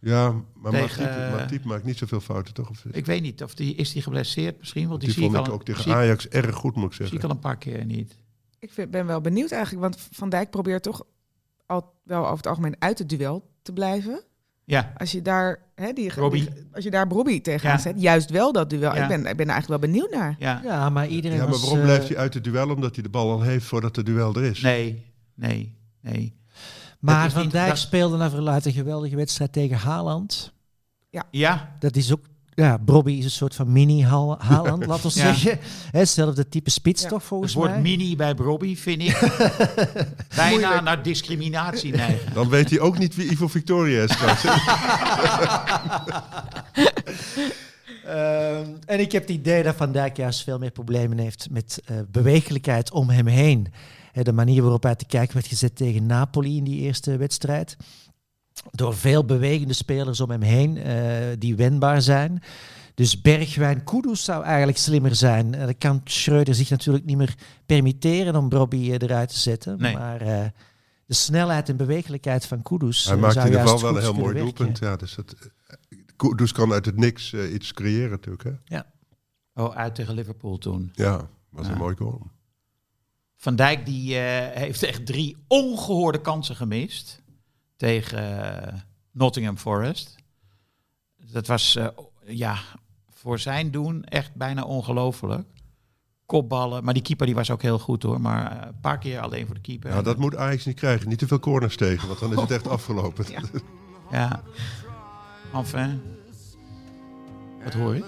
ja, 0.00 0.34
maar 0.54 0.72
Tegen, 0.72 1.04
Matip, 1.04 1.30
Matip 1.40 1.64
maakt 1.64 1.84
niet 1.84 1.98
zoveel 1.98 2.20
fouten, 2.20 2.54
toch? 2.54 2.70
Of, 2.70 2.84
Ik 2.90 3.06
weet 3.06 3.22
niet 3.22 3.42
of 3.42 3.54
die 3.54 3.74
is 3.74 3.92
die 3.92 4.02
geblesseerd 4.02 4.58
misschien, 4.58 4.88
want 4.88 5.00
die, 5.00 5.08
die 5.08 5.18
zie 5.18 5.30
vond 5.30 5.44
ik 5.46 5.46
al, 5.48 5.54
ook 5.58 5.64
tegen 5.64 5.94
Ajax 5.94 6.28
erg 6.28 6.54
goed, 6.54 6.74
moet 6.74 6.84
ik 6.86 6.92
zie 6.92 7.04
ik 7.04 7.10
zeggen. 7.10 7.28
al 7.28 7.34
een 7.34 7.40
paar 7.40 7.58
keer 7.58 7.84
niet. 7.84 8.16
Ik 8.58 8.72
vind, 8.72 8.90
ben 8.90 9.06
wel 9.06 9.20
benieuwd 9.20 9.50
eigenlijk, 9.50 9.82
want 9.82 10.08
Van 10.10 10.28
Dijk 10.28 10.50
probeert 10.50 10.82
toch 10.82 11.02
al 11.66 11.92
wel 12.02 12.22
over 12.22 12.36
het 12.36 12.46
algemeen 12.46 12.76
uit 12.78 12.98
het 12.98 13.08
duel 13.08 13.50
te 13.62 13.72
blijven. 13.72 14.24
Ja, 14.66 14.92
Als 14.96 15.12
je 15.12 15.22
daar, 15.22 15.58
hè, 15.74 15.92
die, 15.92 16.14
Robbie. 16.14 16.40
die- 16.50 16.66
als 16.72 16.84
je 16.84 16.90
daar 16.90 17.08
Robbie 17.08 17.40
tegenaan 17.40 17.76
Ja. 17.76 17.82
zet, 17.82 18.00
juist 18.00 18.30
wel 18.30 18.52
dat 18.52 18.70
duel. 18.70 18.94
Ja. 18.94 19.02
Ik, 19.02 19.08
ben, 19.08 19.18
ik 19.26 19.36
ben 19.36 19.46
er 19.46 19.52
eigenlijk 19.52 19.68
wel 19.82 19.90
benieuwd 19.90 20.10
naar. 20.10 20.36
ja. 20.38 20.60
ja, 20.64 20.88
maar 20.90 21.06
iedereen 21.06 21.36
Ja, 21.36 21.46
maar 21.46 21.58
waarom 21.58 21.78
eh, 21.78 21.84
blijft 21.84 22.08
hij 22.08 22.16
uit 22.16 22.34
het 22.34 22.44
duel? 22.44 22.70
Omdat 22.70 22.94
hij 22.94 23.02
de 23.02 23.08
bal 23.10 23.30
al 23.30 23.42
heeft 23.42 23.64
voordat 23.66 23.96
het 23.96 24.06
duel 24.06 24.34
er 24.34 24.42
is. 24.44 24.60
Nee, 24.60 25.04
nee, 25.34 25.76
nee. 26.00 26.36
Maar 26.98 27.30
Van 27.30 27.48
Dijk 27.48 27.68
dat- 27.68 27.78
speelde 27.78 28.16
naar 28.16 28.30
verluidt 28.30 28.66
een 28.66 28.72
geweldige 28.72 29.16
wedstrijd 29.16 29.52
tegen 29.52 29.76
Haaland. 29.76 30.52
Ja, 31.30 31.76
Dat 31.78 31.96
is 31.96 32.12
ook... 32.12 32.24
Ja, 32.54 32.78
Bobby 32.78 33.12
is 33.12 33.24
een 33.24 33.30
soort 33.30 33.54
van 33.54 33.72
mini-Haal- 33.72 34.36
Haaland, 34.48 34.86
laten 34.86 35.10
we 35.12 35.18
Ja. 35.18 35.34
zeggen. 35.34 35.58
Hetzelfde 35.90 36.48
type 36.48 36.70
spits 36.70 37.02
Ja. 37.02 37.08
toch, 37.08 37.18
het 37.18 37.26
volgens 37.28 37.54
woord 37.54 37.70
mij? 37.70 37.80
mini 37.80 38.16
bij 38.16 38.32
Robbie 38.36 38.78
vind 38.78 39.02
ik 39.02 39.18
bijna 40.36 40.80
naar 40.80 41.02
discriminatie 41.02 41.92
neigen. 41.92 42.34
Dan 42.34 42.48
weet 42.48 42.70
hij 42.70 42.80
ook 42.80 42.98
niet 42.98 43.14
wie 43.14 43.30
Ivo 43.30 43.48
Victoria 43.48 44.02
is. 44.02 44.16
Ehm, 48.04 48.66
en 48.86 49.00
ik 49.00 49.12
heb 49.12 49.22
het 49.22 49.30
idee 49.30 49.62
dat 49.62 49.74
Van 49.76 49.92
Dijk 49.92 50.16
juist 50.16 50.42
veel 50.42 50.58
meer 50.58 50.70
problemen 50.70 51.18
heeft 51.18 51.46
met 51.50 51.80
eh 51.84 51.96
bewegelijkheid 52.10 52.92
om 52.92 53.08
hem 53.10 53.26
heen. 53.26 53.66
Hè, 54.12 54.22
de 54.22 54.32
manier 54.32 54.62
waarop 54.62 54.82
hij 54.82 54.94
te 54.94 55.04
kijken 55.06 55.34
werd 55.34 55.46
gezet 55.46 55.76
tegen 55.76 56.06
Napoli 56.06 56.56
in 56.56 56.64
die 56.64 56.80
eerste 56.80 57.16
wedstrijd. 57.16 57.76
Door 58.70 58.94
veel 58.96 59.24
bewegende 59.24 59.72
spelers 59.74 60.20
om 60.20 60.30
hem 60.30 60.42
heen 60.42 60.76
eh, 60.76 61.36
die 61.38 61.56
wendbaar 61.56 62.02
zijn. 62.02 62.42
Dus 62.94 63.20
Bergwijn 63.20 63.84
Kudus 63.84 64.24
zou 64.24 64.44
eigenlijk 64.44 64.78
slimmer 64.78 65.14
zijn. 65.14 65.54
Eh, 65.54 65.66
dat 65.66 65.78
kan 65.78 66.00
Schreuder 66.04 66.54
zich 66.54 66.70
natuurlijk 66.70 67.04
niet 67.04 67.16
meer 67.16 67.34
permitteren 67.66 68.36
om 68.36 68.50
Robbie 68.50 68.98
eh, 68.98 69.08
eruit 69.08 69.28
te 69.28 69.38
zetten. 69.38 69.78
Nee. 69.78 69.94
Maar 69.96 70.20
eh, 70.20 70.44
de 71.06 71.14
snelheid 71.14 71.68
en 71.68 71.76
bewegelijkheid 71.76 72.46
van 72.46 72.62
Kudus 72.62 73.04
Hij 73.04 73.16
maakt 73.16 73.36
in 73.36 73.44
ieder 73.44 73.60
geval 73.60 73.80
wel 73.80 73.96
een 73.96 74.02
heel 74.02 74.14
mooi 74.14 74.38
doelpunt. 74.38 74.78
Ja, 74.78 74.96
dus 74.96 75.14
dat, 75.14 75.34
Kudus 76.16 76.52
kan 76.52 76.72
uit 76.72 76.86
het 76.86 76.96
niks 76.96 77.34
iets 77.34 77.72
creëren 77.72 78.10
natuurlijk. 78.10 78.44
Hè? 78.64 78.78
Oh, 79.54 79.76
uit 79.76 79.94
tegen 79.94 80.14
Liverpool 80.14 80.58
toen. 80.58 80.90
Ja, 80.94 81.28
was 81.50 81.66
Ja. 81.66 81.72
een 81.72 81.78
mooi 81.78 81.96
goal. 81.96 82.26
Van 83.36 83.56
Dijk 83.56 83.86
die 83.86 84.18
eh, 84.18 84.60
heeft 84.60 84.82
echt 84.82 85.06
drie 85.06 85.36
ongehoorde 85.48 86.20
kansen 86.20 86.56
gemist 86.56 87.22
tegen 87.76 88.52
eh, 88.52 88.80
Nottingham 89.10 89.56
Forest. 89.56 90.16
Dat 91.16 91.46
was 91.46 91.76
eh, 91.76 91.86
ja, 92.24 92.58
voor 93.10 93.38
zijn 93.38 93.70
doen 93.70 94.04
echt 94.04 94.34
bijna 94.34 94.62
ongelooflijk. 94.62 95.48
Kopballen, 96.26 96.84
maar 96.84 96.94
die 96.94 97.02
keeper 97.02 97.26
die 97.26 97.34
was 97.34 97.50
ook 97.50 97.62
heel 97.62 97.78
goed 97.78 98.02
hoor. 98.02 98.20
Maar 98.20 98.52
eh, 98.52 98.66
een 98.66 98.80
paar 98.80 98.98
keer 98.98 99.20
alleen 99.20 99.46
voor 99.46 99.54
de 99.54 99.60
keeper. 99.60 99.90
Ja, 99.90 100.02
dat 100.02 100.18
moet 100.18 100.36
Ajax 100.36 100.64
niet 100.64 100.76
krijgen. 100.76 101.08
Niet 101.08 101.18
te 101.18 101.26
veel 101.26 101.40
corners 101.40 101.76
tegen, 101.76 102.08
want 102.08 102.20
dan 102.20 102.32
is 102.32 102.40
het 102.40 102.50
echt 102.50 102.68
afgelopen. 102.68 103.24
Ja. 103.30 103.40
Ja. 104.10 104.42
Enfin. 105.54 106.02
Wat 107.64 107.72
hoor 107.72 107.94
je? 107.94 108.04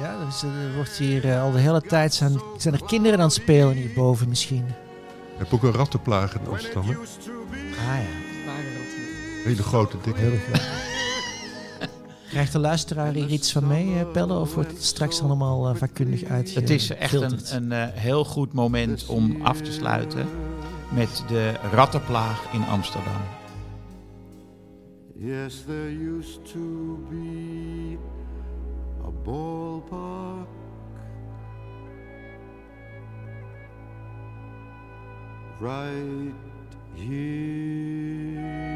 Ja, 0.00 0.24
dus, 0.24 0.42
er 0.42 0.74
wordt 0.74 0.96
hier 0.96 1.38
al 1.38 1.50
de 1.50 1.58
hele 1.58 1.80
tijd 1.80 2.14
zijn, 2.14 2.40
zijn 2.56 2.74
er 2.74 2.84
kinderen 2.84 3.18
aan 3.18 3.24
het 3.24 3.34
spelen 3.34 3.74
hierboven 3.74 4.28
misschien. 4.28 4.66
Je 4.66 5.42
hebt 5.42 5.52
ook 5.52 5.62
een 5.62 5.72
rattenplaag 5.72 6.34
in 6.34 6.46
Amsterdam. 6.48 6.84
Hè? 6.84 6.94
Ah 6.94 8.02
ja, 8.02 8.25
Hele 9.46 9.62
grote, 9.62 9.96
dikke. 10.02 10.20
heel 10.20 10.38
goed. 10.48 10.60
Krijgt 12.28 12.52
de 12.52 12.58
luisteraar 12.58 13.12
hier 13.12 13.28
iets 13.28 13.52
van 13.52 13.66
mee, 13.66 13.98
eh, 13.98 14.10
Pelle? 14.10 14.38
Of 14.38 14.54
wordt 14.54 14.70
het 14.70 14.84
straks 14.84 15.22
allemaal 15.22 15.68
eh, 15.68 15.74
vakkundig 15.74 16.24
uit? 16.24 16.54
Het 16.54 16.70
is 16.70 16.90
echt 16.90 17.12
een, 17.12 17.38
een 17.50 17.72
eh, 17.72 17.86
heel 17.92 18.24
goed 18.24 18.52
moment 18.52 19.06
om 19.06 19.42
af 19.42 19.60
te 19.60 19.72
sluiten 19.72 20.26
met 20.92 21.24
de 21.28 21.54
rattenplaag 21.72 22.52
in 22.52 22.64
Amsterdam. 22.64 23.20
Yes, 25.14 25.62
there 25.66 26.16
used 26.18 26.44
to 26.52 26.98
be 27.10 27.98
a 29.04 29.10
ballpark 29.24 30.48
right 35.60 36.34
here. 36.96 38.75